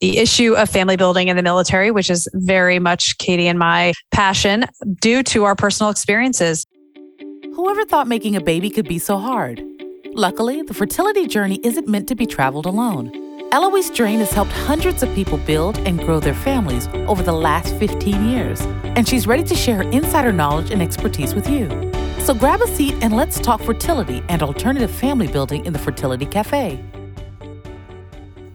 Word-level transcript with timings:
the 0.00 0.18
issue 0.18 0.54
of 0.54 0.68
family 0.68 0.96
building 0.96 1.28
in 1.28 1.36
the 1.36 1.42
military, 1.42 1.90
which 1.90 2.10
is 2.10 2.28
very 2.34 2.78
much 2.78 3.16
Katie 3.18 3.48
and 3.48 3.58
my 3.58 3.92
passion 4.10 4.64
due 5.00 5.22
to 5.24 5.44
our 5.44 5.54
personal 5.54 5.90
experiences. 5.90 6.66
Whoever 7.54 7.84
thought 7.84 8.08
making 8.08 8.36
a 8.36 8.40
baby 8.40 8.70
could 8.70 8.88
be 8.88 8.98
so 8.98 9.18
hard? 9.18 9.62
Luckily, 10.12 10.62
the 10.62 10.74
fertility 10.74 11.26
journey 11.26 11.60
isn't 11.62 11.88
meant 11.88 12.08
to 12.08 12.14
be 12.14 12.26
traveled 12.26 12.66
alone. 12.66 13.12
Eloise 13.52 13.90
Drain 13.90 14.18
has 14.18 14.32
helped 14.32 14.50
hundreds 14.50 15.02
of 15.02 15.14
people 15.14 15.38
build 15.38 15.78
and 15.78 16.00
grow 16.00 16.18
their 16.18 16.34
families 16.34 16.88
over 17.06 17.22
the 17.22 17.32
last 17.32 17.74
15 17.76 18.28
years, 18.28 18.60
and 18.96 19.06
she's 19.06 19.26
ready 19.26 19.44
to 19.44 19.54
share 19.54 19.76
her 19.76 19.90
insider 19.90 20.32
knowledge 20.32 20.70
and 20.70 20.82
expertise 20.82 21.34
with 21.34 21.48
you. 21.48 21.68
So 22.20 22.34
grab 22.34 22.60
a 22.62 22.66
seat 22.66 22.94
and 23.00 23.14
let's 23.14 23.38
talk 23.38 23.60
fertility 23.60 24.22
and 24.28 24.42
alternative 24.42 24.90
family 24.90 25.28
building 25.28 25.64
in 25.66 25.72
the 25.72 25.78
Fertility 25.78 26.26
Cafe. 26.26 26.82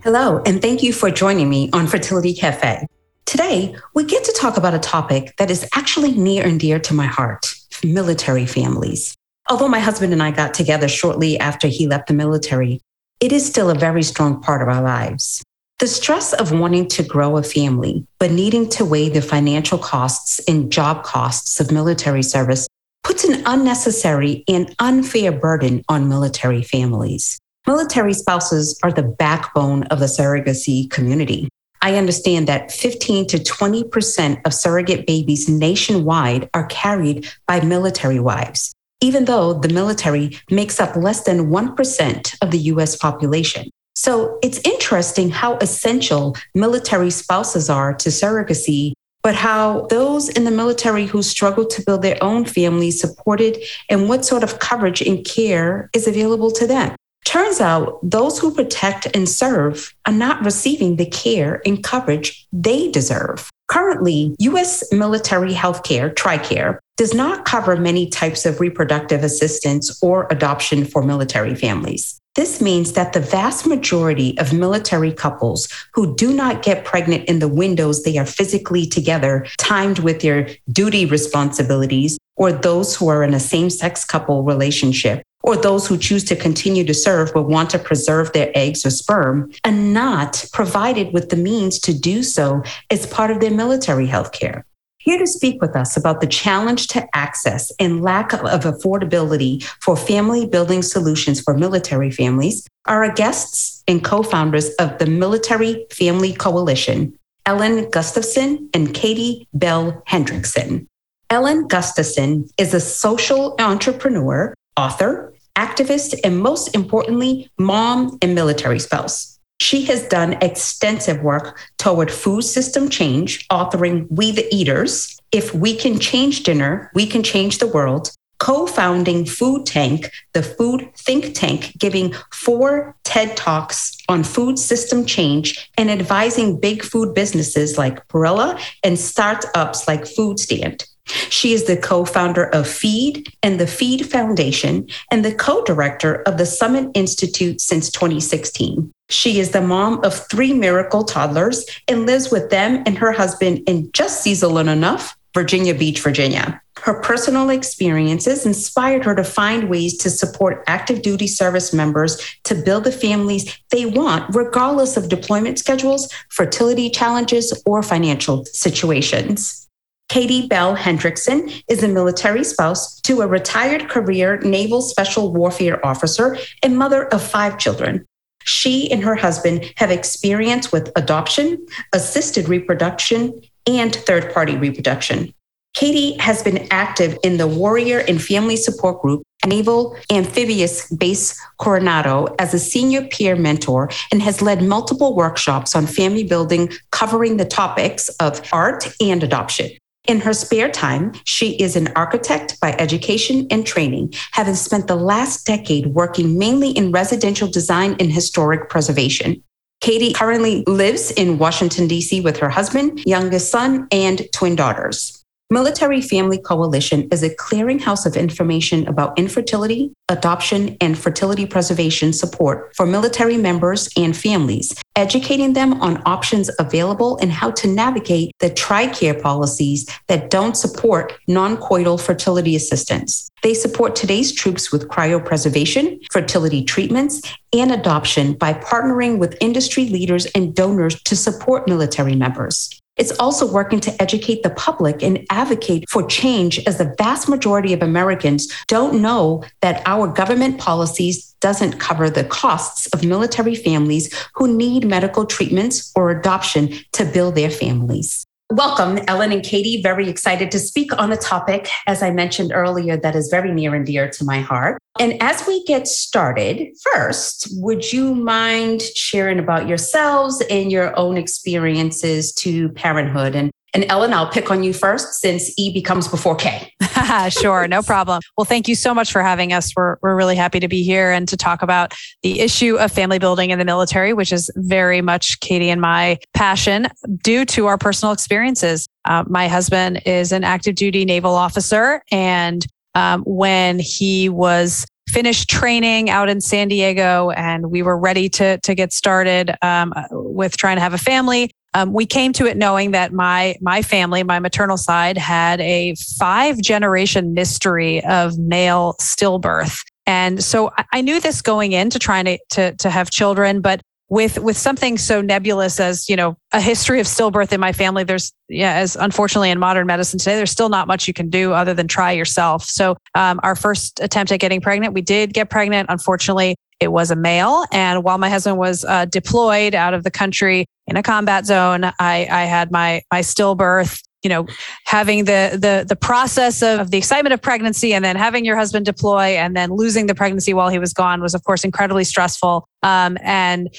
Hello, 0.02 0.41
and 0.45 0.61
thank 0.61 0.81
you 0.81 0.93
for 0.93 1.11
joining 1.11 1.50
me 1.50 1.70
on 1.73 1.86
Fertility 1.86 2.34
Cafe. 2.34 2.88
Today, 3.25 3.75
we 3.93 4.05
get 4.05 4.24
to 4.24 4.32
talk 4.32 4.55
about 4.55 4.74
a 4.74 4.79
topic 4.79 5.36
that 5.36 5.51
is 5.51 5.68
actually 5.75 6.14
near 6.14 6.46
and 6.46 6.57
dear 6.57 6.79
to 6.79 6.93
my 6.93 7.05
heart 7.05 7.54
military 7.83 8.46
families. 8.46 9.14
Although 9.50 9.68
my 9.68 9.79
husband 9.79 10.14
and 10.14 10.24
I 10.24 10.32
got 10.32 10.54
together 10.54 10.88
shortly 10.88 11.38
after 11.38 11.68
he 11.68 11.86
left 11.86 12.07
the 12.07 12.14
military, 12.14 12.79
it 13.19 13.33
is 13.33 13.46
still 13.46 13.69
a 13.69 13.75
very 13.75 14.01
strong 14.04 14.41
part 14.41 14.61
of 14.61 14.69
our 14.69 14.82
lives. 14.82 15.43
The 15.79 15.88
stress 15.88 16.32
of 16.32 16.54
wanting 16.54 16.88
to 16.89 17.04
grow 17.04 17.36
a 17.36 17.43
family, 17.43 18.07
but 18.19 18.32
needing 18.32 18.69
to 18.69 18.86
weigh 18.86 19.10
the 19.10 19.21
financial 19.21 19.77
costs 19.77 20.39
and 20.47 20.71
job 20.71 21.04
costs 21.04 21.60
of 21.60 21.74
military 21.74 22.24
service 22.24 22.69
puts 23.04 23.25
an 23.25 23.43
unnecessary 23.46 24.46
and 24.47 24.74
unfair 24.79 25.33
burden 25.33 25.83
on 25.89 26.07
military 26.07 26.63
families. 26.63 27.38
Military 27.69 28.15
spouses 28.15 28.79
are 28.82 28.91
the 28.91 29.04
backbone 29.04 29.83
of 29.91 30.00
the 30.00 30.07
surrogacy 30.07 30.89
community. 30.89 31.47
I 31.83 31.97
understand 31.97 32.47
that 32.47 32.72
15 32.72 33.27
to 33.27 33.38
20% 33.38 34.41
of 34.44 34.55
surrogate 34.55 35.05
babies 35.05 35.47
nationwide 35.47 36.49
are 36.55 36.66
carried 36.66 37.29
by 37.47 37.61
military 37.61 38.19
wives 38.19 38.73
even 39.02 39.25
though 39.25 39.53
the 39.53 39.69
military 39.69 40.38
makes 40.49 40.79
up 40.79 40.95
less 40.95 41.23
than 41.23 41.49
1% 41.49 42.35
of 42.41 42.52
the 42.52 42.57
US 42.73 42.95
population. 42.95 43.69
So 43.95 44.38
it's 44.41 44.59
interesting 44.66 45.29
how 45.29 45.57
essential 45.57 46.35
military 46.55 47.09
spouses 47.09 47.69
are 47.69 47.94
to 47.94 48.09
surrogacy, 48.09 48.94
but 49.23 49.35
how 49.35 49.88
those 49.89 50.27
in 50.29 50.44
the 50.44 50.51
military 50.51 51.05
who 51.05 51.22
struggle 51.22 51.66
to 51.67 51.83
build 51.85 52.01
their 52.01 52.22
own 52.22 52.45
families 52.45 52.99
supported 52.99 53.57
and 53.89 54.09
what 54.09 54.25
sort 54.25 54.44
of 54.44 54.59
coverage 54.59 55.01
and 55.01 55.23
care 55.25 55.89
is 55.94 56.07
available 56.07 56.51
to 56.51 56.67
them. 56.67 56.95
Turns 57.30 57.61
out 57.61 57.99
those 58.02 58.39
who 58.39 58.52
protect 58.52 59.05
and 59.16 59.30
serve 59.30 59.94
are 60.08 60.11
not 60.11 60.44
receiving 60.44 60.95
the 60.95 61.05
care 61.05 61.61
and 61.63 61.83
coverage 61.83 62.47
they 62.52 62.89
deserve. 62.89 63.52
Currently, 63.67 64.35
U.S. 64.39 64.91
military 64.91 65.53
healthcare, 65.53 66.11
TRICARE, 66.11 66.80
does 66.97 67.13
not 67.13 67.45
cover 67.45 67.75
many 67.75 68.09
types 68.09 68.47
of 68.47 68.59
reproductive 68.59 69.23
assistance 69.23 70.02
or 70.02 70.25
adoption 70.31 70.85
for 70.85 71.03
military 71.03 71.53
families. 71.53 72.19
This 72.33 72.61
means 72.61 72.94
that 72.94 73.13
the 73.13 73.19
vast 73.19 73.67
majority 73.67 74.35
of 74.39 74.52
military 74.52 75.13
couples 75.13 75.67
who 75.94 76.16
do 76.16 76.33
not 76.33 76.63
get 76.63 76.83
pregnant 76.83 77.25
in 77.25 77.38
the 77.38 77.47
windows 77.47 78.02
they 78.02 78.17
are 78.17 78.25
physically 78.25 78.88
together, 78.88 79.45
timed 79.59 80.00
with 80.00 80.22
their 80.22 80.50
duty 80.72 81.05
responsibilities, 81.05 82.17
or 82.38 82.52
those 82.52 82.95
who 82.95 83.07
are 83.07 83.23
in 83.23 83.35
a 83.35 83.39
same 83.39 83.69
sex 83.69 84.03
couple 84.03 84.41
relationship, 84.44 85.22
or 85.43 85.55
those 85.55 85.87
who 85.87 85.97
choose 85.97 86.23
to 86.25 86.35
continue 86.35 86.83
to 86.83 86.93
serve 86.93 87.31
but 87.33 87.43
want 87.43 87.69
to 87.69 87.79
preserve 87.79 88.31
their 88.33 88.51
eggs 88.55 88.85
or 88.85 88.89
sperm, 88.89 89.51
and 89.63 89.93
not 89.93 90.45
provided 90.53 91.13
with 91.13 91.29
the 91.29 91.37
means 91.37 91.79
to 91.79 91.93
do 91.93 92.23
so 92.23 92.63
as 92.89 93.07
part 93.07 93.31
of 93.31 93.39
their 93.39 93.51
military 93.51 94.07
health 94.07 94.31
care. 94.31 94.65
Here 94.97 95.17
to 95.17 95.27
speak 95.27 95.61
with 95.61 95.77
us 95.77 95.95
about 95.95 96.19
the 96.19 96.27
challenge 96.27 96.87
to 96.87 97.07
access 97.15 97.71
and 97.79 98.03
lack 98.03 98.33
of 98.33 98.41
affordability 98.41 99.63
for 99.81 99.95
family 99.95 100.45
building 100.45 100.81
solutions 100.81 101.39
for 101.39 101.57
military 101.57 102.11
families 102.11 102.67
are 102.85 103.05
our 103.05 103.13
guests 103.13 103.81
and 103.88 104.03
co 104.03 104.23
founders 104.23 104.69
of 104.75 104.97
the 104.97 105.05
Military 105.05 105.85
Family 105.89 106.33
Coalition, 106.33 107.17
Ellen 107.45 107.89
Gustafson 107.89 108.69
and 108.73 108.94
Katie 108.94 109.47
Bell 109.53 110.03
Hendrickson. 110.07 110.85
Ellen 111.29 111.67
Gustafson 111.67 112.49
is 112.57 112.73
a 112.73 112.79
social 112.79 113.55
entrepreneur, 113.59 114.53
author, 114.79 115.34
activist, 115.57 116.17
and 116.23 116.40
most 116.40 116.73
importantly, 116.73 117.51
mom 117.57 118.17
and 118.22 118.34
military 118.34 118.79
spouse. 118.79 119.38
She 119.59 119.84
has 119.85 120.07
done 120.07 120.38
extensive 120.41 121.22
work 121.22 121.59
toward 121.78 122.09
food 122.09 122.44
system 122.44 122.88
change, 122.88 123.45
authoring 123.50 124.07
We 124.09 124.31
the 124.31 124.47
Eaters. 124.56 125.19
If 125.34 125.53
we 125.53 125.75
can 125.75 126.00
change 126.00 126.44
dinner, 126.44 126.90
we 126.95 127.06
can 127.06 127.23
change 127.23 127.57
the 127.57 127.67
world. 127.67 128.12
Co 128.40 128.67
founding 128.67 129.25
Food 129.25 129.66
Tank, 129.66 130.09
the 130.31 130.44
food 130.44 130.90
think 130.96 131.35
tank, 131.35 131.73
giving 131.78 132.13
four 132.31 132.96
TED 133.03 133.35
Talks 133.35 133.97
on 134.07 134.23
food 134.23 134.57
system 134.57 135.06
change 135.06 135.69
and 135.78 135.91
advising 135.91 136.57
big 136.57 136.81
food 136.84 137.13
businesses 137.13 137.78
like 137.78 138.07
Barilla 138.07 138.57
and 138.81 138.97
startups 138.97 139.90
like 139.90 140.07
Food 140.07 140.40
Stand. 140.40 140.85
She 141.30 141.53
is 141.53 141.66
the 141.66 141.78
co 141.78 142.06
founder 142.06 142.46
of 142.46 142.68
Feed 142.68 143.31
and 143.44 143.59
the 143.59 143.68
Feed 143.68 144.06
Foundation 144.09 144.88
and 145.12 145.25
the 145.25 145.34
co 145.34 145.64
director 145.64 146.22
of 146.24 146.38
the 146.38 146.46
Summit 146.46 146.90
Institute 146.94 147.62
since 147.62 147.92
2016. 147.92 148.92
She 149.09 149.40
is 149.40 149.52
the 149.52 149.62
mom 149.62 150.03
of 150.03 150.28
three 150.30 150.53
miracle 150.53 151.03
toddlers 151.03 151.66
and 151.88 152.06
lives 152.06 152.31
with 152.31 152.50
them 152.50 152.84
and 152.86 152.97
her 152.97 153.12
husband 153.12 153.64
in 153.68 153.90
just 153.92 154.22
seasonal 154.22 154.59
enough, 154.59 155.18
Virginia 155.34 155.74
Beach, 155.74 156.00
Virginia. 156.00 156.62
Her 156.84 157.02
personal 157.02 157.50
experiences 157.50 158.46
inspired 158.46 159.03
her 159.03 159.16
to 159.16 159.24
find 159.24 159.70
ways 159.70 159.97
to 159.97 160.09
support 160.09 160.64
active 160.68 161.02
duty 161.02 161.28
service 161.28 161.74
members 161.74 162.22
to 162.46 162.56
build 162.56 162.86
the 162.86 162.91
families 162.91 163.59
they 163.72 163.86
want, 163.86 164.34
regardless 164.34 164.96
of 164.96 165.09
deployment 165.09 165.59
schedules, 165.59 166.12
fertility 166.30 166.90
challenges, 166.90 167.62
or 167.66 167.84
financial 167.84 168.46
situations. 168.46 169.69
Katie 170.09 170.47
Bell 170.47 170.75
Hendrickson 170.75 171.64
is 171.68 171.84
a 171.84 171.88
military 171.88 172.44
spouse 172.44 173.00
to 173.02 173.22
a 173.22 173.28
retired 173.28 173.90
career 173.90 174.40
Naval 174.40 174.81
Special 174.81 175.31
Warfare 175.31 175.86
officer 175.86 176.36
and 176.64 176.75
mother 176.75 177.06
of 177.14 177.22
five 177.22 177.59
children. 177.59 178.06
She 178.44 178.92
and 178.92 179.03
her 179.03 179.16
husband 179.16 179.72
have 179.78 179.92
experience 179.92 180.72
with 180.72 180.92
adoption, 180.96 181.64
assisted 181.94 182.50
reproduction, 182.50 183.40
and 183.68 183.96
third 183.96 184.34
party 184.34 184.58
reproduction. 184.58 185.31
Katie 185.75 186.18
has 186.18 186.41
been 186.41 186.68
active 186.72 187.16
in 187.24 187.38
the 187.38 187.46
Warrior 187.46 188.00
and 188.00 188.20
Family 188.20 188.56
Support 188.56 189.03
Group, 189.03 189.22
Naval 189.46 189.96
Amphibious 190.12 190.91
Base 190.91 191.40
Coronado, 191.59 192.36
as 192.40 192.56
a 192.56 192.59
senior 192.59 193.03
peer 193.03 193.36
mentor 193.36 193.91
and 194.12 194.24
has 194.24 194.41
led 194.41 194.64
multiple 194.64 195.16
workshops 195.16 195.76
on 195.76 195.86
family 195.86 196.24
building 196.24 196.72
covering 196.91 197.38
the 197.38 197.46
topics 197.46 198.09
of 198.20 198.41
ART 198.52 198.91
and 199.00 199.24
adoption. 199.24 199.70
In 200.09 200.22
her 200.22 200.34
spare 200.34 200.72
time, 200.72 201.14
she 201.24 201.52
is 201.58 201.75
an 201.75 201.90
architect 201.96 202.59
by 202.59 202.74
education 202.80 203.46
and 203.52 203.64
training, 203.64 204.12
having 204.31 204.56
spent 204.56 204.88
the 204.88 204.96
last 204.96 205.46
decade 205.46 205.86
working 205.94 206.36
mainly 206.36 206.72
in 206.72 206.92
residential 206.92 207.47
design 207.47 207.96
and 208.00 208.12
historic 208.12 208.70
preservation. 208.70 209.44
Katie 209.81 210.12
currently 210.12 210.64
lives 210.66 211.12
in 211.12 211.38
Washington, 211.38 211.88
D.C. 211.88 212.22
with 212.22 212.38
her 212.38 212.50
husband, 212.50 213.06
youngest 213.06 213.52
son, 213.52 213.88
and 213.92 214.28
twin 214.34 214.56
daughters. 214.56 215.19
Military 215.51 215.99
Family 215.99 216.37
Coalition 216.37 217.07
is 217.11 217.23
a 217.23 217.33
clearinghouse 217.33 218.05
of 218.05 218.15
information 218.15 218.87
about 218.87 219.17
infertility, 219.17 219.91
adoption, 220.07 220.77
and 220.79 220.95
fertility 220.95 221.47
preservation 221.47 222.13
support 222.13 222.71
for 222.75 222.85
military 222.85 223.35
members 223.35 223.89
and 223.97 224.15
families, 224.15 224.79
educating 224.95 225.53
them 225.53 225.81
on 225.81 226.03
options 226.05 226.51
available 226.59 227.17
and 227.17 227.31
how 227.31 227.49
to 227.49 227.67
navigate 227.67 228.31
the 228.37 228.51
TRICARE 228.51 229.23
policies 229.23 229.90
that 230.05 230.29
don't 230.29 230.55
support 230.55 231.13
non 231.28 231.57
coital 231.57 231.99
fertility 231.99 232.55
assistance. 232.55 233.28
They 233.41 233.55
support 233.55 233.95
today's 233.95 234.31
troops 234.31 234.72
with 234.72 234.87
cryopreservation, 234.87 235.99
fertility 236.11 236.63
treatments, 236.63 237.23
and 237.53 237.72
adoption 237.72 238.34
by 238.34 238.53
partnering 238.53 239.17
with 239.17 239.35
industry 239.41 239.85
leaders 239.85 240.28
and 240.28 240.53
donors 240.53 241.02
to 241.05 241.16
support 241.16 241.67
military 241.67 242.16
members. 242.16 242.78
It's 242.97 243.18
also 243.20 243.50
working 243.50 243.80
to 243.82 244.02
educate 244.02 244.44
the 244.44 244.50
public 244.50 245.02
and 245.02 245.26
advocate 245.30 245.90
for 245.90 246.06
change 246.06 246.59
as 246.68 246.78
the 246.78 246.94
vast 246.97 247.30
majority 247.30 247.72
of 247.74 247.82
Americans 247.82 248.52
don't 248.68 249.02
know 249.02 249.44
that 249.62 249.82
our 249.86 250.08
government 250.08 250.59
policies 250.59 251.34
doesn't 251.40 251.80
cover 251.80 252.09
the 252.09 252.26
costs 252.26 252.88
of 252.88 253.06
military 253.06 253.56
families 253.56 254.14
who 254.36 254.53
need 254.53 254.86
medical 254.86 255.26
treatments 255.26 255.91
or 255.96 256.10
adoption 256.10 256.74
to 256.92 257.06
build 257.06 257.36
their 257.36 257.50
families. 257.50 258.26
Welcome, 258.51 258.98
Ellen 259.07 259.31
and 259.31 259.44
Katie. 259.44 259.80
Very 259.80 260.10
excited 260.10 260.50
to 260.50 260.57
speak 260.57 260.92
on 261.00 261.12
a 261.12 261.18
topic, 261.18 261.69
as 261.86 262.01
I 262.01 262.10
mentioned 262.10 262.51
earlier, 262.51 262.98
that 262.98 263.16
is 263.16 263.28
very 263.30 263.51
near 263.51 263.75
and 263.75 263.86
dear 263.86 264.10
to 264.10 264.24
my 264.24 264.40
heart. 264.40 264.81
And 265.00 265.22
as 265.22 265.46
we 265.46 265.63
get 265.66 265.88
started, 265.88 266.68
first, 266.92 267.48
would 267.51 267.94
you 267.94 268.16
mind 268.16 268.81
sharing 268.81 269.38
about 269.38 269.68
yourselves 269.68 270.42
and 270.50 270.72
your 270.72 270.98
own 270.98 271.16
experiences 271.16 272.34
to 272.34 272.69
parenthood? 272.69 273.36
And 273.36 273.51
and 273.74 273.86
Ellen, 273.89 274.13
I'll 274.13 274.30
pick 274.30 274.50
on 274.50 274.63
you 274.63 274.74
first 274.74 275.21
since 275.21 275.51
E 275.57 275.71
becomes 275.74 276.07
before 276.07 276.36
K. 276.36 276.74
sure, 277.30 277.68
no 277.68 277.81
problem. 277.81 278.21
Well, 278.38 278.45
thank 278.45 278.68
you 278.68 278.75
so 278.75 278.94
much 278.94 279.12
for 279.12 279.21
having 279.21 279.54
us. 279.54 279.71
We're, 279.75 279.98
we're 280.01 280.16
really 280.16 280.36
happy 280.36 280.60
to 280.60 280.68
be 280.68 280.83
here 280.83 281.12
and 281.12 281.27
to 281.27 281.38
talk 281.38 281.62
about 281.62 281.94
the 282.24 282.39
issue 282.39 282.77
of 282.77 282.92
family 282.92 283.19
building 283.19 283.51
in 283.51 283.60
the 283.60 283.66
military, 283.66 284.13
which 284.13 284.31
is 284.31 284.50
very 284.56 285.01
much 285.01 285.39
Katie 285.39 285.69
and 285.69 285.81
my 285.81 286.18
passion 286.33 286.88
due 287.24 287.45
to 287.45 287.68
our 287.68 287.77
personal 287.77 288.12
experiences. 288.12 288.88
Uh, 289.06 289.24
my 289.27 289.48
husband 289.48 290.01
is 290.06 290.31
an 290.31 290.44
active 290.44 290.75
duty 290.75 291.06
naval 291.06 291.36
officer. 291.36 292.01
And 292.12 292.66
um, 292.95 293.24
when 293.25 293.80
he 293.80 294.30
was 294.30 294.86
finished 295.10 295.50
training 295.50 296.10
out 296.10 296.30
in 296.30 296.39
San 296.39 296.68
Diego 296.68 297.31
and 297.31 297.71
we 297.71 297.81
were 297.81 297.98
ready 297.98 298.30
to, 298.30 298.60
to 298.60 298.75
get 298.75 298.94
started 298.94 299.56
um, 299.63 299.94
with 300.12 300.56
trying 300.57 300.77
to 300.77 300.81
have 300.81 300.94
a 300.94 301.00
family, 301.00 301.51
um, 301.74 301.94
we 301.94 302.06
came 302.06 302.33
to 302.33 302.45
it 302.45 302.57
knowing 302.57 302.92
that 302.92 303.13
my 303.13 303.56
my 303.62 303.81
family, 303.81 304.24
my 304.24 304.39
maternal 304.39 304.77
side, 304.77 305.18
had 305.18 305.62
a 305.62 305.95
five 306.18 306.60
generation 306.62 307.33
mystery 307.33 308.04
of 308.06 308.38
male 308.38 308.95
stillbirth, 309.00 309.80
and 310.06 310.44
so 310.44 310.71
I 310.94 311.01
knew 311.01 311.19
this 311.19 311.42
going 311.42 311.74
into 311.74 312.00
trying 312.00 312.25
to 312.25 312.39
to, 312.51 312.75
to 312.75 312.89
have 312.89 313.12
children, 313.12 313.62
but 313.62 313.81
with 314.10 314.39
with 314.39 314.57
something 314.57 314.98
so 314.98 315.21
nebulous 315.21 315.80
as 315.80 316.10
you 316.10 316.16
know 316.16 316.36
a 316.51 316.60
history 316.60 317.00
of 317.00 317.06
stillbirth 317.06 317.51
in 317.51 317.60
my 317.60 317.71
family 317.71 318.04
there's 318.04 318.33
yeah 318.50 318.74
as 318.74 318.95
unfortunately 318.95 319.51
in 319.51 319.60
modern 319.60 319.86
medicine 319.86 320.18
today 320.18 320.36
there's 320.36 320.50
still 320.50 320.69
not 320.69 320.88
much 320.88 321.07
you 321.07 321.13
can 321.13 321.30
do 321.30 321.54
other 321.54 321.75
than 321.75 321.88
try 321.88 322.12
yourself. 322.12 322.63
So 322.63 322.98
um, 323.13 323.39
our 323.44 323.56
first 323.56 324.00
attempt 324.01 324.31
at 324.31 324.39
getting 324.39 324.62
pregnant 324.62 324.94
we 324.94 325.01
did 325.01 325.33
get 325.33 325.50
pregnant. 325.50 325.89
Unfortunately 325.89 326.56
it 326.80 326.92
was 326.92 327.12
a 327.12 327.16
male. 327.16 327.66
And 327.72 328.04
while 328.04 328.18
my 328.18 328.30
husband 328.30 328.58
was 328.58 328.86
uh, 328.86 329.06
deployed 329.06 329.76
out 329.76 329.94
of 329.94 330.04
the 330.04 330.12
country 330.12 330.66
in 330.88 330.98
a 330.98 331.04
combat 331.04 331.46
zone, 331.46 331.84
I, 331.84 331.94
I 332.00 332.46
had 332.46 332.72
my, 332.72 333.02
my 333.12 333.22
stillbirth 333.22 334.02
you 334.22 334.30
know 334.30 334.46
having 334.86 335.26
the 335.26 335.52
the 335.54 335.86
the 335.88 335.96
process 335.96 336.62
of 336.62 336.92
the 336.92 336.98
excitement 336.98 337.34
of 337.34 337.42
pregnancy 337.42 337.94
and 337.94 338.04
then 338.04 338.18
having 338.18 338.44
your 338.44 338.58
husband 338.58 338.86
deploy 338.86 339.38
and 339.38 339.56
then 339.56 339.72
losing 339.72 340.08
the 340.08 340.16
pregnancy 340.16 340.54
while 340.54 340.68
he 340.68 340.78
was 340.78 340.94
gone 340.94 341.22
was 341.22 341.34
of 341.34 341.44
course 341.46 341.64
incredibly 341.64 342.04
stressful 342.04 342.68
um, 342.84 343.18
and 343.24 343.70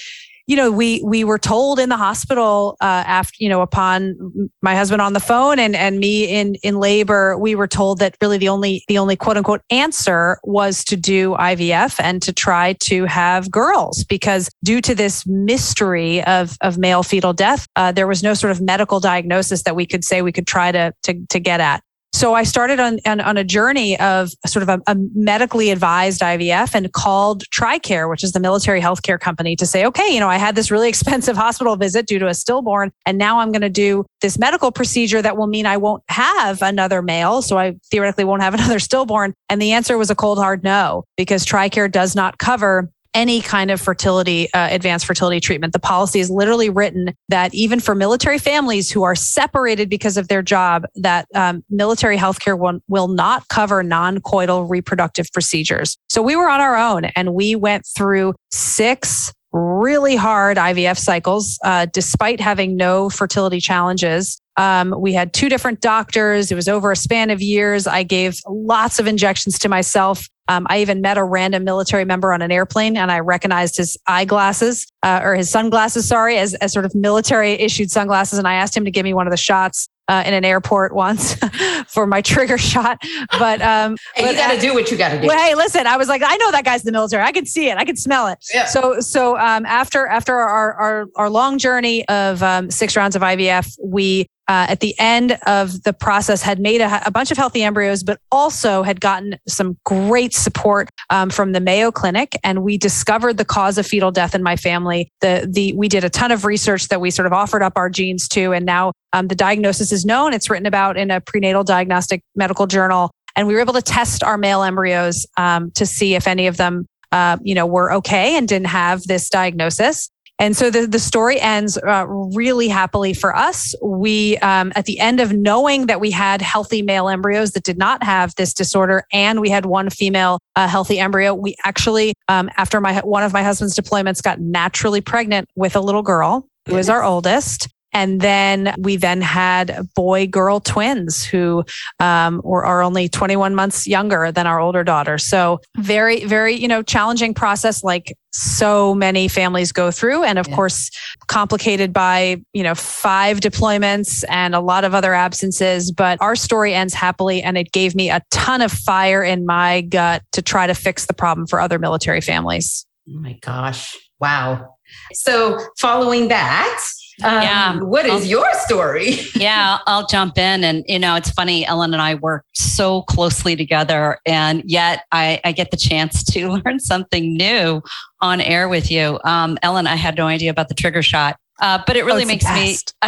you 0.51 0.57
know, 0.57 0.69
we 0.69 1.01
we 1.05 1.23
were 1.23 1.39
told 1.39 1.79
in 1.79 1.91
the 1.91 1.97
hospital 1.97 2.77
uh, 2.81 3.05
after, 3.07 3.37
you 3.39 3.49
know, 3.49 3.61
upon 3.61 4.51
my 4.63 4.75
husband 4.75 5.01
on 5.01 5.13
the 5.13 5.21
phone 5.21 5.61
and 5.61 5.77
and 5.77 6.01
me 6.01 6.25
in 6.25 6.57
in 6.65 6.81
labor, 6.81 7.39
we 7.39 7.55
were 7.55 7.69
told 7.69 8.01
that 8.01 8.17
really 8.21 8.37
the 8.37 8.49
only 8.49 8.83
the 8.89 8.99
only 8.99 9.15
quote 9.15 9.37
unquote 9.37 9.61
answer 9.71 10.41
was 10.43 10.83
to 10.83 10.97
do 10.97 11.37
IVF 11.37 12.01
and 12.03 12.21
to 12.23 12.33
try 12.33 12.73
to 12.81 13.05
have 13.05 13.49
girls 13.49 14.03
because 14.03 14.51
due 14.65 14.81
to 14.81 14.93
this 14.93 15.25
mystery 15.25 16.21
of 16.25 16.59
of 16.63 16.79
male 16.79 17.05
fetal 17.05 17.33
death, 17.33 17.69
uh, 17.77 17.93
there 17.93 18.09
was 18.09 18.25
no 18.25 18.35
sort 18.35 18.51
of 18.51 18.61
medical 18.61 18.99
diagnosis 18.99 19.63
that 19.63 19.77
we 19.77 19.87
could 19.87 20.05
say 20.05 20.21
we 20.21 20.33
could 20.33 20.49
try 20.49 20.73
to 20.73 20.93
to 21.05 21.15
to 21.29 21.39
get 21.39 21.61
at. 21.61 21.85
So 22.21 22.35
I 22.35 22.43
started 22.43 22.79
on, 22.79 22.99
on, 23.07 23.19
on 23.19 23.39
a 23.39 23.45
journey 23.45 23.99
of 23.99 24.29
sort 24.45 24.63
of 24.63 24.69
a, 24.69 24.83
a, 24.87 24.95
medically 25.15 25.71
advised 25.71 26.21
IVF 26.21 26.75
and 26.75 26.93
called 26.93 27.45
TRICARE, 27.45 28.11
which 28.11 28.23
is 28.23 28.33
the 28.33 28.41
military 28.41 28.79
healthcare 28.79 29.19
company, 29.19 29.57
to 29.57 29.65
say, 29.65 29.87
okay, 29.87 30.13
you 30.13 30.21
know, 30.21 30.29
I 30.29 30.37
had 30.37 30.55
this 30.55 30.71
really 30.71 30.89
expensive 30.91 31.35
hospital 31.35 31.77
visit 31.77 32.07
due 32.07 32.19
to 32.19 32.27
a 32.27 32.35
stillborn, 32.35 32.93
and 33.07 33.17
now 33.17 33.39
I'm 33.39 33.53
going 33.53 33.63
to 33.63 33.71
do 33.71 34.05
this 34.21 34.39
medical 34.39 34.71
procedure 34.71 35.23
that 35.23 35.39
will 35.39 35.47
mean 35.47 35.65
I 35.65 35.79
won't 35.79 36.03
have 36.11 36.61
another 36.61 37.01
male. 37.01 37.41
So 37.41 37.57
I 37.57 37.77
theoretically 37.91 38.25
won't 38.25 38.43
have 38.43 38.53
another 38.61 38.81
stillborn. 38.81 39.33
And 39.49 39.63
the 39.63 39.73
answer 39.73 39.97
was 39.97 40.11
a 40.11 40.15
cold 40.15 40.37
hard 40.37 40.63
no, 40.63 41.05
because 41.17 41.47
TRICARE 41.47 41.91
does 41.91 42.15
not 42.15 42.37
cover 42.37 42.91
any 43.15 43.41
kind 43.41 43.71
of 43.71 43.81
fertility, 43.81 44.53
uh, 44.53 44.69
advanced 44.71 45.07
fertility 45.07 45.41
treatment. 45.41 45.73
The 45.73 45.79
policy 45.79 46.21
is 46.21 46.31
literally 46.31 46.71
written 46.71 47.15
that 47.29 47.53
even 47.55 47.81
for 47.81 47.95
military 47.95 48.39
families 48.39 48.91
who 48.91 49.03
are 49.03 49.15
separated 49.15 49.89
because 49.89 50.17
of 50.17 50.29
their 50.29 50.43
job, 50.43 50.85
that 50.97 51.27
um, 51.35 51.65
military 51.71 52.17
healthcare 52.17 52.59
will, 52.59 52.81
will 52.89 53.09
not 53.09 53.49
cover 53.49 53.83
non-coital 53.83 54.69
reproductive 54.69 55.27
procedures. 55.33 55.97
So 56.09 56.23
we 56.23 56.37
were 56.37 56.49
on 56.49 56.61
our 56.61 56.77
own 56.77 57.07
and 57.17 57.35
we 57.35 57.57
went 57.57 57.85
through 57.97 58.35
six 58.51 59.33
really 59.53 60.17
hard 60.17 60.57
IVF 60.57 60.99
cycles, 60.99 61.59
uh, 61.65 61.87
despite 61.93 62.41
having 62.41 62.77
no 62.77 63.11
fertility 63.11 63.61
challenges. 63.61 64.41
Um, 64.61 64.95
we 64.99 65.15
had 65.15 65.33
two 65.33 65.49
different 65.49 65.81
doctors. 65.81 66.53
It 66.53 66.55
was 66.55 66.69
over 66.69 66.93
a 66.93 66.97
span 66.97 67.31
of 67.31 67.41
years. 67.41 67.87
I 67.87 68.03
gave 68.03 68.39
lots 68.47 68.99
of 68.99 69.07
injections 69.07 69.59
to 69.61 69.71
myself. 69.71 70.29
Um, 70.49 70.67
I 70.69 70.83
even 70.83 71.01
met 71.01 71.17
a 71.17 71.25
random 71.25 71.65
military 71.65 72.05
member 72.05 72.31
on 72.31 72.43
an 72.43 72.53
airplane 72.53 72.99
and 72.99 73.11
I 73.11 73.21
recognized 73.21 73.79
his 73.79 73.97
eyeglasses 74.07 74.87
uh, 75.03 75.21
or 75.23 75.35
his 75.35 75.49
sunglasses, 75.49 76.07
sorry, 76.07 76.37
as, 76.37 76.53
as 76.55 76.75
sort 76.75 76.85
of 76.85 76.95
military 76.95 77.53
issued 77.53 77.91
sunglasses. 77.91 78.39
And 78.39 78.47
I 78.47 78.55
asked 78.55 78.77
him 78.77 78.85
to 78.85 78.91
give 78.91 79.05
me 79.05 79.15
one 79.15 79.27
of 79.27 79.31
the 79.31 79.39
shots 79.39 79.89
uh, 80.11 80.25
in 80.27 80.35
an 80.35 80.45
airport 80.45 80.93
once 80.93 81.37
for 81.87 82.05
my 82.07 82.21
trigger 82.21 82.59
shot. 82.59 83.01
But, 83.39 83.63
um, 83.63 83.97
hey, 84.17 84.25
but 84.25 84.31
you 84.33 84.37
got 84.37 84.55
to 84.55 84.61
do 84.61 84.75
what 84.75 84.91
you 84.91 84.99
got 84.99 85.11
to 85.11 85.21
do. 85.21 85.29
Well, 85.29 85.39
hey, 85.39 85.55
listen, 85.55 85.87
I 85.87 85.97
was 85.97 86.09
like, 86.09 86.23
I 86.25 86.37
know 86.37 86.51
that 86.51 86.65
guy's 86.65 86.83
in 86.83 86.87
the 86.87 86.93
military. 86.93 87.23
I 87.23 87.31
can 87.31 87.47
see 87.47 87.69
it. 87.69 87.79
I 87.79 87.85
can 87.85 87.97
smell 87.97 88.27
it. 88.27 88.39
Yeah. 88.53 88.67
So, 88.67 88.99
so 88.99 89.39
um, 89.39 89.65
after 89.67 90.09
after 90.09 90.35
our, 90.35 90.75
our 90.75 91.07
our 91.15 91.31
long 91.31 91.59
journey 91.59 92.07
of 92.09 92.43
um, 92.43 92.71
six 92.71 92.97
rounds 92.97 93.15
of 93.15 93.23
IVF, 93.23 93.77
we 93.83 94.27
uh, 94.51 94.67
at 94.69 94.81
the 94.81 94.97
end 94.99 95.39
of 95.47 95.85
the 95.85 95.93
process 95.93 96.43
had 96.43 96.59
made 96.59 96.81
a, 96.81 97.07
a, 97.07 97.11
bunch 97.13 97.31
of 97.31 97.39
healthy 97.39 97.63
embryos, 97.63 98.03
but 98.03 98.19
also 98.33 98.83
had 98.83 99.01
gotten 99.01 99.39
some 99.47 99.79
great 99.85 100.35
support 100.35 100.91
um, 101.11 101.31
from 101.31 101.53
the 101.53 101.61
Mayo 101.61 101.93
Clinic, 101.93 102.37
and 102.43 102.65
we 102.65 102.77
discovered 102.77 103.37
the 103.37 103.45
cause 103.45 103.79
of 103.79 103.87
fetal 103.87 104.11
death 104.11 104.35
in 104.35 104.43
my 104.43 104.57
family. 104.57 105.13
The 105.21 105.49
the 105.49 105.73
we 105.75 105.89
did 105.89 106.03
a 106.03 106.11
ton 106.11 106.33
of 106.33 106.45
research 106.45 106.89
that 106.89 107.01
we 107.01 107.13
sort 107.13 107.27
of 107.27 107.33
offered 107.33 107.63
up 107.63 107.75
our 107.77 107.89
genes 107.89 108.27
to, 108.31 108.53
and 108.53 108.67
now 108.67 108.93
um, 109.13 109.29
the 109.29 109.37
diagnosis 109.37 109.93
is 109.93 110.00
known. 110.05 110.33
It's 110.35 110.51
written 110.51 110.67
about 110.67 110.97
in 110.97 111.11
a 111.11 111.21
prenatal 111.21 111.65
diagnostic 111.65 112.23
medical 112.35 112.67
journal, 112.67 113.11
and 113.37 113.47
we 113.47 113.55
were 113.55 113.61
able 113.61 113.75
to 113.75 113.83
test 113.83 114.23
our 114.23 114.39
male 114.39 114.63
embryos 114.63 115.27
um, 115.37 115.71
to 115.73 115.87
see 115.87 116.15
if 116.15 116.27
any 116.27 116.47
of 116.47 116.57
them, 116.57 116.87
uh, 117.13 117.37
you 117.43 117.55
know, 117.55 117.67
were 117.67 117.93
okay 117.95 118.37
and 118.37 118.49
didn't 118.49 118.69
have 118.69 119.03
this 119.05 119.29
diagnosis. 119.29 120.11
And 120.41 120.57
so 120.57 120.71
the, 120.71 120.87
the 120.87 120.99
story 120.99 121.39
ends 121.39 121.77
uh, 121.77 122.07
really 122.09 122.69
happily 122.69 123.13
for 123.13 123.37
us. 123.37 123.75
We, 123.83 124.39
um, 124.39 124.73
at 124.75 124.87
the 124.87 124.99
end 124.99 125.21
of 125.21 125.35
knowing 125.35 125.85
that 125.87 126.01
we 126.01 126.11
had 126.11 126.41
healthy 126.41 126.81
male 126.81 127.11
embryos 127.11 127.51
that 127.53 127.63
did 127.63 127.77
not 127.77 128.03
have 128.03 128.35
this 128.37 128.55
disorder, 128.55 129.05
and 129.13 129.43
we 129.43 129.51
had 129.51 129.67
one 129.67 129.91
female 129.91 130.39
uh, 130.57 130.67
healthy 130.67 130.99
embryo, 130.99 131.35
we 131.35 131.57
actually, 131.63 132.15
um, 132.29 132.49
after 132.57 132.81
my 132.81 133.01
one 133.01 133.23
of 133.23 133.35
my 133.35 133.43
husband's 133.43 133.79
deployments, 133.79 134.23
got 134.23 134.41
naturally 134.41 135.03
pregnant 135.03 135.47
with 135.57 135.77
a 135.77 135.81
little 135.81 136.03
girl 136.03 136.49
who 136.67 136.79
is 136.79 136.89
our 136.89 137.05
oldest. 137.05 137.69
And 137.93 138.21
then 138.21 138.75
we 138.79 138.97
then 138.97 139.21
had 139.21 139.89
boy 139.95 140.27
girl 140.27 140.61
twins 140.61 141.25
who 141.25 141.65
um, 141.99 142.41
were 142.45 142.65
are 142.65 142.83
only 142.83 143.09
21 143.09 143.55
months 143.55 143.87
younger 143.87 144.31
than 144.31 144.47
our 144.47 144.61
older 144.61 144.85
daughter. 144.85 145.19
So 145.19 145.61
very, 145.77 146.25
very, 146.25 146.55
you 146.55 146.69
know, 146.69 146.83
challenging 146.83 147.35
process 147.35 147.83
like 147.83 148.17
so 148.33 148.95
many 148.95 149.27
families 149.29 149.73
go 149.73 149.91
through. 149.91 150.23
And 150.23 150.39
of 150.39 150.47
yeah. 150.49 150.55
course, 150.55 150.91
complicated 151.27 151.93
by, 151.93 152.41
you 152.53 152.63
know, 152.63 152.75
five 152.75 153.41
deployments 153.41 154.25
and 154.29 154.55
a 154.55 154.61
lot 154.61 154.85
of 154.85 154.95
other 154.95 155.15
absences. 155.15 155.91
But 155.91 156.21
our 156.21 156.37
story 156.37 156.75
ends 156.75 156.95
happily. 156.95 157.43
And 157.43 157.59
it 157.59 157.73
gave 157.73 157.95
me 157.95 158.11
a 158.11 158.23
ton 158.31 158.63
of 158.63 158.71
fire 158.71 159.23
in 159.23 159.47
my 159.47 159.81
gut 159.83 160.23
to 160.33 160.43
try 160.43 160.67
to 160.67 160.75
fix 160.75 161.07
the 161.07 161.15
problem 161.15 161.47
for 161.47 161.61
other 161.61 161.79
military 161.79 162.21
families. 162.21 162.87
Oh 163.09 163.19
my 163.19 163.39
gosh. 163.41 163.97
Wow. 164.21 164.77
So 165.13 165.59
following 165.79 166.29
that, 166.29 166.85
um, 167.23 167.43
yeah. 167.43 167.81
What 167.81 168.07
is 168.07 168.13
I'll, 168.13 168.25
your 168.25 168.55
story? 168.55 169.17
yeah, 169.35 169.79
I'll 169.87 170.07
jump 170.07 170.39
in. 170.39 170.65
And, 170.65 170.85
you 170.89 170.99
know, 170.99 171.17
it's 171.17 171.31
funny, 171.31 171.67
Ellen 171.67 171.93
and 171.93 172.03
I 172.03 172.15
work 172.15 172.45
so 172.55 173.03
closely 173.03 173.57
together, 173.57 174.19
and 174.27 174.63
yet 174.65 175.05
I, 175.13 175.41
I 175.45 175.53
get 175.53 175.71
the 175.71 175.77
chance 175.77 176.23
to 176.33 176.49
learn 176.65 176.81
something 176.81 177.37
new 177.37 177.83
on 178.21 178.41
air 178.41 178.69
with 178.69 178.91
you. 178.91 179.19
Um, 179.25 179.59
Ellen, 179.63 179.87
I 179.87 179.97
had 179.97 180.17
no 180.17 180.27
idea 180.27 180.51
about 180.51 180.69
the 180.69 180.75
trigger 180.75 181.03
shot. 181.03 181.37
Uh, 181.61 181.83
but 181.87 181.95
it 181.95 182.05
really 182.07 182.25
oh, 182.25 182.27
makes 182.27 182.47
me 182.47 182.75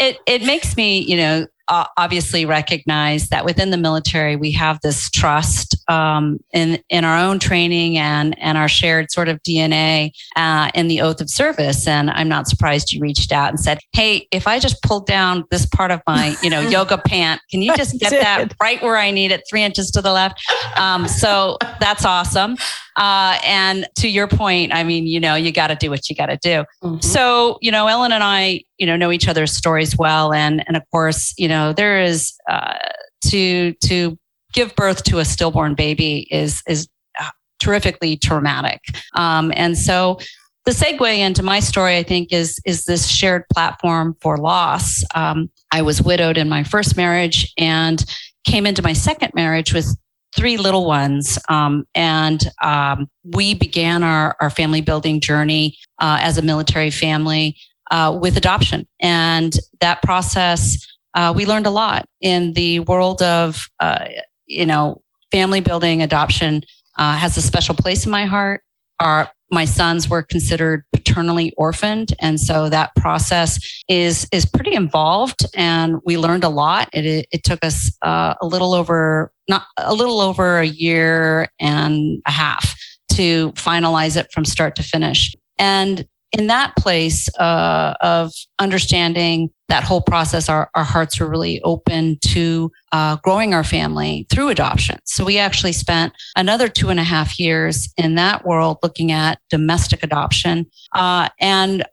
it 0.00 0.18
it 0.24 0.46
makes 0.46 0.76
me 0.76 1.00
you 1.00 1.16
know 1.16 1.46
obviously 1.68 2.46
recognize 2.46 3.28
that 3.30 3.44
within 3.44 3.70
the 3.70 3.76
military 3.76 4.36
we 4.36 4.52
have 4.52 4.78
this 4.82 5.10
trust 5.10 5.75
um, 5.88 6.38
in 6.52 6.82
in 6.88 7.04
our 7.04 7.18
own 7.18 7.38
training 7.38 7.98
and 7.98 8.38
and 8.38 8.58
our 8.58 8.68
shared 8.68 9.10
sort 9.10 9.28
of 9.28 9.42
DNA 9.42 10.10
uh, 10.36 10.70
in 10.74 10.88
the 10.88 11.00
oath 11.00 11.20
of 11.20 11.30
service. 11.30 11.86
And 11.86 12.10
I'm 12.10 12.28
not 12.28 12.48
surprised 12.48 12.92
you 12.92 13.00
reached 13.00 13.32
out 13.32 13.50
and 13.50 13.60
said, 13.60 13.78
"Hey, 13.92 14.28
if 14.30 14.46
I 14.46 14.58
just 14.58 14.82
pulled 14.82 15.06
down 15.06 15.44
this 15.50 15.66
part 15.66 15.90
of 15.90 16.00
my 16.06 16.36
you 16.42 16.50
know 16.50 16.60
yoga 16.68 16.98
pant, 16.98 17.40
can 17.50 17.62
you 17.62 17.76
just 17.76 17.98
get 17.98 18.10
that 18.10 18.54
right 18.60 18.82
where 18.82 18.96
I 18.96 19.10
need 19.10 19.32
it, 19.32 19.42
three 19.48 19.62
inches 19.62 19.90
to 19.92 20.02
the 20.02 20.12
left?" 20.12 20.40
Um, 20.76 21.08
so 21.08 21.58
that's 21.80 22.04
awesome. 22.04 22.56
Uh, 22.96 23.38
and 23.44 23.86
to 23.96 24.08
your 24.08 24.26
point, 24.26 24.74
I 24.74 24.82
mean, 24.82 25.06
you 25.06 25.20
know, 25.20 25.34
you 25.34 25.52
got 25.52 25.66
to 25.66 25.74
do 25.74 25.90
what 25.90 26.08
you 26.08 26.16
got 26.16 26.26
to 26.26 26.38
do. 26.38 26.64
Mm-hmm. 26.82 27.00
So, 27.00 27.58
you 27.60 27.70
know, 27.70 27.86
Ellen 27.88 28.10
and 28.10 28.24
I, 28.24 28.62
you 28.78 28.86
know, 28.86 28.96
know 28.96 29.12
each 29.12 29.28
other's 29.28 29.52
stories 29.52 29.96
well, 29.96 30.32
and 30.32 30.64
and 30.66 30.76
of 30.76 30.82
course, 30.90 31.34
you 31.36 31.48
know, 31.48 31.72
there 31.72 32.00
is 32.00 32.32
uh, 32.50 32.78
to 33.26 33.72
to 33.84 34.18
give 34.52 34.74
birth 34.76 35.02
to 35.04 35.18
a 35.18 35.24
stillborn 35.24 35.74
baby 35.74 36.26
is 36.30 36.62
is 36.68 36.88
uh, 37.20 37.30
terrifically 37.58 38.16
traumatic, 38.16 38.80
um, 39.14 39.52
and 39.56 39.76
so 39.76 40.18
the 40.64 40.72
segue 40.72 41.18
into 41.18 41.42
my 41.42 41.60
story, 41.60 41.96
I 41.96 42.02
think, 42.02 42.32
is 42.32 42.58
is 42.64 42.84
this 42.84 43.08
shared 43.08 43.44
platform 43.52 44.16
for 44.20 44.36
loss. 44.36 45.04
Um, 45.14 45.50
I 45.72 45.82
was 45.82 46.02
widowed 46.02 46.36
in 46.36 46.48
my 46.48 46.64
first 46.64 46.96
marriage 46.96 47.52
and 47.56 48.04
came 48.44 48.66
into 48.66 48.82
my 48.82 48.92
second 48.92 49.32
marriage 49.34 49.72
with 49.72 49.96
three 50.36 50.56
little 50.56 50.86
ones. 50.86 51.38
Um, 51.48 51.86
and 51.94 52.48
um, 52.62 53.08
we 53.24 53.54
began 53.54 54.02
our, 54.02 54.36
our 54.40 54.50
family 54.50 54.82
building 54.82 55.20
journey 55.20 55.78
uh, 55.98 56.18
as 56.20 56.36
a 56.36 56.42
military 56.42 56.90
family 56.90 57.56
uh, 57.90 58.16
with 58.20 58.36
adoption. 58.36 58.86
And 59.00 59.56
that 59.80 60.02
process, 60.02 60.86
uh, 61.14 61.32
we 61.34 61.46
learned 61.46 61.66
a 61.66 61.70
lot 61.70 62.06
in 62.20 62.52
the 62.52 62.80
world 62.80 63.22
of, 63.22 63.66
uh, 63.80 64.04
you 64.46 64.66
know, 64.66 65.02
family 65.30 65.60
building, 65.60 66.02
adoption 66.02 66.62
uh, 66.98 67.16
has 67.16 67.36
a 67.36 67.42
special 67.42 67.74
place 67.74 68.04
in 68.04 68.10
my 68.10 68.24
heart. 68.24 68.62
Our 69.00 69.30
my 69.50 69.64
sons 69.64 70.08
were 70.08 70.22
considered 70.22 70.84
paternally 70.92 71.52
orphaned 71.56 72.14
and 72.18 72.40
so 72.40 72.68
that 72.68 72.94
process 72.96 73.60
is 73.88 74.26
is 74.32 74.44
pretty 74.44 74.74
involved 74.74 75.46
and 75.54 75.98
we 76.04 76.18
learned 76.18 76.44
a 76.44 76.48
lot 76.48 76.88
it, 76.92 77.26
it 77.30 77.44
took 77.44 77.64
us 77.64 77.96
uh, 78.02 78.34
a 78.40 78.46
little 78.46 78.74
over 78.74 79.32
not 79.48 79.62
a 79.78 79.94
little 79.94 80.20
over 80.20 80.58
a 80.58 80.66
year 80.66 81.48
and 81.60 82.20
a 82.26 82.30
half 82.30 82.76
to 83.12 83.52
finalize 83.52 84.16
it 84.16 84.30
from 84.32 84.44
start 84.44 84.74
to 84.74 84.82
finish 84.82 85.34
and 85.58 86.06
in 86.36 86.48
that 86.48 86.74
place 86.76 87.28
uh, 87.38 87.94
of 88.00 88.32
understanding 88.58 89.50
that 89.68 89.82
whole 89.82 90.00
process, 90.00 90.48
our, 90.48 90.70
our 90.74 90.84
hearts 90.84 91.18
were 91.18 91.28
really 91.28 91.60
open 91.62 92.18
to 92.20 92.70
uh, 92.92 93.16
growing 93.22 93.54
our 93.54 93.64
family 93.64 94.26
through 94.30 94.48
adoption. 94.48 94.98
So 95.04 95.24
we 95.24 95.38
actually 95.38 95.72
spent 95.72 96.12
another 96.36 96.68
two 96.68 96.90
and 96.90 97.00
a 97.00 97.04
half 97.04 97.40
years 97.40 97.92
in 97.96 98.14
that 98.16 98.44
world 98.44 98.78
looking 98.82 99.10
at 99.12 99.40
domestic 99.50 100.02
adoption. 100.02 100.66
Uh, 100.92 101.28
and 101.40 101.84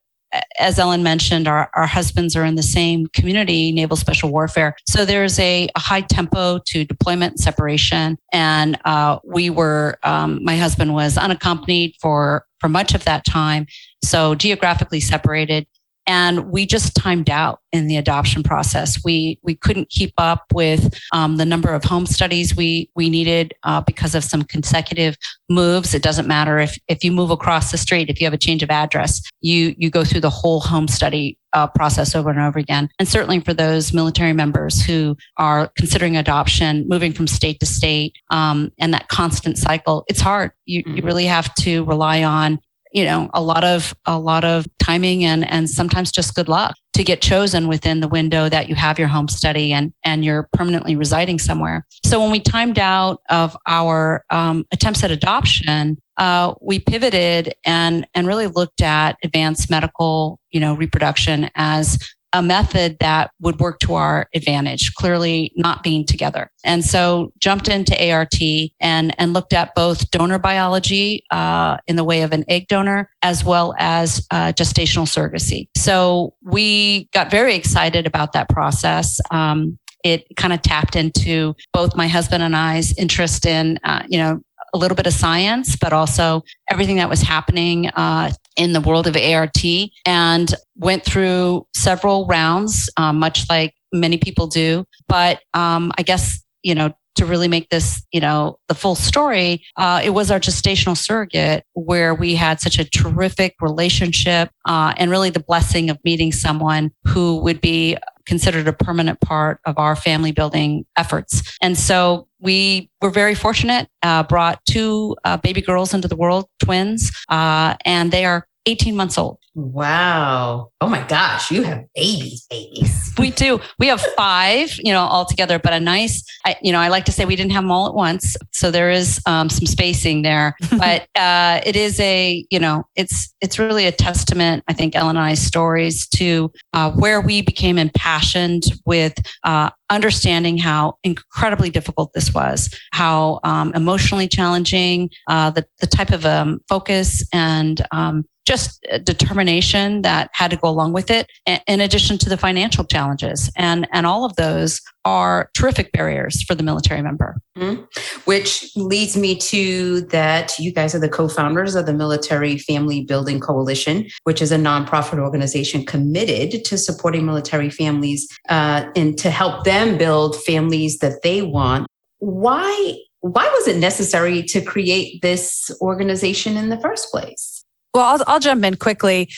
as 0.60 0.80
Ellen 0.80 1.04
mentioned, 1.04 1.48
our, 1.48 1.70
our 1.76 1.86
husbands 1.86 2.36
are 2.36 2.44
in 2.44 2.56
the 2.56 2.64
same 2.64 3.08
community, 3.08 3.72
Naval 3.72 3.98
Special 3.98 4.32
Warfare. 4.32 4.76
So 4.88 5.06
there's 5.06 5.38
a, 5.40 5.70
a 5.76 5.80
high 5.80 6.02
tempo 6.02 6.60
to 6.66 6.86
deployment 6.86 7.34
and 7.34 7.40
separation. 7.40 8.18
And 8.32 8.80
uh, 8.84 9.20
we 9.24 9.50
were, 9.50 10.00
um, 10.04 10.44
my 10.44 10.58
husband 10.58 10.94
was 10.94 11.18
unaccompanied 11.18 11.96
for 12.02 12.46
for 12.64 12.70
much 12.70 12.96
of 12.96 13.04
that 13.04 13.26
time. 13.26 13.68
So 14.04 14.36
geographically 14.36 15.00
separated. 15.00 15.68
And 16.06 16.52
we 16.52 16.66
just 16.66 16.96
timed 16.96 17.30
out 17.30 17.62
in 17.72 17.88
the 17.88 17.96
adoption 17.96 18.44
process. 18.44 19.02
We 19.06 19.40
we 19.42 19.56
couldn't 19.56 19.90
keep 19.90 20.14
up 20.18 20.44
with 20.54 21.00
um, 21.14 21.38
the 21.38 21.46
number 21.46 21.74
of 21.74 21.86
home 21.86 22.06
studies 22.06 22.56
we 22.56 22.90
we 22.94 23.10
needed 23.10 23.54
uh, 23.64 23.80
because 23.80 24.14
of 24.14 24.26
some 24.26 24.44
consecutive 24.44 25.16
moves. 25.50 25.94
It 25.94 26.04
doesn't 26.04 26.28
matter 26.28 26.60
if 26.60 26.78
if 26.90 27.06
you 27.06 27.14
move 27.14 27.32
across 27.32 27.72
the 27.72 27.78
street, 27.78 28.10
if 28.10 28.20
you 28.20 28.26
have 28.26 28.34
a 28.34 28.38
change 28.38 28.64
of 28.64 28.70
address, 28.70 29.22
you 29.40 29.76
you 29.78 29.90
go 29.90 30.04
through 30.04 30.22
the 30.22 30.30
whole 30.30 30.60
home 30.60 30.90
study 30.90 31.38
uh, 31.54 31.68
process 31.68 32.16
over 32.16 32.30
and 32.30 32.40
over 32.40 32.60
again. 32.60 32.90
And 33.00 33.08
certainly 33.08 33.40
for 33.40 33.54
those 33.54 33.94
military 33.94 34.34
members 34.34 34.84
who 34.84 35.16
are 35.38 35.72
considering 35.78 36.18
adoption, 36.18 36.86
moving 36.90 37.14
from 37.14 37.28
state 37.28 37.62
to 37.62 37.66
state, 37.66 38.18
um, 38.30 38.74
and 38.78 38.94
that 38.94 39.08
constant 39.08 39.58
cycle, 39.58 40.04
it's 40.10 40.20
hard. 40.20 40.52
You, 40.66 40.84
mm-hmm. 40.84 40.98
you 40.98 41.04
really 41.04 41.26
have 41.26 41.54
to 41.56 41.86
rely 41.86 42.24
on 42.24 42.60
you 42.94 43.04
know 43.04 43.30
a 43.34 43.42
lot 43.42 43.64
of 43.64 43.94
a 44.06 44.18
lot 44.18 44.46
of 44.46 44.66
timing 44.80 45.26
and 45.26 45.50
and 45.50 45.70
sometimes 45.70 46.12
just 46.12 46.36
good 46.36 46.48
luck 46.48 46.76
to 46.94 47.04
get 47.04 47.22
chosen 47.22 47.68
within 47.68 48.00
the 48.00 48.08
window 48.08 48.48
that 48.48 48.70
you 48.70 48.76
have 48.76 49.00
your 49.00 49.08
home 49.08 49.28
study 49.28 49.74
and 49.74 49.92
and 50.06 50.24
you're 50.24 50.48
permanently 50.54 50.96
residing 50.96 51.40
somewhere. 51.40 51.86
So 52.06 52.22
when 52.22 52.32
we 52.32 52.40
timed 52.40 52.80
out 52.80 53.22
of 53.30 53.58
our 53.68 54.24
um, 54.30 54.66
attempts 54.72 55.04
at 55.04 55.12
adoption 55.12 55.98
uh, 56.18 56.54
we 56.62 56.80
pivoted 56.80 57.54
and 57.66 58.08
and 58.14 58.28
really 58.28 58.48
looked 58.48 58.82
at 58.82 59.18
advanced 59.24 59.70
medical 59.70 60.40
you 60.52 60.60
know 60.60 60.76
reproduction 60.76 61.50
as 61.56 61.98
a 62.34 62.42
method 62.42 62.98
that 63.00 63.32
would 63.40 63.60
work 63.60 63.80
to 63.80 63.94
our 63.94 64.28
advantage, 64.34 64.94
clearly 64.96 65.52
not 65.56 65.84
being 65.84 66.06
together. 66.06 66.50
And 66.66 66.84
so 66.84 67.32
jumped 67.40 67.68
into 67.68 68.12
ART 68.12 68.36
and, 68.80 69.16
and 69.20 69.34
looked 69.34 69.54
at 69.54 69.76
both 69.76 70.10
donor 70.12 70.40
biology 70.40 71.24
uh, 71.32 71.78
in 71.88 71.96
the 71.96 72.04
way 72.04 72.24
of 72.24 72.34
an 72.34 72.44
egg 72.48 72.68
donor 72.68 73.10
as 73.22 73.46
well 73.46 73.76
as 73.78 74.26
uh, 74.32 74.52
gestational 74.54 75.06
surrogacy. 75.06 75.68
So 75.78 76.34
we 76.44 77.08
got 77.14 77.30
very 77.30 77.56
excited 77.56 78.08
about 78.08 78.34
that 78.34 78.50
process. 78.50 79.22
Um, 79.32 79.78
it 80.04 80.26
kind 80.36 80.54
of 80.54 80.62
tapped 80.62 80.96
into 80.96 81.56
both 81.72 81.96
my 81.96 82.08
husband 82.08 82.44
and 82.44 82.56
I's 82.56 82.98
interest 82.98 83.46
in, 83.46 83.80
uh, 83.84 84.04
you 84.10 84.18
know, 84.18 84.42
a 84.74 84.78
little 84.78 84.96
bit 84.96 85.08
of 85.08 85.14
science, 85.14 85.76
but 85.76 85.94
also 85.94 86.44
everything 86.70 86.98
that 86.98 87.08
was 87.08 87.22
happening 87.22 87.90
uh, 87.90 88.32
in 88.56 88.74
the 88.74 88.82
world 88.82 89.08
of 89.08 89.16
ART 89.16 89.64
and 90.06 90.54
went 90.76 91.04
through 91.04 91.66
several 91.76 92.26
rounds, 92.28 92.90
um, 92.98 93.20
much 93.20 93.50
like 93.50 93.74
many 93.92 94.18
people 94.18 94.48
do. 94.48 94.86
But 95.08 95.40
um, 95.54 95.92
I 95.98 96.04
guess, 96.04 96.44
you 96.64 96.76
know, 96.76 96.94
to 97.16 97.26
really 97.26 97.48
make 97.48 97.70
this, 97.70 98.04
you 98.12 98.20
know, 98.20 98.58
the 98.68 98.74
full 98.74 98.96
story, 98.96 99.64
uh, 99.78 100.02
it 100.04 100.12
was 100.12 100.32
our 100.32 100.40
gestational 100.40 100.98
surrogate 100.98 101.64
where 101.74 102.16
we 102.16 102.36
had 102.36 102.60
such 102.60 102.80
a 102.80 102.90
terrific 102.90 103.56
relationship 103.62 104.50
uh, 104.66 104.94
and 104.98 105.12
really 105.12 105.30
the 105.30 105.40
blessing 105.40 105.90
of 105.90 106.00
meeting 106.04 106.32
someone 106.32 106.92
who 107.06 107.38
would 107.42 107.62
be 107.62 107.98
considered 108.26 108.68
a 108.68 108.74
permanent 108.74 109.20
part 109.22 109.60
of 109.66 109.78
our 109.78 109.96
family 109.96 110.32
building 110.32 110.86
efforts. 110.98 111.58
And 111.62 111.78
so 111.78 112.28
we 112.40 112.90
were 113.02 113.10
very 113.10 113.36
fortunate, 113.36 113.88
uh, 114.02 114.24
brought 114.24 114.64
two 114.66 115.16
uh, 115.24 115.38
baby 115.38 115.62
girls 115.62 115.94
into 115.94 116.08
the 116.08 116.16
world, 116.16 116.48
twins, 116.64 117.12
uh, 117.30 117.76
and 117.86 118.12
they 118.12 118.26
are 118.26 118.48
18 118.66 118.96
months 118.96 119.18
old. 119.18 119.38
Wow. 119.56 120.72
Oh 120.82 120.88
my 120.88 121.06
gosh, 121.06 121.52
you 121.52 121.62
have 121.62 121.86
babies, 121.94 122.48
babies. 122.50 123.14
we 123.20 123.30
do. 123.30 123.60
We 123.78 123.86
have 123.88 124.02
five, 124.18 124.76
you 124.84 124.92
know, 124.92 125.02
all 125.02 125.26
together, 125.26 125.60
but 125.60 125.74
a 125.74 125.80
nice, 125.80 126.24
I, 126.44 126.56
you 126.64 126.72
know, 126.72 126.80
I 126.80 126.88
like 126.88 127.06
to 127.06 127.12
say 127.12 127.26
we 127.26 127.36
didn't 127.36 127.52
have 127.52 127.64
them 127.64 127.72
all 127.72 127.88
at 127.88 127.94
once. 127.94 128.36
So 128.52 128.72
there 128.72 128.90
is 128.90 129.22
um, 129.28 129.50
some 129.50 129.68
spacing 129.68 130.24
there, 130.24 130.56
but 130.72 131.08
uh, 131.16 131.62
it 131.66 131.76
is 131.76 132.00
a, 132.00 132.44
you 132.50 132.60
know, 132.60 132.88
it's, 132.96 133.32
it's 133.42 133.60
really 133.60 133.86
a 133.86 133.92
testament, 133.92 134.64
I 134.68 134.74
think, 134.74 134.96
Ellen 134.96 135.18
and 135.18 135.26
I's 135.26 135.42
stories 135.42 136.08
to 136.10 136.52
uh, 136.74 136.92
where 136.92 137.22
we 137.22 137.44
became 137.44 137.78
impassioned 137.78 138.64
with 138.88 139.14
uh, 139.44 139.70
understanding 139.92 140.58
how 140.58 140.98
incredibly 141.04 141.70
difficult 141.70 142.12
this 142.14 142.34
was, 142.34 142.76
how 142.92 143.40
um, 143.44 143.72
emotionally 143.76 144.28
challenging, 144.28 145.12
uh, 145.30 145.52
the, 145.52 145.64
the 145.80 145.88
type 145.88 146.10
of 146.10 146.26
um, 146.26 146.60
focus 146.68 147.24
and 147.32 147.86
um, 147.92 148.26
just 148.46 148.86
determination 149.04 150.02
that 150.02 150.30
had 150.34 150.52
to 150.52 150.58
go 150.58 150.70
along 150.70 150.94
with 150.94 151.10
it, 151.10 151.30
in 151.68 151.82
addition 151.82 152.18
to 152.20 152.30
the 152.30 152.38
financial 152.38 152.84
challenges. 152.84 153.52
And, 153.56 153.88
and 153.92 154.06
all 154.06 154.26
of 154.26 154.36
those 154.36 154.82
are 155.06 155.50
terrific 155.54 155.92
barriers 155.92 156.44
for 156.44 156.56
the 156.56 156.64
military 156.64 157.02
member. 157.02 157.38
Mm-hmm. 157.58 157.84
Which 158.26 158.72
leads 158.76 159.18
me 159.18 159.36
to 159.38 160.02
that 160.08 160.58
you 160.58 160.72
guys 160.74 160.96
are 160.96 161.00
the 161.00 161.10
co 161.10 161.28
founders 161.28 161.76
of 161.76 161.86
the 161.86 161.94
Military 161.94 162.58
Family 162.58 163.04
Building 163.04 163.40
Coalition, 163.40 164.08
which 164.24 164.42
is 164.42 164.52
a 164.52 164.58
nonprofit 164.58 165.20
organization 165.20 165.86
committed 165.86 166.64
to 166.66 166.78
supporting 166.78 167.26
military 167.26 167.70
families 167.70 168.28
uh, 168.50 168.86
and 168.96 169.18
to 169.18 169.30
help 169.30 169.66
them 169.66 169.98
build 169.98 170.42
families 170.44 171.00
that 171.00 171.22
they 171.22 171.42
want. 171.42 171.88
Why? 172.20 172.98
Why 173.20 173.48
was 173.48 173.70
it 173.70 173.78
necessary 173.78 174.44
to 174.44 174.62
create 174.62 175.22
this 175.22 175.72
organization 175.80 176.58
in 176.58 176.68
the 176.68 176.80
first 176.82 177.10
place? 177.10 177.53
Well, 177.94 178.06
I'll, 178.06 178.24
I'll 178.28 178.40
jump 178.40 178.64
in 178.64 178.76
quickly. 178.76 179.30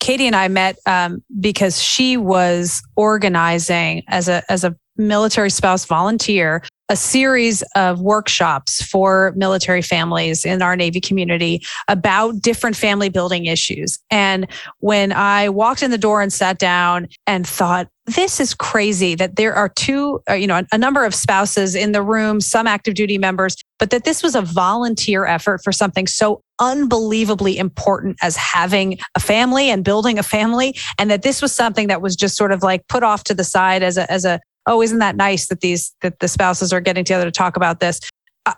Katie 0.00 0.26
and 0.26 0.34
I 0.34 0.48
met 0.48 0.78
um, 0.86 1.22
because 1.40 1.82
she 1.82 2.16
was 2.16 2.82
organizing 2.96 4.02
as 4.08 4.28
a 4.28 4.42
as 4.50 4.64
a 4.64 4.74
military 4.96 5.50
spouse 5.50 5.84
volunteer 5.84 6.62
a 6.90 6.96
series 6.96 7.62
of 7.76 8.00
workshops 8.00 8.82
for 8.82 9.32
military 9.36 9.80
families 9.80 10.44
in 10.44 10.60
our 10.60 10.74
Navy 10.74 11.00
community 11.00 11.62
about 11.86 12.42
different 12.42 12.74
family 12.74 13.08
building 13.08 13.46
issues. 13.46 14.00
And 14.10 14.48
when 14.80 15.12
I 15.12 15.50
walked 15.50 15.84
in 15.84 15.92
the 15.92 15.98
door 15.98 16.20
and 16.20 16.32
sat 16.32 16.58
down 16.58 17.06
and 17.28 17.46
thought, 17.46 17.88
this 18.14 18.40
is 18.40 18.54
crazy 18.54 19.14
that 19.14 19.36
there 19.36 19.54
are 19.54 19.68
two, 19.68 20.20
uh, 20.28 20.34
you 20.34 20.46
know, 20.46 20.58
a, 20.58 20.66
a 20.72 20.78
number 20.78 21.04
of 21.04 21.14
spouses 21.14 21.74
in 21.74 21.92
the 21.92 22.02
room, 22.02 22.40
some 22.40 22.66
active 22.66 22.94
duty 22.94 23.18
members, 23.18 23.56
but 23.78 23.90
that 23.90 24.04
this 24.04 24.22
was 24.22 24.34
a 24.34 24.42
volunteer 24.42 25.26
effort 25.26 25.60
for 25.62 25.72
something 25.72 26.06
so 26.06 26.42
unbelievably 26.60 27.56
important 27.58 28.16
as 28.22 28.36
having 28.36 28.98
a 29.16 29.20
family 29.20 29.70
and 29.70 29.84
building 29.84 30.18
a 30.18 30.22
family. 30.22 30.76
And 30.98 31.10
that 31.10 31.22
this 31.22 31.40
was 31.40 31.52
something 31.52 31.88
that 31.88 32.02
was 32.02 32.16
just 32.16 32.36
sort 32.36 32.52
of 32.52 32.62
like 32.62 32.86
put 32.88 33.02
off 33.02 33.24
to 33.24 33.34
the 33.34 33.44
side 33.44 33.82
as 33.82 33.96
a, 33.96 34.10
as 34.10 34.24
a, 34.24 34.40
oh, 34.66 34.82
isn't 34.82 34.98
that 34.98 35.16
nice 35.16 35.48
that 35.48 35.60
these, 35.60 35.94
that 36.02 36.18
the 36.20 36.28
spouses 36.28 36.72
are 36.72 36.80
getting 36.80 37.04
together 37.04 37.24
to 37.24 37.30
talk 37.30 37.56
about 37.56 37.80
this? 37.80 38.00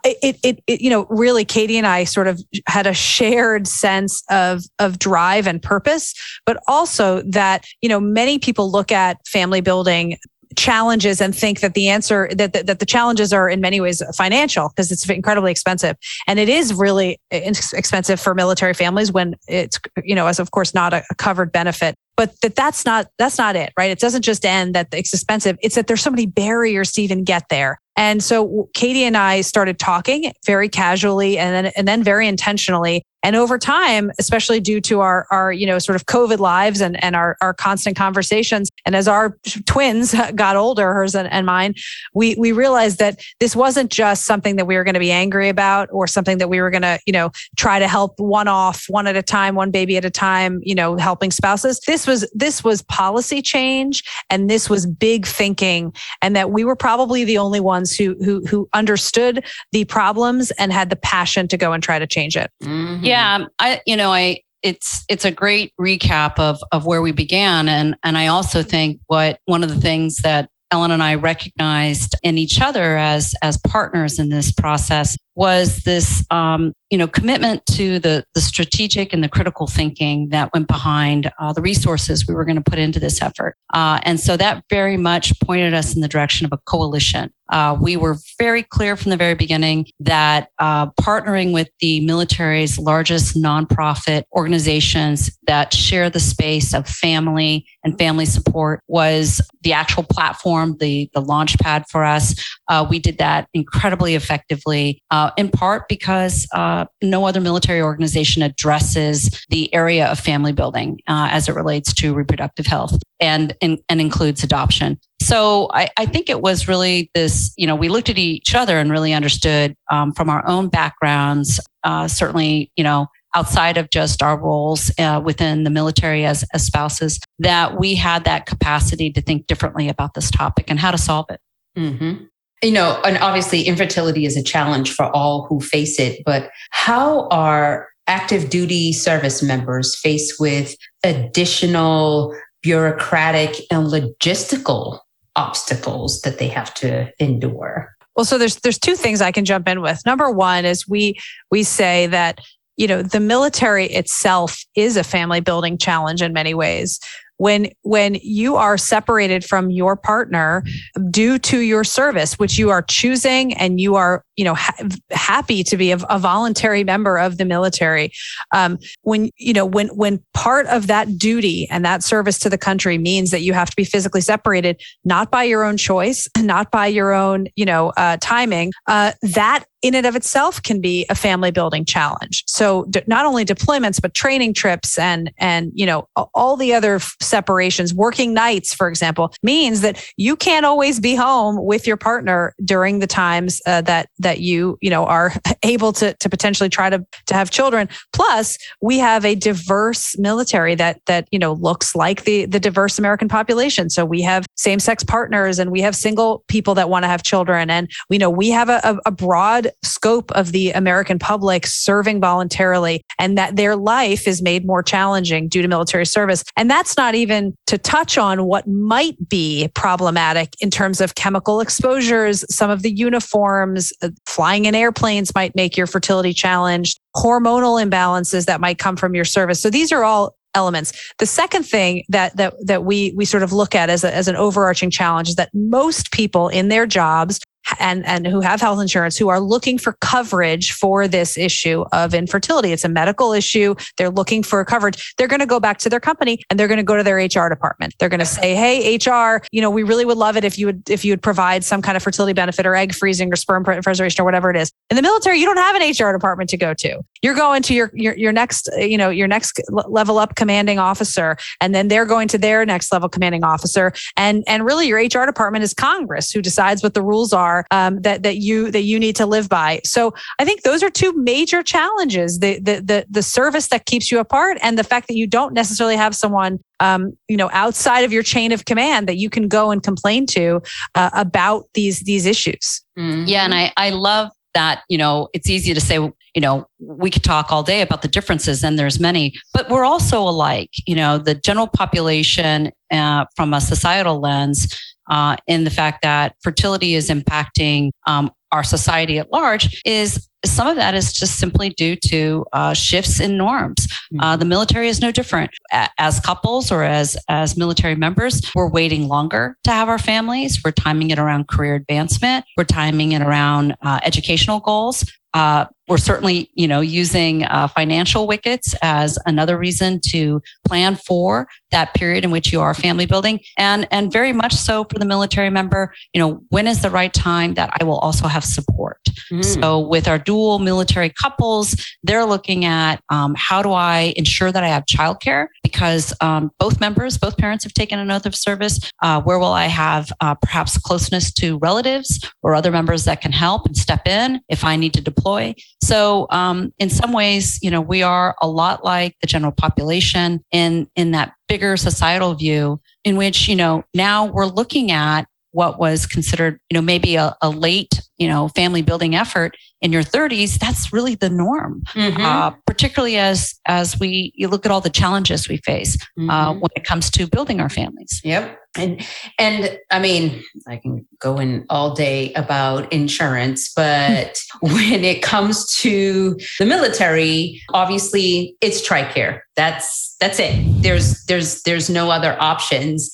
It, 0.05 0.39
it, 0.43 0.62
it, 0.67 0.81
you 0.81 0.91
know, 0.91 1.07
really, 1.11 1.45
Katie 1.45 1.77
and 1.77 1.87
I 1.87 2.05
sort 2.05 2.29
of 2.29 2.41
had 2.67 2.87
a 2.87 2.95
shared 2.95 3.67
sense 3.67 4.23
of 4.31 4.62
of 4.79 4.99
drive 4.99 5.47
and 5.47 5.61
purpose, 5.61 6.15
but 6.47 6.57
also 6.69 7.23
that 7.23 7.65
you 7.81 7.89
know 7.89 8.01
many 8.01 8.39
people 8.39 8.71
look 8.71 8.93
at 8.93 9.19
family 9.27 9.61
building 9.61 10.19
challenges 10.57 11.21
and 11.21 11.35
think 11.35 11.61
that 11.61 11.75
the 11.75 11.89
answer 11.89 12.29
that, 12.35 12.53
that, 12.53 12.79
the 12.79 12.87
challenges 12.87 13.33
are 13.33 13.49
in 13.49 13.61
many 13.61 13.81
ways 13.81 14.03
financial 14.15 14.69
because 14.69 14.93
it's 14.93 15.09
incredibly 15.09 15.51
expensive. 15.51 15.97
And 16.27 16.39
it 16.39 16.49
is 16.49 16.75
really 16.75 17.19
expensive 17.31 18.21
for 18.21 18.35
military 18.35 18.75
families 18.75 19.11
when 19.11 19.35
it's 19.49 19.81
you 20.05 20.15
know 20.15 20.27
as 20.27 20.39
of 20.39 20.51
course 20.51 20.75
not 20.75 20.93
a 20.93 21.03
covered 21.19 21.53
benefit. 21.53 21.97
But 22.17 22.35
that 22.43 22.55
that's 22.55 22.85
not 22.85 23.07
that's 23.19 23.39
not 23.39 23.57
it 23.57 23.73
right? 23.77 23.91
It 23.91 23.99
doesn't 23.99 24.23
just 24.23 24.45
end 24.45 24.75
that 24.75 24.89
it's 24.93 25.12
expensive. 25.12 25.57
It's 25.62 25.75
that 25.75 25.87
there's 25.87 26.03
so 26.03 26.11
many 26.11 26.27
barriers 26.27 26.93
to 26.93 27.03
even 27.03 27.25
get 27.25 27.49
there 27.49 27.81
and 27.97 28.23
so 28.23 28.69
Katie 28.75 29.05
and 29.05 29.17
I 29.17 29.43
started 29.43 29.79
talking 29.79 30.33
very 30.47 30.69
casually 30.69 31.39
and 31.39 31.67
then 31.67 31.73
and 31.77 31.87
then 31.87 32.03
very 32.03 32.27
intentionally 32.27 33.05
and 33.23 33.37
over 33.37 33.59
time, 33.59 34.11
especially 34.19 34.61
due 34.61 34.81
to 34.81 35.00
our, 35.00 35.26
our, 35.31 35.52
you 35.52 35.67
know, 35.67 35.79
sort 35.79 35.95
of 35.95 36.07
COVID 36.07 36.38
lives 36.38 36.81
and, 36.81 37.02
and 37.02 37.14
our, 37.14 37.37
our 37.41 37.55
constant 37.55 37.97
conversations. 37.97 38.71
And 38.85 38.97
as 38.97 39.07
our 39.07 39.38
twins 39.67 40.14
got 40.35 40.57
older, 40.57 40.93
hers 40.93 41.14
and, 41.14 41.31
and 41.31 41.47
mine, 41.47 41.75
we, 42.14 42.35
we 42.37 42.50
realized 42.52 42.99
that 42.99 43.21
this 43.38 43.55
wasn't 43.55 43.91
just 43.91 44.25
something 44.25 44.57
that 44.57 44.67
we 44.67 44.76
were 44.76 44.85
going 44.85 44.95
to 44.95 45.00
be 45.00 45.12
angry 45.12 45.49
about 45.49 45.88
or 45.93 46.07
something 46.07 46.38
that 46.38 46.49
we 46.49 46.61
were 46.61 46.71
going 46.71 46.83
to, 46.83 46.99
you 47.07 47.12
know, 47.12 47.31
try 47.57 47.79
to 47.79 47.87
help 47.87 48.19
one 48.19 48.49
off, 48.49 48.87
one 48.88 49.07
at 49.07 49.17
a 49.17 49.23
time, 49.23 49.55
one 49.55 49.71
baby 49.71 49.97
at 49.97 50.05
a 50.05 50.11
time, 50.11 50.61
you 50.62 50.75
know, 50.75 50.97
helping 50.97 51.31
spouses. 51.31 51.81
This 51.87 52.07
was, 52.07 52.29
this 52.35 52.64
was 52.64 52.83
policy 52.83 53.41
change 53.41 54.02
and 54.31 54.50
this 54.50 54.69
was 54.69 54.85
big 54.87 55.26
thinking 55.26 55.95
and 56.23 56.35
that 56.35 56.50
we 56.50 56.64
were 56.64 56.76
probably 56.76 57.25
the 57.25 57.38
only 57.38 57.61
ones 57.61 57.97
who, 57.97 58.17
who, 58.25 58.45
who 58.47 58.69
understood 58.73 59.45
the 59.71 59.85
problems 59.85 60.50
and 60.52 60.73
had 60.73 60.91
the 60.91 60.97
passion 60.97 61.47
to 61.49 61.57
go 61.57 61.73
and 61.73 61.83
try 61.83 62.00
to 62.00 62.07
change 62.07 62.37
it. 62.37 62.50
Mm-hmm. 62.62 63.05
Yeah, 63.05 63.12
Mm-hmm. 63.16 63.45
I 63.59 63.81
you 63.87 63.97
know 63.97 64.12
I 64.12 64.42
it's 64.62 65.04
it's 65.09 65.25
a 65.25 65.31
great 65.31 65.73
recap 65.81 66.38
of 66.38 66.62
of 66.73 66.87
where 66.87 67.02
we 67.02 67.12
began. 67.12 67.69
And 67.69 67.97
and 68.02 68.16
I 68.16 68.28
also 68.28 68.61
mm-hmm. 68.61 68.69
think 68.69 69.00
what 69.07 69.40
one 69.47 69.62
of 69.62 69.69
the 69.69 69.81
things 69.81 70.19
that 70.19 70.49
Ellen 70.71 70.90
and 70.90 71.02
I 71.02 71.16
recognized 71.16 72.14
in 72.23 72.38
each 72.38 72.61
other 72.61 72.97
as 72.97 73.35
as 73.42 73.59
partners 73.59 74.19
in 74.19 74.31
this 74.31 74.52
process 74.52 75.16
was 75.35 75.79
this 75.79 76.25
um, 76.31 76.73
you 76.91 76.99
know 76.99 77.07
commitment 77.07 77.65
to 77.67 77.99
the 77.99 78.25
the 78.35 78.41
strategic 78.41 79.12
and 79.12 79.25
the 79.25 79.29
critical 79.29 79.67
thinking 79.67 80.29
that 80.29 80.53
went 80.53 80.69
behind 80.69 81.31
uh, 81.41 81.53
the 81.53 81.62
resources 81.62 82.27
we 82.27 82.35
were 82.35 82.45
going 82.45 82.62
to 82.62 82.71
put 82.71 82.79
into 82.79 83.01
this 83.01 83.23
effort. 83.23 83.57
Uh, 83.73 83.99
and 84.03 84.21
so 84.21 84.37
that 84.37 84.62
very 84.69 84.97
much 84.97 85.33
pointed 85.41 85.75
us 85.75 85.95
in 85.95 86.03
the 86.03 86.09
direction 86.09 86.45
of 86.45 86.53
a 86.53 86.59
coalition. 86.67 87.33
Uh, 87.53 87.77
we 87.79 87.99
were 87.99 88.17
very 88.39 88.62
clear 88.62 88.97
from 88.97 89.11
the 89.11 89.17
very 89.17 89.35
beginning 89.35 89.87
that 90.01 90.49
uh, 90.59 90.87
partnering 90.93 91.53
with 91.53 91.69
the 91.81 92.05
military's 92.07 92.79
largest 92.79 93.37
nonprofit 93.37 94.23
organizations 94.33 95.37
that 95.47 95.73
share 95.75 96.09
the 96.09 96.19
space 96.21 96.73
of 96.73 96.89
family 96.89 97.67
and 97.85 97.99
family 97.99 98.25
support 98.25 98.83
was 98.89 99.43
the 99.61 99.73
actual 99.73 100.03
platform, 100.03 100.77
the, 100.81 101.11
the 101.12 101.21
launch 101.21 101.59
pad 101.59 101.85
for 101.91 102.05
us. 102.05 102.35
Uh, 102.69 102.87
we 102.89 102.99
did 102.99 103.19
that 103.19 103.49
incredibly 103.53 104.15
effectively, 104.15 105.03
uh, 105.23 105.31
in 105.37 105.49
part 105.49 105.87
because 105.88 106.49
uh, 106.52 106.85
no 107.00 107.25
other 107.25 107.41
military 107.41 107.81
organization 107.81 108.43
addresses 108.43 109.31
the 109.50 109.73
area 109.73 110.07
of 110.09 110.19
family 110.19 110.52
building 110.52 110.99
uh, 111.07 111.29
as 111.31 111.49
it 111.49 111.55
relates 111.55 111.95
to 111.95 112.12
reproductive 112.12 112.67
health 112.67 112.99
and, 113.21 113.55
and, 113.62 113.79
and 113.88 114.00
includes 114.00 114.43
adoption. 114.43 114.99
So 115.21 115.69
I, 115.73 115.88
I, 115.97 116.07
think 116.07 116.29
it 116.29 116.43
was 116.43 116.67
really 116.67 117.09
this, 117.14 117.55
you 117.57 117.69
know, 117.69 117.76
we 117.76 117.88
looked 117.88 118.11
at 118.11 118.19
each 118.19 118.57
other 118.57 118.79
and 118.79 118.91
really 118.91 119.12
understood 119.12 119.76
um, 119.93 120.12
from 120.12 120.29
our 120.29 120.45
own 120.49 120.69
backgrounds, 120.69 121.61
uh, 121.85 122.09
certainly, 122.09 122.73
you 122.75 122.83
know, 122.83 123.07
outside 123.37 123.76
of 123.76 123.91
just 123.91 124.25
our 124.25 124.37
roles 124.37 124.91
uh, 124.99 125.21
within 125.25 125.62
the 125.62 125.71
military 125.71 126.25
as, 126.25 126.45
as 126.52 126.67
spouses, 126.67 127.21
that 127.38 127.79
we 127.79 127.95
had 127.95 128.25
that 128.25 128.47
capacity 128.47 129.12
to 129.12 129.23
think 129.23 129.47
differently 129.47 129.88
about 129.88 130.14
this 130.14 130.33
topic 130.33 130.64
and 130.67 130.81
how 130.81 130.91
to 130.91 130.99
solve 130.99 131.26
it. 131.31 131.41
Mm-hmm. 131.79 132.25
You 132.62 132.71
know, 132.71 133.00
and 133.04 133.19
obviously 133.19 133.62
infertility 133.62 134.25
is 134.25 134.37
a 134.37 134.42
challenge 134.42 134.92
for 134.92 135.07
all 135.07 135.47
who 135.49 135.61
face 135.61 135.99
it, 135.99 136.23
but 136.25 136.50
how 136.71 137.28
are 137.28 137.88
active 138.07 138.50
duty 138.50 138.92
service 138.92 139.42
members 139.42 139.99
faced 139.99 140.38
with 140.38 140.76
additional 141.02 142.37
bureaucratic 142.62 143.57
and 143.71 143.88
logistical 143.88 145.00
obstacles 145.35 146.21
that 146.23 146.38
they 146.38 146.49
have 146.49 146.73
to 146.75 147.11
endure? 147.19 147.95
Well, 148.17 148.25
so 148.25 148.39
there's 148.39 148.56
there's 148.56 148.78
two 148.78 148.95
things 148.95 149.21
I 149.21 149.32
can 149.32 149.45
jump 149.45 149.69
in 149.69 149.80
with. 149.80 150.04
Number 150.04 150.30
one 150.30 150.65
is 150.65 150.87
we 150.87 151.19
we 151.50 151.63
say 151.63 152.06
that 152.08 152.41
you 152.76 152.87
know 152.87 153.02
the 153.02 153.21
military 153.21 153.87
itself 153.87 154.65
is 154.75 154.97
a 154.97 155.04
family 155.04 155.41
building 155.41 155.78
challenge 155.78 156.23
in 156.23 156.32
many 156.32 156.54
ways 156.54 157.00
when 157.38 157.68
when 157.82 158.16
you 158.23 158.56
are 158.56 158.78
separated 158.78 159.45
from 159.45 159.71
your 159.71 159.97
partner 159.97 160.62
due 161.10 161.38
to 161.38 161.60
your 161.60 161.84
service 161.84 162.38
which 162.38 162.58
you 162.58 162.71
are 162.71 162.82
choosing 162.82 163.52
and 163.54 163.80
you 163.80 163.97
are 163.97 164.25
you 164.36 164.45
know 164.45 164.54
ha- 164.54 164.75
happy 165.10 165.64
to 165.64 165.76
be 165.76 165.90
a, 165.92 165.97
a, 166.08 166.18
voluntary 166.18 166.84
member 166.84 167.18
of 167.18 167.38
the 167.38 167.45
military 167.45 168.12
um, 168.54 168.78
when 169.02 169.30
you 169.36 169.52
know 169.52 169.66
when 169.66 169.88
when 169.88 170.23
part 170.34 170.66
of 170.66 170.86
that 170.86 171.18
duty 171.18 171.66
and 171.71 171.84
that 171.84 172.02
service 172.02 172.38
to 172.38 172.49
the 172.49 172.58
country 172.58 172.99
means 172.99 173.30
that 173.30 173.42
you 173.42 173.52
have 173.52 173.68
to 173.68 173.76
be 173.76 173.84
physically 173.84 174.21
separated 174.21 174.80
not 175.04 175.30
by 175.30 175.42
your 175.42 175.64
own 175.64 175.76
choice 175.76 176.28
not 176.38 176.71
by 176.71 176.86
your 176.86 177.12
own 177.12 177.47
you 177.56 177.64
know 177.64 177.92
uh, 177.97 178.16
timing 178.21 178.73
uh, 178.86 179.12
that 179.23 179.64
in 179.82 179.97
and 179.97 180.06
of 180.06 180.14
itself 180.16 180.62
can 180.62 180.80
be 180.80 181.04
a 181.10 181.14
family 181.14 181.50
building 181.50 181.84
challenge. 181.84 182.45
So 182.47 182.84
d- 182.84 183.02
not 183.06 183.26
only 183.26 183.45
deployments, 183.45 184.00
but 184.00 184.14
training 184.14 184.54
trips 184.54 184.97
and, 184.97 185.32
and, 185.38 185.73
you 185.75 185.84
know, 185.84 186.08
all 186.34 186.56
the 186.56 186.73
other 186.73 186.97
f- 186.97 187.16
separations, 187.21 187.92
working 187.92 188.32
nights, 188.32 188.73
for 188.73 188.88
example, 188.88 189.34
means 189.42 189.80
that 189.80 190.02
you 190.16 190.36
can't 190.36 190.64
always 190.64 191.00
be 191.00 191.16
home 191.16 191.64
with 191.64 191.86
your 191.86 191.97
partner 191.97 192.54
during 192.64 193.00
the 193.00 193.06
times 193.08 193.60
uh, 193.66 193.80
that, 193.82 194.08
that 194.21 194.40
you, 194.40 194.78
you 194.80 194.88
know, 194.88 195.04
are 195.04 195.32
able 195.64 195.92
to, 195.92 196.14
to 196.14 196.30
potentially 196.30 196.68
try 196.68 196.88
to, 196.88 197.04
to 197.26 197.34
have 197.34 197.50
children. 197.50 197.88
Plus 198.12 198.56
we 198.80 198.99
have 198.99 199.25
a 199.25 199.34
diverse 199.34 200.16
military 200.18 200.76
that, 200.76 201.00
that, 201.06 201.26
you 201.32 201.38
know, 201.38 201.54
looks 201.54 201.97
like 201.97 202.23
the, 202.23 202.45
the 202.47 202.60
diverse 202.60 202.99
American 203.00 203.28
population. 203.28 203.90
So 203.90 204.04
we 204.04 204.23
have 204.23 204.47
same 204.56 204.78
sex 204.78 205.02
partners 205.02 205.58
and 205.58 205.73
we 205.73 205.80
have 205.80 205.97
single 205.97 206.45
people 206.47 206.76
that 206.76 206.88
want 206.88 207.02
to 207.02 207.08
have 207.08 207.25
children. 207.25 207.68
And 207.68 207.90
we 208.08 208.18
know 208.18 208.30
we 208.30 208.50
have 208.50 208.68
a, 208.68 208.80
a, 208.84 208.99
a 209.06 209.10
broad 209.10 209.72
scope 209.82 210.30
of 210.32 210.52
the 210.52 210.71
American 210.71 211.19
public 211.19 211.67
serving 211.67 212.21
voluntarily 212.21 213.02
and 213.19 213.37
that 213.39 213.56
their 213.56 213.76
life 213.76 214.26
is 214.26 214.43
made 214.43 214.67
more 214.67 214.82
challenging 214.82 215.49
due 215.49 215.63
to 215.63 215.69
military 215.69 216.06
service. 216.06 216.45
And 216.56 216.71
that's 216.71 216.97
not 216.97 217.15
even 217.15 217.54
to 217.67 217.78
touch 217.78 218.19
on 218.19 218.45
what 218.45 218.67
might 218.67 219.17
be 219.28 219.69
problematic 219.75 220.54
in 220.61 220.71
terms 220.71 221.00
of 221.00 221.15
chemical 221.15 221.61
exposures. 221.61 222.45
Some 222.54 222.71
of 222.71 222.82
the 222.82 222.91
uniforms, 222.91 223.93
uh, 224.02 224.11
flying 224.26 224.65
in 224.65 224.75
airplanes 224.75 225.35
might 225.35 225.54
make 225.56 225.76
your 225.76 225.87
fertility 225.87 226.32
challenged, 226.32 227.00
hormonal 227.17 227.82
imbalances 227.82 228.47
that 228.47 228.61
might 228.61 228.78
come 228.78 228.97
from 228.97 229.15
your 229.15 229.25
service. 229.25 229.61
So 229.61 229.71
these 229.71 229.93
are 229.93 230.04
all 230.04 230.37
elements. 230.54 230.93
The 231.19 231.26
second 231.26 231.65
thing 231.65 232.04
that 232.08 232.37
that 232.37 232.54
that 232.67 232.85
we 232.85 233.13
we 233.17 233.25
sort 233.25 233.43
of 233.43 233.52
look 233.52 233.75
at 233.75 233.89
as 233.89 234.04
a, 234.04 234.15
as 234.15 234.28
an 234.28 234.37
overarching 234.37 234.91
challenge 234.91 235.30
is 235.30 235.37
that 235.37 235.50
most 235.54 236.13
people 236.13 236.49
in 236.49 236.69
their 236.69 236.87
jobs 236.87 237.41
and, 237.79 238.07
and 238.07 238.27
who 238.27 238.41
have 238.41 238.61
health 238.61 238.81
insurance 238.81 239.17
who 239.17 239.29
are 239.29 239.41
looking 239.41 239.79
for 239.79 239.95
coverage 240.01 240.73
for 240.73 241.09
this 241.09 241.37
issue 241.37 241.85
of 241.93 242.15
infertility. 242.15 242.73
It's 242.73 242.85
a 242.85 242.89
medical 242.89 243.33
issue. 243.33 243.75
They're 243.97 244.11
looking 244.11 244.43
for 244.43 244.65
coverage. 244.65 245.15
They're 245.17 245.29
going 245.29 245.41
to 245.41 245.47
go 245.47 245.61
back 245.61 245.79
to 245.79 245.89
their 245.89 246.01
company 246.01 246.43
and 246.51 246.59
they're 246.59 246.69
going 246.69 246.79
to 246.79 246.85
go 246.85 246.97
to 246.97 247.03
their 247.03 247.17
HR 247.17 247.49
department. 247.49 247.95
They're 247.99 248.09
going 248.09 248.21
to 248.21 248.27
say, 248.27 248.55
Hey, 248.55 248.97
HR, 248.97 249.43
you 249.53 249.61
know, 249.61 249.71
we 249.71 249.83
really 249.83 250.05
would 250.05 250.19
love 250.19 250.37
it 250.37 250.45
if 250.45 250.59
you 250.59 250.67
would, 250.67 250.89
if 250.91 251.05
you 251.05 251.13
would 251.13 251.23
provide 251.23 251.65
some 251.65 251.83
kind 251.83 251.97
of 251.97 252.03
fertility 252.03 252.33
benefit 252.33 252.67
or 252.67 252.75
egg 252.75 252.95
freezing 252.95 253.33
or 253.33 253.37
sperm 253.37 253.65
preservation 253.65 254.23
or 254.23 254.25
whatever 254.25 254.51
it 254.51 254.57
is. 254.57 254.73
In 254.91 254.97
the 254.97 255.03
military, 255.03 255.39
you 255.39 255.47
don't 255.47 255.57
have 255.57 255.77
an 255.77 255.83
HR 255.91 256.13
department 256.13 256.51
to 256.51 256.57
go 256.57 256.75
to. 256.75 257.03
You're 257.23 257.35
going 257.35 257.63
to 257.63 257.75
your, 257.75 257.91
your, 257.95 258.17
your 258.17 258.32
next, 258.32 258.69
you 258.76 258.99
know, 258.99 259.08
your 259.08 259.28
next 259.28 259.61
level 259.71 260.19
up 260.19 260.35
commanding 260.35 260.78
officer, 260.78 261.37
and 261.61 261.75
then 261.75 261.89
they're 261.89 262.04
going 262.04 262.28
to 262.28 262.39
their 262.39 262.67
next 262.67 262.93
level 262.93 263.08
commanding 263.08 263.45
officer. 263.45 263.93
And, 264.17 264.45
and 264.47 264.65
really 264.65 264.89
your 264.89 264.99
HR 264.99 265.25
department 265.25 265.63
is 265.63 265.73
Congress 265.73 266.30
who 266.30 266.43
decides 266.43 266.82
what 266.82 266.95
the 266.95 267.02
rules 267.02 267.32
are 267.32 267.65
um, 267.71 268.00
that, 268.02 268.23
that 268.25 268.39
you, 268.39 268.71
that 268.73 268.82
you 268.82 268.99
need 268.99 269.17
to 269.17 269.26
live 269.26 269.49
by. 269.49 269.80
So 269.85 270.13
I 270.39 270.45
think 270.45 270.63
those 270.63 270.82
are 270.82 270.91
two 270.91 271.13
major 271.13 271.63
challenges, 271.63 272.41
the, 272.41 272.58
the, 272.58 272.80
the, 272.80 273.06
the 273.08 273.23
service 273.23 273.69
that 273.69 273.87
keeps 273.87 274.11
you 274.11 274.19
apart 274.19 274.58
and 274.61 274.78
the 274.78 274.85
fact 274.85 275.08
that 275.08 275.17
you 275.17 275.26
don't 275.26 275.54
necessarily 275.54 275.97
have 275.97 276.15
someone 276.15 276.58
um, 276.80 277.17
you 277.28 277.37
know, 277.37 277.49
outside 277.52 278.04
of 278.04 278.13
your 278.13 278.25
chain 278.25 278.50
of 278.50 278.65
command 278.65 279.06
that 279.06 279.17
you 279.17 279.30
can 279.30 279.47
go 279.47 279.71
and 279.71 279.85
complain 279.85 280.26
to 280.26 280.61
uh, 280.97 281.11
about 281.15 281.67
these 281.75 282.00
these 282.00 282.26
issues. 282.26 282.82
Mm-hmm. 282.99 283.26
Yeah, 283.26 283.45
and 283.45 283.54
I 283.54 283.73
I 283.76 283.91
love 283.91 284.30
that. 284.54 284.82
You 284.88 284.99
know, 284.99 285.28
it's 285.32 285.49
easy 285.49 285.75
to 285.75 285.80
say. 285.80 285.97
You 286.34 286.41
know, 286.41 286.67
we 286.78 287.10
could 287.10 287.25
talk 287.25 287.52
all 287.52 287.62
day 287.62 287.82
about 287.82 288.02
the 288.02 288.08
differences, 288.08 288.65
and 288.65 288.78
there's 288.78 288.99
many, 288.99 289.34
but 289.52 289.69
we're 289.69 289.84
also 289.84 290.23
alike. 290.23 290.71
You 290.86 290.97
know, 290.97 291.19
the 291.19 291.34
general 291.34 291.67
population 291.67 292.73
uh, 292.91 293.26
from 293.36 293.54
a 293.54 293.60
societal 293.60 294.21
lens. 294.21 294.78
Uh, 295.10 295.36
in 295.49 295.65
the 295.65 295.71
fact 295.71 296.00
that 296.02 296.36
fertility 296.43 296.95
is 296.95 297.10
impacting 297.10 297.91
um, 298.06 298.30
our 298.52 298.62
society 298.62 299.19
at 299.19 299.32
large 299.32 299.80
is 299.84 300.28
some 300.45 300.67
of 300.67 300.76
that 300.76 300.95
is 300.95 301.12
just 301.12 301.38
simply 301.38 301.71
due 301.71 301.97
to 301.97 302.45
uh, 302.52 302.75
shifts 302.75 303.21
in 303.21 303.36
norms. 303.36 303.86
Uh, 304.19 304.36
the 304.36 304.45
military 304.45 304.88
is 304.88 305.00
no 305.00 305.12
different. 305.12 305.50
As 305.99 306.21
couples 306.21 306.73
or 306.73 306.82
as 306.82 307.17
as 307.28 307.56
military 307.56 307.95
members, 307.95 308.43
we're 308.54 308.69
waiting 308.69 309.08
longer 309.08 309.56
to 309.65 309.71
have 309.71 309.88
our 309.88 309.99
families. 309.99 310.60
We're 310.65 310.73
timing 310.73 311.10
it 311.10 311.19
around 311.19 311.49
career 311.49 311.76
advancement. 311.76 312.45
We're 312.56 312.65
timing 312.65 313.12
it 313.12 313.23
around 313.23 313.76
uh, 313.82 314.00
educational 314.02 314.60
goals. 314.60 315.04
Uh, 315.34 315.66
we're 315.88 315.99
certainly, 315.99 316.50
you 316.54 316.68
know, 316.68 316.80
using 316.80 317.45
uh, 317.45 317.68
financial 317.68 318.26
wickets 318.26 318.75
as 318.82 319.18
another 319.26 319.58
reason 319.58 320.00
to 320.08 320.40
plan 320.66 320.97
for 320.97 321.49
that 321.71 321.92
period 321.95 322.25
in 322.25 322.30
which 322.30 322.52
you 322.52 322.60
are 322.60 322.73
family 322.75 323.06
building, 323.06 323.40
and 323.58 323.86
and 323.90 324.12
very 324.12 324.32
much 324.32 324.54
so 324.54 324.84
for 324.84 324.99
the 324.99 325.04
military 325.04 325.50
member. 325.50 325.92
You 326.14 326.21
know, 326.21 326.42
when 326.49 326.66
is 326.66 326.82
the 326.82 326.90
right 326.90 327.12
time 327.12 327.54
that 327.54 327.71
I 327.80 327.84
will 327.84 327.99
also 327.99 328.28
have 328.28 328.45
support? 328.45 329.01
Mm. 329.31 329.45
So 329.45 329.81
with 329.81 330.09
our 330.09 330.19
dual 330.19 330.59
military 330.59 331.11
couples, 331.11 331.77
they're 332.03 332.25
looking 332.25 332.65
at 332.65 333.03
um, 333.09 333.35
how 333.37 333.63
do 333.63 333.73
I 333.73 334.13
ensure 334.17 334.53
that 334.53 334.65
I 334.65 334.69
have 334.69 334.85
childcare 334.87 335.49
because 335.63 336.15
um, 336.21 336.51
both 336.59 336.81
members, 336.81 337.19
both 337.19 337.37
parents 337.37 337.65
have 337.65 337.75
taken 337.75 337.99
an 337.99 338.11
oath 338.11 338.27
of 338.27 338.35
service. 338.35 338.81
Uh, 339.03 339.21
where 339.23 339.39
will 339.39 339.53
I 339.53 339.67
have 339.67 340.13
uh, 340.21 340.35
perhaps 340.35 340.79
closeness 340.79 341.33
to 341.35 341.59
relatives 341.59 342.21
or 342.43 342.55
other 342.55 342.71
members 342.71 343.05
that 343.05 343.21
can 343.21 343.33
help 343.33 343.67
and 343.67 343.77
step 343.77 344.07
in 344.07 344.41
if 344.49 344.65
I 344.65 344.77
need 344.77 344.95
to 344.95 345.01
deploy? 345.01 345.55
So, 345.83 346.27
um, 346.31 346.73
in 346.79 346.91
some 346.91 347.13
ways, 347.13 347.59
you 347.63 347.71
know, 347.71 347.81
we 347.81 348.03
are 348.03 348.35
a 348.41 348.49
lot 348.49 348.85
like 348.85 349.17
the 349.21 349.27
general 349.27 349.53
population 349.53 350.45
in 350.51 350.89
in 350.97 351.13
that 351.13 351.35
bigger 351.49 351.77
societal 351.77 352.35
view, 352.35 352.81
in 353.05 353.17
which 353.17 353.49
you 353.49 353.57
know 353.57 353.85
now 353.95 354.27
we're 354.27 354.47
looking 354.47 354.91
at 354.91 355.27
what 355.52 355.78
was 355.78 356.06
considered, 356.06 356.58
you 356.71 356.75
know, 356.75 356.82
maybe 356.82 357.17
a, 357.17 357.36
a 357.41 357.50
late, 357.50 358.00
you 358.17 358.26
know, 358.26 358.49
family 358.49 358.82
building 358.82 359.15
effort 359.15 359.56
in 359.80 359.93
your 359.93 360.02
30s. 360.02 360.58
That's 360.58 360.93
really 360.93 361.15
the 361.15 361.30
norm, 361.30 361.82
mm-hmm. 361.95 362.21
uh, 362.21 362.50
particularly 362.67 363.19
as 363.19 363.54
as 363.67 363.99
we 364.00 364.32
you 364.34 364.49
look 364.49 364.65
at 364.65 364.73
all 364.73 364.80
the 364.80 364.91
challenges 364.91 365.49
we 365.49 365.58
face 365.58 365.97
uh, 365.97 366.21
mm-hmm. 366.21 366.30
uh, 366.30 366.52
when 366.54 366.71
it 366.75 366.84
comes 366.84 367.10
to 367.12 367.26
building 367.26 367.60
our 367.60 367.69
families. 367.69 368.21
Yep. 368.25 368.58
And 368.76 369.06
and 369.38 369.78
I 369.91 369.99
mean, 369.99 370.43
I 370.67 370.78
can 370.78 371.06
go 371.21 371.38
in 371.38 371.67
all 371.69 371.95
day 371.95 372.32
about 372.32 372.91
insurance, 372.91 373.71
but 373.75 374.38
when 374.60 375.04
it 375.04 375.23
comes 375.23 375.76
to 375.76 376.38
the 376.58 376.65
military, 376.65 377.60
obviously 377.75 378.56
it's 378.62 378.86
TRICARE. 378.86 379.41
That's 379.56 380.17
that's 380.21 380.38
it. 380.38 380.82
There's 380.82 381.25
there's 381.25 381.62
there's 381.65 381.91
no 381.91 382.10
other 382.10 382.36
options. 382.41 383.10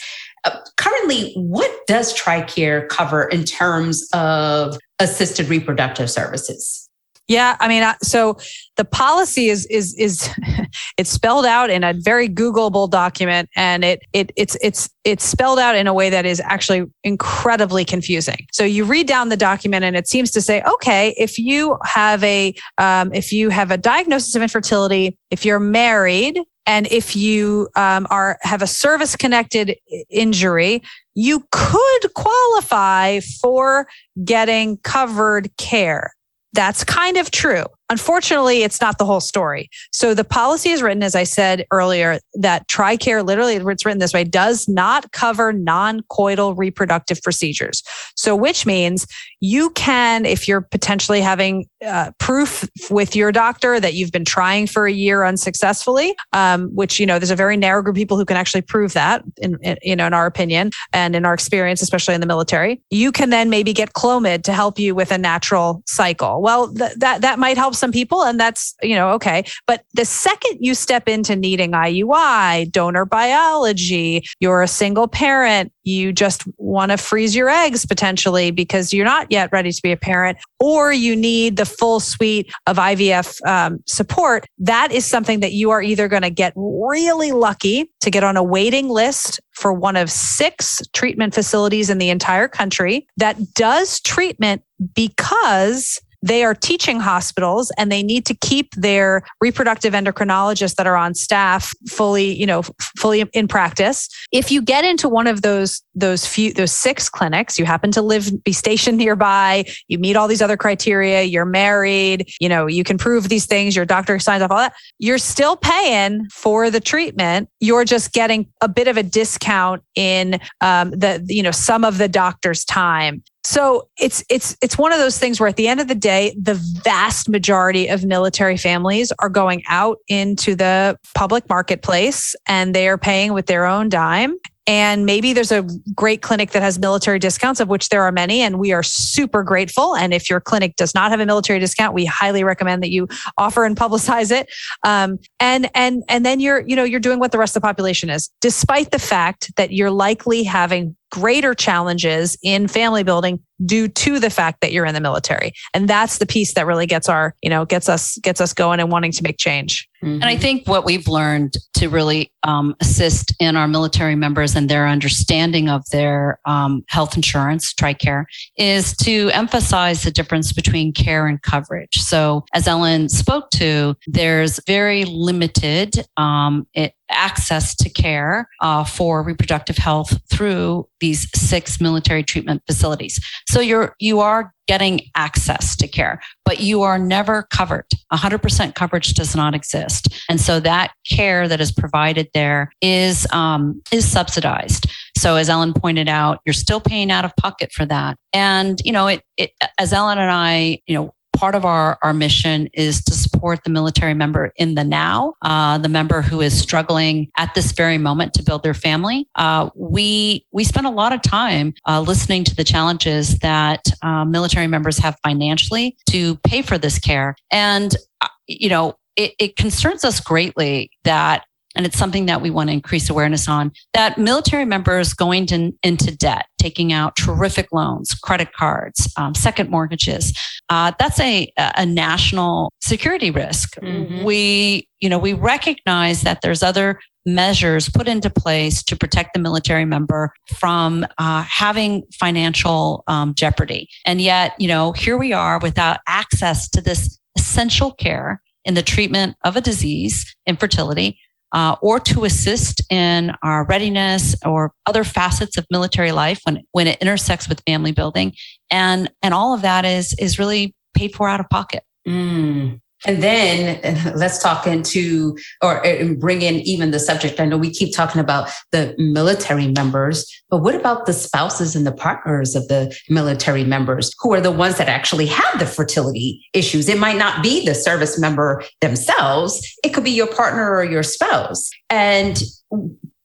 Currently, 0.76 1.32
what 1.34 1.70
does 1.86 2.14
TRICARE 2.14 2.88
cover 2.88 3.24
in 3.24 3.44
terms 3.44 4.08
of 4.12 4.78
assisted 4.98 5.48
reproductive 5.48 6.10
services? 6.10 6.88
Yeah, 7.28 7.56
I 7.60 7.68
mean, 7.68 7.84
so 8.02 8.38
the 8.76 8.86
policy 8.86 9.50
is 9.50 9.66
is 9.66 9.94
is 9.96 10.30
it's 10.96 11.10
spelled 11.10 11.44
out 11.44 11.68
in 11.68 11.84
a 11.84 11.92
very 11.92 12.26
Googleable 12.26 12.88
document, 12.88 13.50
and 13.54 13.84
it 13.84 14.00
it 14.14 14.32
it's 14.34 14.56
it's 14.62 14.88
it's 15.04 15.24
spelled 15.24 15.58
out 15.58 15.76
in 15.76 15.86
a 15.86 15.92
way 15.92 16.08
that 16.08 16.24
is 16.24 16.40
actually 16.40 16.86
incredibly 17.04 17.84
confusing. 17.84 18.46
So 18.52 18.64
you 18.64 18.84
read 18.86 19.06
down 19.06 19.28
the 19.28 19.36
document, 19.36 19.84
and 19.84 19.94
it 19.94 20.08
seems 20.08 20.30
to 20.32 20.40
say, 20.40 20.62
okay, 20.62 21.14
if 21.18 21.38
you 21.38 21.76
have 21.84 22.24
a 22.24 22.54
um, 22.78 23.12
if 23.12 23.30
you 23.30 23.50
have 23.50 23.70
a 23.70 23.76
diagnosis 23.76 24.34
of 24.34 24.40
infertility, 24.40 25.18
if 25.30 25.44
you're 25.44 25.60
married, 25.60 26.40
and 26.68 26.86
if 26.88 27.16
you 27.16 27.70
um, 27.76 28.06
are 28.10 28.38
have 28.42 28.60
a 28.60 28.66
service 28.66 29.16
connected 29.16 29.74
injury, 30.10 30.82
you 31.14 31.44
could 31.50 32.14
qualify 32.14 33.20
for 33.20 33.88
getting 34.22 34.76
covered 34.78 35.48
care. 35.56 36.12
That's 36.52 36.84
kind 36.84 37.16
of 37.16 37.30
true. 37.30 37.64
Unfortunately, 37.90 38.62
it's 38.62 38.80
not 38.80 38.98
the 38.98 39.04
whole 39.04 39.20
story. 39.20 39.70
So 39.92 40.14
the 40.14 40.24
policy 40.24 40.70
is 40.70 40.82
written, 40.82 41.02
as 41.02 41.14
I 41.14 41.24
said 41.24 41.66
earlier, 41.70 42.18
that 42.34 42.68
TRICARE, 42.68 43.26
literally 43.26 43.56
it's 43.56 43.84
written 43.84 43.98
this 43.98 44.12
way, 44.12 44.24
does 44.24 44.68
not 44.68 45.10
cover 45.12 45.52
non-coital 45.52 46.56
reproductive 46.56 47.22
procedures. 47.22 47.82
So 48.14 48.36
which 48.36 48.66
means 48.66 49.06
you 49.40 49.70
can, 49.70 50.26
if 50.26 50.48
you're 50.48 50.60
potentially 50.60 51.20
having 51.20 51.66
uh, 51.84 52.10
proof 52.18 52.68
with 52.90 53.14
your 53.14 53.32
doctor 53.32 53.78
that 53.80 53.94
you've 53.94 54.12
been 54.12 54.24
trying 54.24 54.66
for 54.66 54.86
a 54.86 54.92
year 54.92 55.24
unsuccessfully, 55.24 56.14
um, 56.32 56.68
which, 56.74 56.98
you 56.98 57.06
know, 57.06 57.18
there's 57.18 57.30
a 57.30 57.36
very 57.36 57.56
narrow 57.56 57.82
group 57.82 57.94
of 57.94 57.98
people 57.98 58.16
who 58.16 58.24
can 58.24 58.36
actually 58.36 58.62
prove 58.62 58.92
that 58.94 59.22
in, 59.38 59.56
in, 59.62 59.76
you 59.82 59.94
know, 59.94 60.06
in 60.06 60.14
our 60.14 60.26
opinion 60.26 60.70
and 60.92 61.14
in 61.14 61.24
our 61.24 61.34
experience, 61.34 61.80
especially 61.80 62.14
in 62.14 62.20
the 62.20 62.26
military, 62.26 62.82
you 62.90 63.12
can 63.12 63.30
then 63.30 63.48
maybe 63.48 63.72
get 63.72 63.92
Clomid 63.92 64.42
to 64.42 64.52
help 64.52 64.78
you 64.78 64.94
with 64.94 65.12
a 65.12 65.18
natural 65.18 65.82
cycle. 65.86 66.42
Well, 66.42 66.74
th- 66.74 66.94
that, 66.96 67.22
that 67.22 67.38
might 67.38 67.56
help 67.56 67.74
some 67.78 67.92
people 67.92 68.22
and 68.22 68.38
that's, 68.38 68.74
you 68.82 68.94
know, 68.94 69.10
okay. 69.10 69.44
But 69.66 69.84
the 69.94 70.04
second 70.04 70.58
you 70.60 70.74
step 70.74 71.08
into 71.08 71.36
needing 71.36 71.72
IUI, 71.72 72.70
donor 72.70 73.04
biology, 73.04 74.24
you're 74.40 74.62
a 74.62 74.68
single 74.68 75.08
parent, 75.08 75.72
you 75.84 76.12
just 76.12 76.44
want 76.58 76.90
to 76.90 76.98
freeze 76.98 77.34
your 77.34 77.48
eggs 77.48 77.86
potentially 77.86 78.50
because 78.50 78.92
you're 78.92 79.04
not 79.04 79.30
yet 79.30 79.50
ready 79.52 79.72
to 79.72 79.82
be 79.82 79.92
a 79.92 79.96
parent, 79.96 80.38
or 80.60 80.92
you 80.92 81.16
need 81.16 81.56
the 81.56 81.64
full 81.64 82.00
suite 82.00 82.52
of 82.66 82.76
IVF 82.76 83.44
um, 83.46 83.78
support, 83.86 84.46
that 84.58 84.92
is 84.92 85.06
something 85.06 85.40
that 85.40 85.52
you 85.52 85.70
are 85.70 85.82
either 85.82 86.08
going 86.08 86.22
to 86.22 86.30
get 86.30 86.52
really 86.56 87.32
lucky 87.32 87.90
to 88.00 88.10
get 88.10 88.22
on 88.22 88.36
a 88.36 88.42
waiting 88.42 88.88
list 88.88 89.40
for 89.52 89.72
one 89.72 89.96
of 89.96 90.10
six 90.10 90.80
treatment 90.92 91.34
facilities 91.34 91.90
in 91.90 91.98
the 91.98 92.10
entire 92.10 92.48
country 92.48 93.06
that 93.16 93.36
does 93.54 94.00
treatment 94.00 94.62
because 94.94 96.00
they 96.22 96.44
are 96.44 96.54
teaching 96.54 97.00
hospitals 97.00 97.70
and 97.78 97.92
they 97.92 98.02
need 98.02 98.26
to 98.26 98.34
keep 98.34 98.74
their 98.74 99.22
reproductive 99.40 99.92
endocrinologists 99.92 100.74
that 100.74 100.86
are 100.86 100.96
on 100.96 101.14
staff 101.14 101.72
fully, 101.88 102.34
you 102.34 102.46
know, 102.46 102.62
fully 102.98 103.20
in 103.32 103.48
practice. 103.48 104.08
If 104.32 104.50
you 104.50 104.62
get 104.62 104.84
into 104.84 105.08
one 105.08 105.26
of 105.26 105.42
those 105.42 105.82
those 105.94 106.26
few 106.26 106.52
those 106.52 106.72
six 106.72 107.08
clinics, 107.08 107.58
you 107.58 107.64
happen 107.64 107.90
to 107.92 108.02
live 108.02 108.30
be 108.44 108.52
stationed 108.52 108.98
nearby, 108.98 109.64
you 109.88 109.98
meet 109.98 110.16
all 110.16 110.28
these 110.28 110.42
other 110.42 110.56
criteria, 110.56 111.22
you're 111.22 111.44
married, 111.44 112.30
you 112.40 112.48
know, 112.48 112.66
you 112.66 112.84
can 112.84 112.98
prove 112.98 113.28
these 113.28 113.46
things, 113.46 113.76
your 113.76 113.84
doctor 113.84 114.18
signs 114.18 114.42
off 114.42 114.50
all 114.50 114.58
that, 114.58 114.74
you're 114.98 115.18
still 115.18 115.56
paying 115.56 116.26
for 116.30 116.70
the 116.70 116.80
treatment. 116.80 117.48
You're 117.60 117.84
just 117.84 118.12
getting 118.12 118.48
a 118.60 118.68
bit 118.68 118.88
of 118.88 118.96
a 118.96 119.02
discount 119.02 119.82
in 119.94 120.40
um, 120.60 120.90
the 120.90 121.24
you 121.28 121.42
know 121.42 121.50
some 121.50 121.84
of 121.84 121.98
the 121.98 122.08
doctor's 122.08 122.64
time 122.64 123.22
so 123.48 123.88
it's 123.98 124.22
it's 124.28 124.54
it's 124.60 124.76
one 124.76 124.92
of 124.92 124.98
those 124.98 125.18
things 125.18 125.40
where 125.40 125.48
at 125.48 125.56
the 125.56 125.68
end 125.68 125.80
of 125.80 125.88
the 125.88 125.94
day, 125.94 126.36
the 126.38 126.52
vast 126.84 127.30
majority 127.30 127.88
of 127.88 128.04
military 128.04 128.58
families 128.58 129.10
are 129.20 129.30
going 129.30 129.62
out 129.68 129.96
into 130.06 130.54
the 130.54 130.98
public 131.14 131.48
marketplace 131.48 132.36
and 132.46 132.74
they 132.74 132.88
are 132.88 132.98
paying 132.98 133.32
with 133.32 133.46
their 133.46 133.64
own 133.64 133.88
dime. 133.88 134.36
And 134.68 135.06
maybe 135.06 135.32
there's 135.32 135.50
a 135.50 135.66
great 135.94 136.20
clinic 136.20 136.50
that 136.50 136.60
has 136.60 136.78
military 136.78 137.18
discounts, 137.18 137.58
of 137.58 137.68
which 137.68 137.88
there 137.88 138.02
are 138.02 138.12
many, 138.12 138.42
and 138.42 138.58
we 138.58 138.70
are 138.70 138.82
super 138.82 139.42
grateful. 139.42 139.96
And 139.96 140.12
if 140.12 140.28
your 140.28 140.40
clinic 140.40 140.76
does 140.76 140.94
not 140.94 141.10
have 141.10 141.20
a 141.20 141.26
military 141.26 141.58
discount, 141.58 141.94
we 141.94 142.04
highly 142.04 142.44
recommend 142.44 142.82
that 142.82 142.90
you 142.90 143.08
offer 143.38 143.64
and 143.64 143.74
publicize 143.74 144.30
it. 144.30 144.52
Um, 144.84 145.18
and 145.40 145.70
and 145.74 146.04
and 146.08 146.24
then 146.26 146.38
you're 146.38 146.60
you 146.60 146.76
know 146.76 146.84
you're 146.84 147.00
doing 147.00 147.18
what 147.18 147.32
the 147.32 147.38
rest 147.38 147.56
of 147.56 147.62
the 147.62 147.66
population 147.66 148.10
is, 148.10 148.28
despite 148.42 148.90
the 148.90 148.98
fact 148.98 149.50
that 149.56 149.72
you're 149.72 149.90
likely 149.90 150.42
having 150.42 150.94
greater 151.10 151.54
challenges 151.54 152.36
in 152.42 152.68
family 152.68 153.02
building 153.02 153.40
due 153.64 153.88
to 153.88 154.18
the 154.18 154.28
fact 154.30 154.60
that 154.60 154.72
you're 154.72 154.84
in 154.84 154.94
the 154.94 155.00
military. 155.00 155.52
And 155.72 155.88
that's 155.88 156.18
the 156.18 156.26
piece 156.26 156.52
that 156.54 156.66
really 156.66 156.86
gets 156.86 157.08
our, 157.08 157.34
you 157.42 157.48
know, 157.48 157.64
gets 157.64 157.88
us 157.88 158.18
gets 158.18 158.40
us 158.40 158.52
going 158.52 158.80
and 158.80 158.90
wanting 158.90 159.12
to 159.12 159.22
make 159.22 159.38
change. 159.38 159.87
Mm-hmm. 160.02 160.14
And 160.14 160.24
I 160.24 160.36
think 160.36 160.68
what 160.68 160.84
we've 160.84 161.08
learned 161.08 161.56
to 161.74 161.88
really 161.88 162.32
um, 162.44 162.76
assist 162.80 163.34
in 163.40 163.56
our 163.56 163.66
military 163.66 164.14
members 164.14 164.54
and 164.54 164.68
their 164.68 164.86
understanding 164.86 165.68
of 165.68 165.82
their 165.90 166.38
um, 166.44 166.84
health 166.88 167.16
insurance, 167.16 167.74
TRICARE, 167.74 168.24
is 168.56 168.96
to 168.98 169.30
emphasize 169.30 170.02
the 170.02 170.10
difference 170.10 170.52
between 170.52 170.92
care 170.92 171.26
and 171.26 171.42
coverage. 171.42 171.96
So, 171.96 172.44
as 172.54 172.68
Ellen 172.68 173.08
spoke 173.08 173.50
to, 173.52 173.96
there's 174.06 174.60
very 174.66 175.04
limited 175.04 176.06
um, 176.16 176.66
it, 176.74 176.94
access 177.10 177.74
to 177.76 177.88
care 177.88 178.48
uh, 178.60 178.84
for 178.84 179.22
reproductive 179.22 179.76
health 179.76 180.18
through 180.30 180.88
these 181.00 181.28
six 181.34 181.80
military 181.80 182.22
treatment 182.22 182.62
facilities. 182.66 183.20
So 183.48 183.60
you're 183.60 183.94
you 183.98 184.20
are 184.20 184.52
getting 184.66 185.00
access 185.14 185.74
to 185.76 185.88
care, 185.88 186.20
but 186.44 186.60
you 186.60 186.82
are 186.82 186.98
never 186.98 187.44
covered. 187.44 187.86
100% 188.12 188.74
coverage 188.74 189.14
does 189.14 189.34
not 189.34 189.54
exist, 189.54 190.08
and 190.28 190.40
so 190.40 190.60
that 190.60 190.92
care 191.08 191.48
that 191.48 191.60
is 191.60 191.72
provided 191.72 192.28
there 192.34 192.70
is 192.80 193.26
um, 193.32 193.80
is 193.92 194.06
subsidized. 194.06 194.86
So 195.16 195.36
as 195.36 195.48
Ellen 195.48 195.72
pointed 195.72 196.08
out, 196.08 196.40
you're 196.44 196.52
still 196.52 196.80
paying 196.80 197.10
out 197.10 197.24
of 197.24 197.34
pocket 197.36 197.72
for 197.72 197.86
that, 197.86 198.16
and 198.32 198.80
you 198.84 198.92
know 198.92 199.06
it, 199.06 199.22
it 199.36 199.50
as 199.78 199.92
Ellen 199.92 200.18
and 200.18 200.30
I 200.30 200.80
you 200.86 200.94
know 200.94 201.14
part 201.38 201.54
of 201.54 201.64
our, 201.64 201.98
our 202.02 202.12
mission 202.12 202.68
is 202.74 203.02
to 203.04 203.14
support 203.38 203.62
the 203.62 203.70
military 203.70 204.14
member 204.14 204.52
in 204.56 204.74
the 204.74 204.82
now, 204.82 205.34
uh, 205.42 205.78
the 205.78 205.88
member 205.88 206.22
who 206.22 206.40
is 206.40 206.58
struggling 206.58 207.30
at 207.36 207.54
this 207.54 207.70
very 207.70 207.96
moment 207.96 208.34
to 208.34 208.42
build 208.42 208.64
their 208.64 208.74
family. 208.74 209.28
Uh, 209.36 209.70
we 209.76 210.44
we 210.50 210.64
spend 210.64 210.86
a 210.86 210.90
lot 210.90 211.12
of 211.12 211.22
time 211.22 211.72
uh, 211.86 212.00
listening 212.00 212.42
to 212.42 212.54
the 212.56 212.64
challenges 212.64 213.38
that 213.38 213.84
uh, 214.02 214.24
military 214.24 214.66
members 214.66 214.98
have 214.98 215.16
financially 215.22 215.96
to 216.10 216.34
pay 216.38 216.62
for 216.62 216.78
this 216.78 216.98
care, 216.98 217.36
and 217.52 217.94
uh, 218.20 218.28
you 218.48 218.68
know 218.68 218.96
it, 219.14 219.34
it 219.38 219.56
concerns 219.56 220.04
us 220.04 220.20
greatly 220.20 220.90
that 221.04 221.44
and 221.78 221.86
it's 221.86 221.96
something 221.96 222.26
that 222.26 222.42
we 222.42 222.50
want 222.50 222.68
to 222.68 222.74
increase 222.74 223.08
awareness 223.08 223.48
on. 223.48 223.72
That 223.94 224.18
military 224.18 224.66
members 224.66 225.14
going 225.14 225.46
to, 225.46 225.72
into 225.82 226.14
debt 226.14 226.46
taking 226.58 226.92
out 226.92 227.14
terrific 227.16 227.68
loans 227.72 228.12
credit 228.14 228.52
cards 228.52 229.10
um, 229.16 229.32
second 229.32 229.70
mortgages 229.70 230.36
uh, 230.68 230.92
that's 230.98 231.18
a, 231.20 231.50
a 231.56 231.86
national 231.86 232.72
security 232.80 233.30
risk. 233.30 233.76
Mm-hmm. 233.76 234.24
we 234.24 234.88
you 235.00 235.08
know 235.08 235.18
we 235.18 235.32
recognize 235.32 236.22
that 236.22 236.40
there's 236.42 236.62
other 236.62 236.98
measures 237.24 237.88
put 237.88 238.08
into 238.08 238.30
place 238.30 238.82
to 238.82 238.96
protect 238.96 239.34
the 239.34 239.40
military 239.40 239.84
member 239.84 240.32
from 240.56 241.06
uh, 241.18 241.42
having 241.42 242.02
financial 242.18 243.04
um, 243.06 243.34
jeopardy. 243.34 243.88
And 244.04 244.20
yet 244.20 244.54
you 244.58 244.68
know 244.68 244.92
here 244.92 245.16
we 245.16 245.32
are 245.32 245.58
without 245.60 246.00
access 246.06 246.68
to 246.70 246.80
this 246.80 247.18
essential 247.36 247.92
care 247.92 248.42
in 248.64 248.74
the 248.74 248.82
treatment 248.82 249.36
of 249.44 249.56
a 249.56 249.60
disease 249.60 250.36
infertility 250.46 251.18
uh, 251.52 251.76
or 251.80 251.98
to 252.00 252.24
assist 252.24 252.82
in 252.90 253.32
our 253.42 253.64
readiness 253.64 254.34
or 254.44 254.72
other 254.86 255.04
facets 255.04 255.56
of 255.56 255.66
military 255.70 256.12
life 256.12 256.40
when, 256.44 256.62
when 256.72 256.86
it 256.86 257.00
intersects 257.00 257.48
with 257.48 257.62
family 257.66 257.92
building. 257.92 258.32
And, 258.70 259.10
and 259.22 259.32
all 259.32 259.54
of 259.54 259.62
that 259.62 259.84
is, 259.84 260.14
is 260.18 260.38
really 260.38 260.74
paid 260.94 261.14
for 261.14 261.28
out 261.28 261.40
of 261.40 261.48
pocket. 261.48 261.82
Mm. 262.06 262.80
And 263.06 263.22
then 263.22 263.80
let's 264.16 264.42
talk 264.42 264.66
into 264.66 265.36
or 265.62 265.82
bring 266.18 266.42
in 266.42 266.56
even 266.56 266.90
the 266.90 266.98
subject. 266.98 267.40
I 267.40 267.46
know 267.46 267.56
we 267.56 267.70
keep 267.70 267.94
talking 267.94 268.20
about 268.20 268.50
the 268.72 268.94
military 268.98 269.68
members, 269.68 270.26
but 270.50 270.58
what 270.58 270.74
about 270.74 271.06
the 271.06 271.12
spouses 271.12 271.76
and 271.76 271.86
the 271.86 271.92
partners 271.92 272.54
of 272.54 272.68
the 272.68 272.94
military 273.08 273.64
members 273.64 274.12
who 274.20 274.32
are 274.32 274.40
the 274.40 274.52
ones 274.52 274.78
that 274.78 274.88
actually 274.88 275.26
have 275.26 275.58
the 275.58 275.66
fertility 275.66 276.46
issues? 276.52 276.88
It 276.88 276.98
might 276.98 277.18
not 277.18 277.42
be 277.42 277.64
the 277.64 277.74
service 277.74 278.18
member 278.18 278.62
themselves, 278.80 279.60
it 279.84 279.90
could 279.90 280.04
be 280.04 280.10
your 280.10 280.26
partner 280.26 280.70
or 280.74 280.84
your 280.84 281.02
spouse. 281.02 281.70
And 281.90 282.42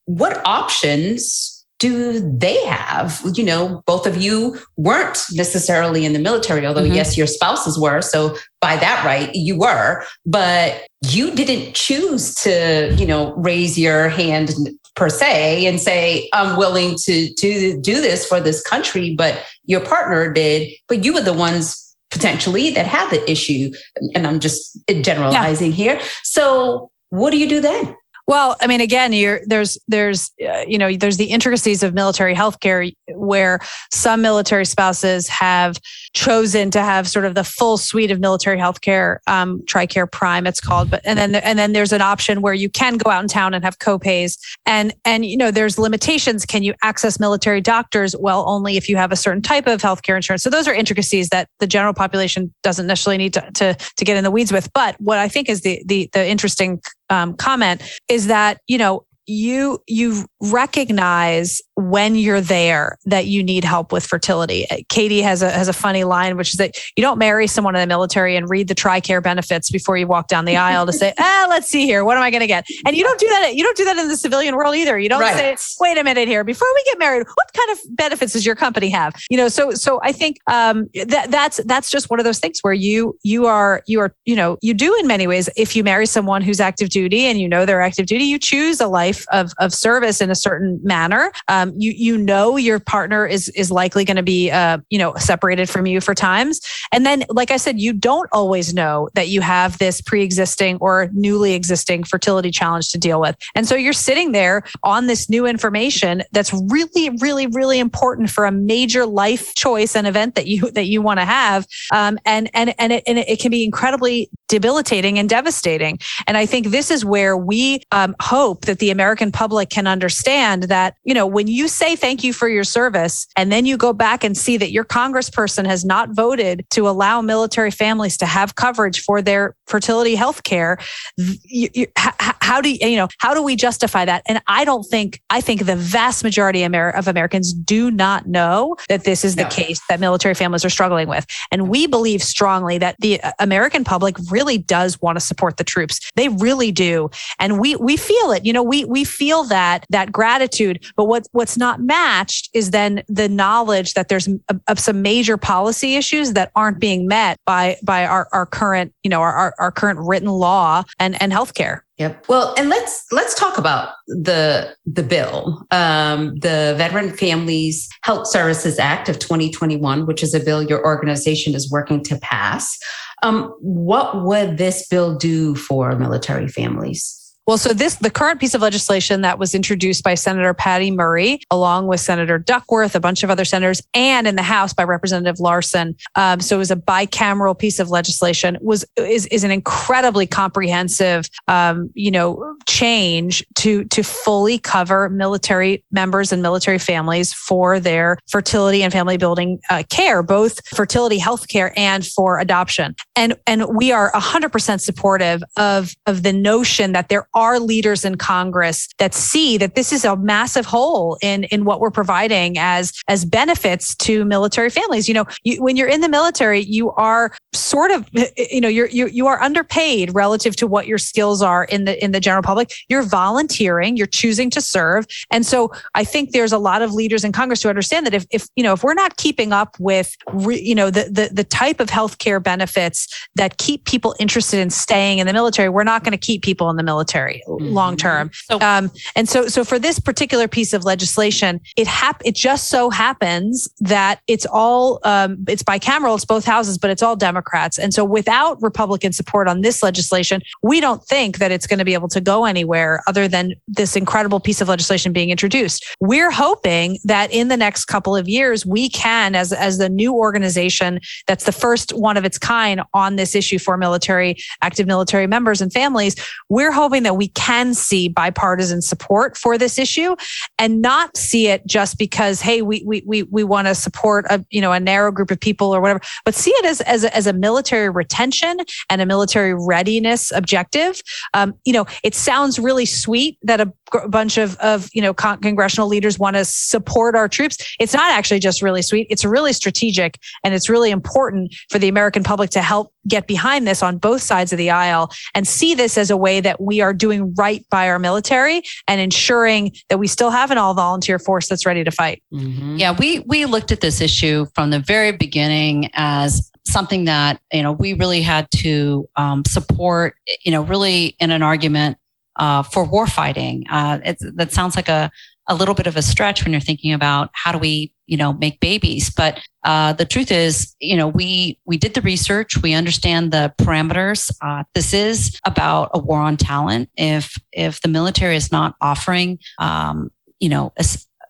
what 0.06 0.40
options 0.46 1.54
do 1.78 2.20
they 2.38 2.64
have? 2.64 3.20
You 3.34 3.44
know, 3.44 3.82
both 3.86 4.06
of 4.06 4.16
you 4.16 4.58
weren't 4.76 5.18
necessarily 5.32 6.04
in 6.04 6.12
the 6.12 6.18
military, 6.18 6.66
although, 6.66 6.82
mm-hmm. 6.82 6.94
yes, 6.94 7.16
your 7.16 7.26
spouses 7.26 7.78
were. 7.78 8.00
So, 8.00 8.36
by 8.64 8.76
that 8.76 9.04
right, 9.04 9.30
you 9.34 9.58
were, 9.58 10.02
but 10.24 10.86
you 11.02 11.34
didn't 11.34 11.74
choose 11.74 12.34
to, 12.36 12.94
you 12.96 13.04
know, 13.04 13.34
raise 13.34 13.78
your 13.78 14.08
hand 14.08 14.54
per 14.96 15.10
se 15.10 15.66
and 15.66 15.78
say, 15.78 16.30
I'm 16.32 16.56
willing 16.56 16.96
to, 17.00 17.34
to 17.34 17.78
do 17.82 18.00
this 18.00 18.26
for 18.26 18.40
this 18.40 18.62
country, 18.62 19.14
but 19.14 19.44
your 19.66 19.80
partner 19.80 20.32
did, 20.32 20.72
but 20.88 21.04
you 21.04 21.12
were 21.12 21.20
the 21.20 21.34
ones 21.34 21.94
potentially 22.10 22.70
that 22.70 22.86
had 22.86 23.10
the 23.10 23.30
issue. 23.30 23.70
And 24.14 24.26
I'm 24.26 24.40
just 24.40 24.78
generalizing 24.88 25.72
yeah. 25.72 25.76
here. 25.76 26.00
So, 26.22 26.90
what 27.10 27.32
do 27.32 27.36
you 27.36 27.48
do 27.50 27.60
then? 27.60 27.94
Well, 28.26 28.56
I 28.60 28.66
mean, 28.66 28.80
again, 28.80 29.10
there's 29.46 29.76
there's 29.86 30.30
uh, 30.42 30.64
you 30.66 30.78
know 30.78 30.94
there's 30.96 31.18
the 31.18 31.26
intricacies 31.26 31.82
of 31.82 31.92
military 31.92 32.34
healthcare 32.34 32.90
where 33.08 33.60
some 33.92 34.22
military 34.22 34.64
spouses 34.64 35.28
have 35.28 35.78
chosen 36.14 36.70
to 36.70 36.80
have 36.80 37.06
sort 37.06 37.26
of 37.26 37.34
the 37.34 37.44
full 37.44 37.76
suite 37.76 38.10
of 38.10 38.20
military 38.20 38.56
healthcare, 38.56 39.18
um, 39.26 39.60
TRICARE 39.66 40.10
Prime, 40.10 40.46
it's 40.46 40.60
called. 40.60 40.90
But 40.90 41.02
and 41.04 41.18
then 41.18 41.34
and 41.34 41.58
then 41.58 41.74
there's 41.74 41.92
an 41.92 42.00
option 42.00 42.40
where 42.40 42.54
you 42.54 42.70
can 42.70 42.96
go 42.96 43.10
out 43.10 43.22
in 43.22 43.28
town 43.28 43.52
and 43.52 43.62
have 43.62 43.78
copays, 43.78 44.38
and 44.64 44.94
and 45.04 45.26
you 45.26 45.36
know 45.36 45.50
there's 45.50 45.78
limitations. 45.78 46.46
Can 46.46 46.62
you 46.62 46.72
access 46.82 47.20
military 47.20 47.60
doctors? 47.60 48.16
Well, 48.18 48.48
only 48.48 48.78
if 48.78 48.88
you 48.88 48.96
have 48.96 49.12
a 49.12 49.16
certain 49.16 49.42
type 49.42 49.66
of 49.66 49.82
healthcare 49.82 50.16
insurance. 50.16 50.42
So 50.42 50.48
those 50.48 50.66
are 50.66 50.72
intricacies 50.72 51.28
that 51.28 51.48
the 51.60 51.66
general 51.66 51.92
population 51.92 52.54
doesn't 52.62 52.86
necessarily 52.86 53.18
need 53.18 53.34
to 53.34 53.50
to, 53.56 53.74
to 53.74 54.04
get 54.04 54.16
in 54.16 54.24
the 54.24 54.30
weeds 54.30 54.50
with. 54.50 54.72
But 54.72 54.98
what 54.98 55.18
I 55.18 55.28
think 55.28 55.50
is 55.50 55.60
the 55.60 55.82
the 55.84 56.08
the 56.14 56.26
interesting 56.26 56.80
um, 57.14 57.34
comment 57.34 57.82
is 58.08 58.26
that 58.26 58.58
you 58.66 58.78
know 58.78 59.04
you 59.26 59.78
you 59.86 60.24
recognize 60.40 61.62
when 61.76 62.14
you're 62.14 62.40
there 62.40 62.98
that 63.04 63.26
you 63.26 63.42
need 63.42 63.64
help 63.64 63.92
with 63.92 64.06
fertility. 64.06 64.68
Uh, 64.70 64.76
Katie 64.88 65.22
has 65.22 65.42
a 65.42 65.50
has 65.50 65.68
a 65.68 65.72
funny 65.72 66.04
line, 66.04 66.36
which 66.36 66.50
is 66.50 66.56
that 66.56 66.76
you 66.96 67.02
don't 67.02 67.18
marry 67.18 67.46
someone 67.46 67.74
in 67.74 67.80
the 67.80 67.86
military 67.86 68.36
and 68.36 68.48
read 68.48 68.68
the 68.68 68.74
TRICARE 68.74 69.22
benefits 69.22 69.70
before 69.70 69.96
you 69.96 70.06
walk 70.06 70.28
down 70.28 70.44
the 70.44 70.56
aisle 70.56 70.86
to 70.86 70.92
say, 70.92 71.12
ah, 71.18 71.46
let's 71.48 71.68
see 71.68 71.84
here, 71.84 72.04
what 72.04 72.16
am 72.16 72.22
I 72.22 72.30
going 72.30 72.42
to 72.42 72.46
get? 72.46 72.66
And 72.86 72.96
you 72.96 73.02
don't 73.02 73.18
do 73.18 73.28
that. 73.28 73.54
You 73.54 73.64
don't 73.64 73.76
do 73.76 73.84
that 73.84 73.96
in 73.98 74.08
the 74.08 74.16
civilian 74.16 74.54
world 74.54 74.76
either. 74.76 74.98
You 74.98 75.08
don't 75.08 75.20
right. 75.20 75.58
say, 75.58 75.76
wait 75.80 75.98
a 75.98 76.04
minute 76.04 76.28
here, 76.28 76.44
before 76.44 76.68
we 76.74 76.84
get 76.84 76.98
married, 76.98 77.26
what 77.34 77.52
kind 77.52 77.70
of 77.72 77.96
benefits 77.96 78.34
does 78.34 78.46
your 78.46 78.54
company 78.54 78.88
have? 78.90 79.14
You 79.30 79.36
know, 79.36 79.48
so 79.48 79.72
so 79.72 80.00
I 80.02 80.12
think 80.12 80.38
um, 80.50 80.88
that 81.06 81.30
that's 81.30 81.58
that's 81.64 81.90
just 81.90 82.10
one 82.10 82.20
of 82.20 82.24
those 82.24 82.38
things 82.38 82.60
where 82.62 82.74
you 82.74 83.18
you 83.22 83.46
are 83.46 83.82
you 83.86 84.00
are 84.00 84.14
you 84.24 84.36
know 84.36 84.58
you 84.62 84.74
do 84.74 84.94
in 85.00 85.06
many 85.06 85.26
ways. 85.26 85.48
If 85.56 85.74
you 85.74 85.82
marry 85.82 86.06
someone 86.06 86.42
who's 86.42 86.60
active 86.60 86.88
duty 86.88 87.24
and 87.24 87.40
you 87.40 87.48
know 87.48 87.66
they're 87.66 87.80
active 87.80 88.06
duty, 88.06 88.24
you 88.24 88.38
choose 88.38 88.80
a 88.80 88.86
life 88.86 89.26
of 89.32 89.52
of 89.58 89.72
service 89.72 90.20
in 90.20 90.30
a 90.30 90.34
certain 90.34 90.80
manner. 90.82 91.32
Um, 91.48 91.63
um, 91.64 91.74
you 91.76 91.92
you 91.92 92.18
know 92.18 92.56
your 92.56 92.78
partner 92.78 93.26
is 93.26 93.48
is 93.50 93.70
likely 93.70 94.04
going 94.04 94.16
to 94.16 94.22
be 94.22 94.50
uh, 94.50 94.78
you 94.90 94.98
know 94.98 95.14
separated 95.16 95.68
from 95.68 95.86
you 95.86 96.00
for 96.00 96.14
times, 96.14 96.60
and 96.92 97.04
then 97.04 97.24
like 97.28 97.50
I 97.50 97.56
said, 97.56 97.80
you 97.80 97.92
don't 97.92 98.28
always 98.32 98.74
know 98.74 99.08
that 99.14 99.28
you 99.28 99.40
have 99.40 99.78
this 99.78 100.00
pre-existing 100.00 100.78
or 100.80 101.08
newly 101.12 101.54
existing 101.54 102.04
fertility 102.04 102.50
challenge 102.50 102.90
to 102.90 102.98
deal 102.98 103.20
with, 103.20 103.36
and 103.54 103.66
so 103.66 103.74
you're 103.74 103.92
sitting 103.92 104.32
there 104.32 104.62
on 104.82 105.06
this 105.06 105.28
new 105.28 105.46
information 105.46 106.22
that's 106.32 106.52
really 106.70 107.10
really 107.20 107.46
really 107.48 107.78
important 107.78 108.30
for 108.30 108.44
a 108.44 108.52
major 108.52 109.06
life 109.06 109.54
choice 109.54 109.96
and 109.96 110.06
event 110.06 110.34
that 110.34 110.46
you 110.46 110.70
that 110.72 110.86
you 110.86 111.02
want 111.02 111.18
to 111.20 111.24
have, 111.24 111.66
um, 111.92 112.18
and 112.24 112.50
and 112.54 112.74
and 112.78 112.92
it, 112.92 113.02
and 113.06 113.18
it 113.18 113.40
can 113.40 113.50
be 113.50 113.64
incredibly 113.64 114.30
debilitating 114.48 115.18
and 115.18 115.28
devastating. 115.28 115.98
And 116.26 116.36
I 116.36 116.46
think 116.46 116.68
this 116.68 116.90
is 116.90 117.04
where 117.04 117.36
we 117.36 117.80
um, 117.90 118.14
hope 118.20 118.66
that 118.66 118.78
the 118.78 118.90
American 118.90 119.32
public 119.32 119.70
can 119.70 119.86
understand 119.86 120.64
that, 120.64 120.96
you 121.04 121.14
know, 121.14 121.26
when 121.26 121.48
say 121.68 121.94
thank 121.94 122.24
you 122.24 122.32
for 122.32 122.48
your 122.48 122.64
service 122.64 123.26
and 123.36 123.52
then 123.52 123.66
you 123.66 123.76
go 123.76 123.92
back 123.92 124.24
and 124.24 124.36
see 124.36 124.56
that 124.56 124.72
your 124.72 124.84
congressperson 124.84 125.66
has 125.66 125.84
not 125.84 126.10
voted 126.10 126.66
to 126.70 126.88
allow 126.88 127.20
military 127.20 127.70
families 127.70 128.16
to 128.16 128.26
have 128.26 128.56
coverage 128.56 129.02
for 129.02 129.22
their 129.22 129.54
fertility 129.66 130.14
health 130.14 130.42
care, 130.42 130.78
you, 131.16 131.68
you, 131.74 131.86
how 131.96 132.60
do 132.60 132.70
you, 132.70 132.78
you 132.88 132.96
know, 132.96 133.08
how 133.18 133.34
do 133.34 133.42
we 133.42 133.56
justify 133.56 134.04
that? 134.04 134.22
And 134.26 134.40
I 134.46 134.64
don't 134.64 134.84
think, 134.84 135.20
I 135.30 135.40
think 135.40 135.66
the 135.66 135.76
vast 135.76 136.22
majority 136.22 136.62
of 136.62 137.08
Americans 137.08 137.52
do 137.52 137.90
not 137.90 138.26
know 138.26 138.76
that 138.88 139.04
this 139.04 139.24
is 139.24 139.36
the 139.36 139.44
no. 139.44 139.48
case 139.48 139.80
that 139.88 140.00
military 140.00 140.34
families 140.34 140.64
are 140.64 140.70
struggling 140.70 141.08
with. 141.08 141.26
And 141.50 141.68
we 141.68 141.86
believe 141.86 142.22
strongly 142.22 142.78
that 142.78 142.96
the 143.00 143.20
uh, 143.22 143.32
American 143.38 143.84
public 143.84 144.16
really 144.30 144.58
does 144.58 145.00
want 145.00 145.16
to 145.16 145.20
support 145.20 145.56
the 145.56 145.64
troops. 145.64 146.00
They 146.16 146.28
really 146.28 146.72
do. 146.72 147.10
And 147.38 147.58
we 147.58 147.76
we 147.76 147.96
feel 147.96 148.32
it. 148.32 148.44
You 148.44 148.52
know, 148.52 148.62
we 148.62 148.84
we 148.84 149.04
feel 149.04 149.44
that 149.44 149.86
that 149.90 150.12
gratitude, 150.12 150.84
but 150.96 151.06
what 151.06 151.26
what's 151.32 151.56
not 151.56 151.80
matched 151.80 152.50
is 152.52 152.70
then 152.70 153.02
the 153.08 153.28
knowledge 153.28 153.94
that 153.94 154.08
there's 154.08 154.28
a, 154.28 154.60
of 154.68 154.78
some 154.78 155.02
major 155.02 155.36
policy 155.36 155.96
issues 155.96 156.32
that 156.34 156.50
aren't 156.54 156.78
being 156.78 157.06
met 157.06 157.38
by 157.46 157.76
by 157.82 158.06
our, 158.06 158.28
our 158.32 158.46
current, 158.46 158.92
you 159.02 159.10
know, 159.10 159.20
our, 159.20 159.53
our, 159.58 159.72
current 159.72 159.98
written 160.00 160.28
law 160.28 160.84
and, 160.98 161.20
and 161.20 161.32
healthcare. 161.32 161.80
Yep. 161.98 162.28
Well, 162.28 162.54
and 162.56 162.68
let's 162.68 163.04
let's 163.12 163.38
talk 163.38 163.56
about 163.56 163.92
the 164.08 164.74
the 164.84 165.02
bill, 165.02 165.64
um, 165.70 166.34
the 166.36 166.74
Veteran 166.76 167.10
Families 167.10 167.88
Health 168.02 168.26
Services 168.26 168.78
Act 168.78 169.08
of 169.08 169.18
2021, 169.18 170.06
which 170.06 170.22
is 170.22 170.34
a 170.34 170.40
bill 170.40 170.62
your 170.62 170.84
organization 170.84 171.54
is 171.54 171.70
working 171.70 172.02
to 172.04 172.18
pass. 172.18 172.76
Um, 173.22 173.54
what 173.60 174.24
would 174.24 174.58
this 174.58 174.88
bill 174.88 175.16
do 175.16 175.54
for 175.54 175.96
military 175.96 176.48
families? 176.48 177.23
Well, 177.46 177.58
so 177.58 177.74
this, 177.74 177.96
the 177.96 178.10
current 178.10 178.40
piece 178.40 178.54
of 178.54 178.62
legislation 178.62 179.20
that 179.20 179.38
was 179.38 179.54
introduced 179.54 180.02
by 180.02 180.14
Senator 180.14 180.54
Patty 180.54 180.90
Murray, 180.90 181.40
along 181.50 181.88
with 181.88 182.00
Senator 182.00 182.38
Duckworth, 182.38 182.94
a 182.94 183.00
bunch 183.00 183.22
of 183.22 183.28
other 183.28 183.44
senators, 183.44 183.82
and 183.92 184.26
in 184.26 184.36
the 184.36 184.42
House 184.42 184.72
by 184.72 184.82
Representative 184.82 185.38
Larsen. 185.40 185.94
Um, 186.14 186.40
so 186.40 186.56
it 186.56 186.58
was 186.58 186.70
a 186.70 186.76
bicameral 186.76 187.58
piece 187.58 187.78
of 187.78 187.90
legislation. 187.90 188.56
Was 188.62 188.86
is 188.96 189.26
is 189.26 189.44
an 189.44 189.50
incredibly 189.50 190.26
comprehensive, 190.26 191.28
um, 191.46 191.90
you 191.92 192.10
know, 192.10 192.56
change 192.66 193.44
to 193.56 193.84
to 193.84 194.02
fully 194.02 194.58
cover 194.58 195.10
military 195.10 195.84
members 195.92 196.32
and 196.32 196.40
military 196.40 196.78
families 196.78 197.34
for 197.34 197.78
their 197.78 198.16
fertility 198.26 198.82
and 198.82 198.90
family 198.90 199.18
building 199.18 199.60
uh, 199.68 199.82
care, 199.90 200.22
both 200.22 200.66
fertility 200.68 201.18
health 201.18 201.48
care 201.48 201.74
and 201.76 202.06
for 202.06 202.38
adoption. 202.38 202.94
And 203.16 203.36
and 203.46 203.66
we 203.76 203.92
are 203.92 204.10
100% 204.12 204.80
supportive 204.80 205.42
of 205.58 205.92
of 206.06 206.22
the 206.22 206.32
notion 206.32 206.92
that 206.92 207.10
there 207.10 207.28
are 207.34 207.58
leaders 207.58 208.04
in 208.04 208.16
Congress 208.16 208.88
that 208.98 209.14
see 209.14 209.58
that 209.58 209.74
this 209.74 209.92
is 209.92 210.04
a 210.04 210.16
massive 210.16 210.66
hole 210.66 211.18
in 211.22 211.44
in 211.44 211.64
what 211.64 211.80
we're 211.80 211.90
providing 211.90 212.56
as 212.58 212.92
as 213.08 213.24
benefits 213.24 213.94
to 213.96 214.24
military 214.24 214.70
families. 214.70 215.08
You 215.08 215.14
know, 215.14 215.26
you, 215.42 215.62
when 215.62 215.76
you're 215.76 215.88
in 215.88 216.00
the 216.00 216.08
military, 216.08 216.60
you 216.60 216.92
are 216.92 217.34
sort 217.52 217.90
of 217.90 218.08
you 218.36 218.60
know 218.60 218.68
you're 218.68 218.88
you 218.88 219.08
you 219.08 219.26
are 219.26 219.40
underpaid 219.42 220.14
relative 220.14 220.56
to 220.56 220.66
what 220.66 220.86
your 220.86 220.98
skills 220.98 221.42
are 221.42 221.64
in 221.64 221.84
the 221.84 222.02
in 222.02 222.12
the 222.12 222.20
general 222.20 222.42
public. 222.42 222.72
You're 222.88 223.02
volunteering, 223.02 223.96
you're 223.96 224.06
choosing 224.06 224.50
to 224.50 224.60
serve, 224.60 225.06
and 225.30 225.44
so 225.44 225.72
I 225.94 226.04
think 226.04 226.30
there's 226.30 226.52
a 226.52 226.58
lot 226.58 226.82
of 226.82 226.92
leaders 226.92 227.24
in 227.24 227.32
Congress 227.32 227.62
who 227.62 227.68
understand 227.68 228.06
that 228.06 228.14
if 228.14 228.26
if 228.30 228.46
you 228.56 228.62
know 228.62 228.72
if 228.72 228.84
we're 228.84 228.94
not 228.94 229.16
keeping 229.16 229.52
up 229.52 229.76
with 229.78 230.16
re, 230.32 230.60
you 230.60 230.74
know 230.74 230.90
the 230.90 231.04
the 231.10 231.30
the 231.32 231.44
type 231.44 231.80
of 231.80 231.88
healthcare 231.88 232.42
benefits 232.42 233.08
that 233.34 233.58
keep 233.58 233.84
people 233.84 234.14
interested 234.18 234.60
in 234.60 234.70
staying 234.70 235.18
in 235.18 235.26
the 235.26 235.32
military, 235.32 235.68
we're 235.68 235.84
not 235.84 236.04
going 236.04 236.12
to 236.12 236.18
keep 236.18 236.42
people 236.42 236.70
in 236.70 236.76
the 236.76 236.82
military 236.82 237.23
necessary 237.24 237.42
mm-hmm. 237.48 237.74
long 237.74 237.96
term. 237.96 238.30
So, 238.32 238.60
um, 238.60 238.90
and 239.16 239.28
so, 239.28 239.48
so 239.48 239.64
for 239.64 239.78
this 239.78 239.98
particular 239.98 240.48
piece 240.48 240.72
of 240.72 240.84
legislation, 240.84 241.60
it 241.76 241.86
hap- 241.86 242.22
it 242.24 242.34
just 242.34 242.68
so 242.68 242.90
happens 242.90 243.68
that 243.80 244.20
it's 244.26 244.46
all 244.46 245.00
um, 245.04 245.44
it's 245.48 245.62
bicameral, 245.62 246.14
it's 246.14 246.24
both 246.24 246.44
houses, 246.44 246.78
but 246.78 246.90
it's 246.90 247.02
all 247.02 247.16
Democrats. 247.16 247.78
And 247.78 247.92
so, 247.92 248.04
without 248.04 248.60
Republican 248.62 249.12
support 249.12 249.48
on 249.48 249.62
this 249.62 249.82
legislation, 249.82 250.42
we 250.62 250.80
don't 250.80 251.02
think 251.04 251.38
that 251.38 251.50
it's 251.50 251.66
going 251.66 251.78
to 251.78 251.84
be 251.84 251.94
able 251.94 252.08
to 252.08 252.20
go 252.20 252.44
anywhere 252.44 253.02
other 253.06 253.28
than 253.28 253.54
this 253.68 253.96
incredible 253.96 254.40
piece 254.40 254.60
of 254.60 254.68
legislation 254.68 255.12
being 255.12 255.30
introduced. 255.30 255.84
We're 256.00 256.30
hoping 256.30 256.98
that 257.04 257.32
in 257.32 257.48
the 257.48 257.56
next 257.56 257.86
couple 257.86 258.16
of 258.16 258.28
years, 258.28 258.66
we 258.66 258.88
can, 258.88 259.34
as 259.34 259.52
as 259.52 259.78
the 259.78 259.88
new 259.88 260.14
organization 260.14 261.00
that's 261.26 261.44
the 261.44 261.52
first 261.52 261.92
one 261.92 262.16
of 262.16 262.24
its 262.24 262.38
kind 262.38 262.82
on 262.92 263.16
this 263.16 263.34
issue 263.34 263.58
for 263.58 263.76
military 263.76 264.36
active 264.62 264.86
military 264.86 265.26
members 265.26 265.60
and 265.60 265.72
families, 265.72 266.14
we're 266.48 266.72
hoping 266.72 267.02
that 267.04 267.13
we 267.14 267.28
can 267.28 267.74
see 267.74 268.08
bipartisan 268.08 268.82
support 268.82 269.36
for 269.36 269.56
this 269.56 269.78
issue 269.78 270.14
and 270.58 270.82
not 270.82 271.16
see 271.16 271.48
it 271.48 271.66
just 271.66 271.98
because, 271.98 272.40
hey, 272.40 272.62
we 272.62 272.82
we 272.86 273.02
we, 273.06 273.22
we 273.24 273.44
want 273.44 273.66
to 273.66 273.74
support 273.74 274.26
a 274.30 274.44
you 274.50 274.60
know 274.60 274.72
a 274.72 274.80
narrow 274.80 275.12
group 275.12 275.30
of 275.30 275.40
people 275.40 275.74
or 275.74 275.80
whatever, 275.80 276.00
but 276.24 276.34
see 276.34 276.50
it 276.50 276.64
as 276.64 276.80
as 276.82 277.04
a, 277.04 277.16
as 277.16 277.26
a 277.26 277.32
military 277.32 277.90
retention 277.90 278.58
and 278.90 279.00
a 279.00 279.06
military 279.06 279.54
readiness 279.54 280.32
objective. 280.32 281.00
Um, 281.34 281.54
you 281.64 281.72
know, 281.72 281.86
it 282.02 282.14
sounds 282.14 282.58
really 282.58 282.86
sweet 282.86 283.38
that 283.42 283.60
a, 283.60 283.72
bunch 284.08 284.38
of 284.38 284.56
of 284.56 284.88
you 284.92 285.00
know 285.00 285.14
con- 285.14 285.40
congressional 285.40 285.88
leaders 285.88 286.18
want 286.18 286.36
to 286.36 286.44
support 286.44 287.14
our 287.14 287.28
troops. 287.28 287.56
It's 287.78 287.94
not 287.94 288.10
actually 288.12 288.40
just 288.40 288.62
really 288.62 288.82
sweet. 288.82 289.06
It's 289.10 289.24
really 289.24 289.52
strategic 289.52 290.18
and 290.42 290.54
it's 290.54 290.68
really 290.68 290.90
important 290.90 291.54
for 291.70 291.78
the 291.78 291.88
American 291.88 292.22
public 292.22 292.50
to 292.50 292.62
help 292.62 292.93
get 293.08 293.26
behind 293.26 293.66
this 293.66 293.82
on 293.82 293.98
both 293.98 294.22
sides 294.22 294.52
of 294.52 294.58
the 294.58 294.70
aisle 294.70 295.10
and 295.34 295.46
see 295.46 295.74
this 295.74 295.98
as 295.98 296.10
a 296.10 296.16
way 296.16 296.40
that 296.40 296.60
we 296.60 296.80
are 296.80 296.92
doing 296.92 297.34
right 297.34 297.64
by 297.70 297.88
our 297.88 297.98
military 297.98 298.62
and 298.88 299.00
ensuring 299.00 299.72
that 299.88 299.98
we 299.98 300.06
still 300.06 300.30
have 300.30 300.50
an 300.50 300.58
all 300.58 300.74
volunteer 300.74 301.18
force 301.18 301.48
that's 301.48 301.66
ready 301.66 301.84
to 301.84 301.90
fight. 301.90 302.22
Mm-hmm. 302.32 302.76
Yeah, 302.76 302.96
we 302.98 303.20
we 303.20 303.44
looked 303.46 303.72
at 303.72 303.80
this 303.80 304.00
issue 304.00 304.46
from 304.54 304.70
the 304.70 304.80
very 304.80 305.12
beginning 305.12 305.90
as 305.94 306.50
something 306.66 307.04
that 307.04 307.40
you 307.52 307.62
know 307.62 307.72
we 307.72 307.94
really 307.94 308.22
had 308.22 308.50
to 308.56 309.08
um, 309.16 309.44
support. 309.46 310.16
You 310.44 310.52
know, 310.52 310.62
really 310.62 311.16
in 311.20 311.30
an 311.30 311.42
argument 311.42 311.98
uh, 312.36 312.62
for 312.62 312.84
war 312.84 313.06
fighting. 313.06 313.64
Uh, 313.70 313.98
that 314.34 314.52
sounds 314.52 314.76
like 314.76 314.88
a 314.88 315.10
a 315.48 315.54
little 315.54 315.74
bit 315.74 315.86
of 315.86 315.96
a 315.96 316.02
stretch 316.02 316.44
when 316.44 316.52
you're 316.52 316.60
thinking 316.60 316.92
about 316.92 317.30
how 317.32 317.52
do 317.52 317.58
we 317.58 317.92
you 318.06 318.16
know 318.16 318.32
make 318.34 318.60
babies. 318.60 319.10
But 319.10 319.40
uh, 319.64 319.92
the 319.94 320.04
truth 320.04 320.30
is 320.30 320.74
you 320.80 320.96
know 320.96 321.08
we 321.08 321.58
we 321.64 321.76
did 321.76 321.94
the 321.94 322.02
research. 322.02 322.62
We 322.62 322.74
understand 322.74 323.32
the 323.32 323.52
parameters. 323.58 324.34
Uh, 324.40 324.64
this 324.74 324.92
is 324.92 325.38
about 325.46 325.90
a 325.94 325.98
war 325.98 326.20
on 326.20 326.36
talent. 326.36 326.90
If 326.96 327.38
if 327.52 327.80
the 327.80 327.88
military 327.88 328.36
is 328.36 328.52
not 328.52 328.74
offering 328.80 329.38
um, 329.58 330.10
you 330.40 330.48
know 330.48 330.72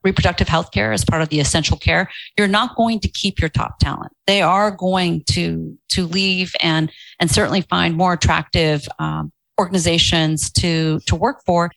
reproductive 0.02 0.48
health 0.48 0.70
care 0.70 0.92
as 0.92 1.04
part 1.04 1.22
of 1.22 1.30
the 1.30 1.40
essential 1.40 1.78
care 1.78 2.10
you're 2.36 2.46
not 2.46 2.76
going 2.76 3.00
to 3.00 3.08
keep 3.08 3.40
your 3.40 3.48
top 3.48 3.78
talent. 3.78 4.12
They 4.26 4.42
are 4.42 4.70
going 4.70 5.24
to 5.30 5.76
to 5.90 6.06
leave 6.06 6.54
and 6.60 6.92
and 7.18 7.30
certainly 7.30 7.62
find 7.62 7.96
more 7.96 8.12
attractive 8.12 8.86
um, 8.98 9.32
organizations 9.58 10.50
to 10.52 11.00
to 11.06 11.16
work 11.16 11.42
for 11.46 11.70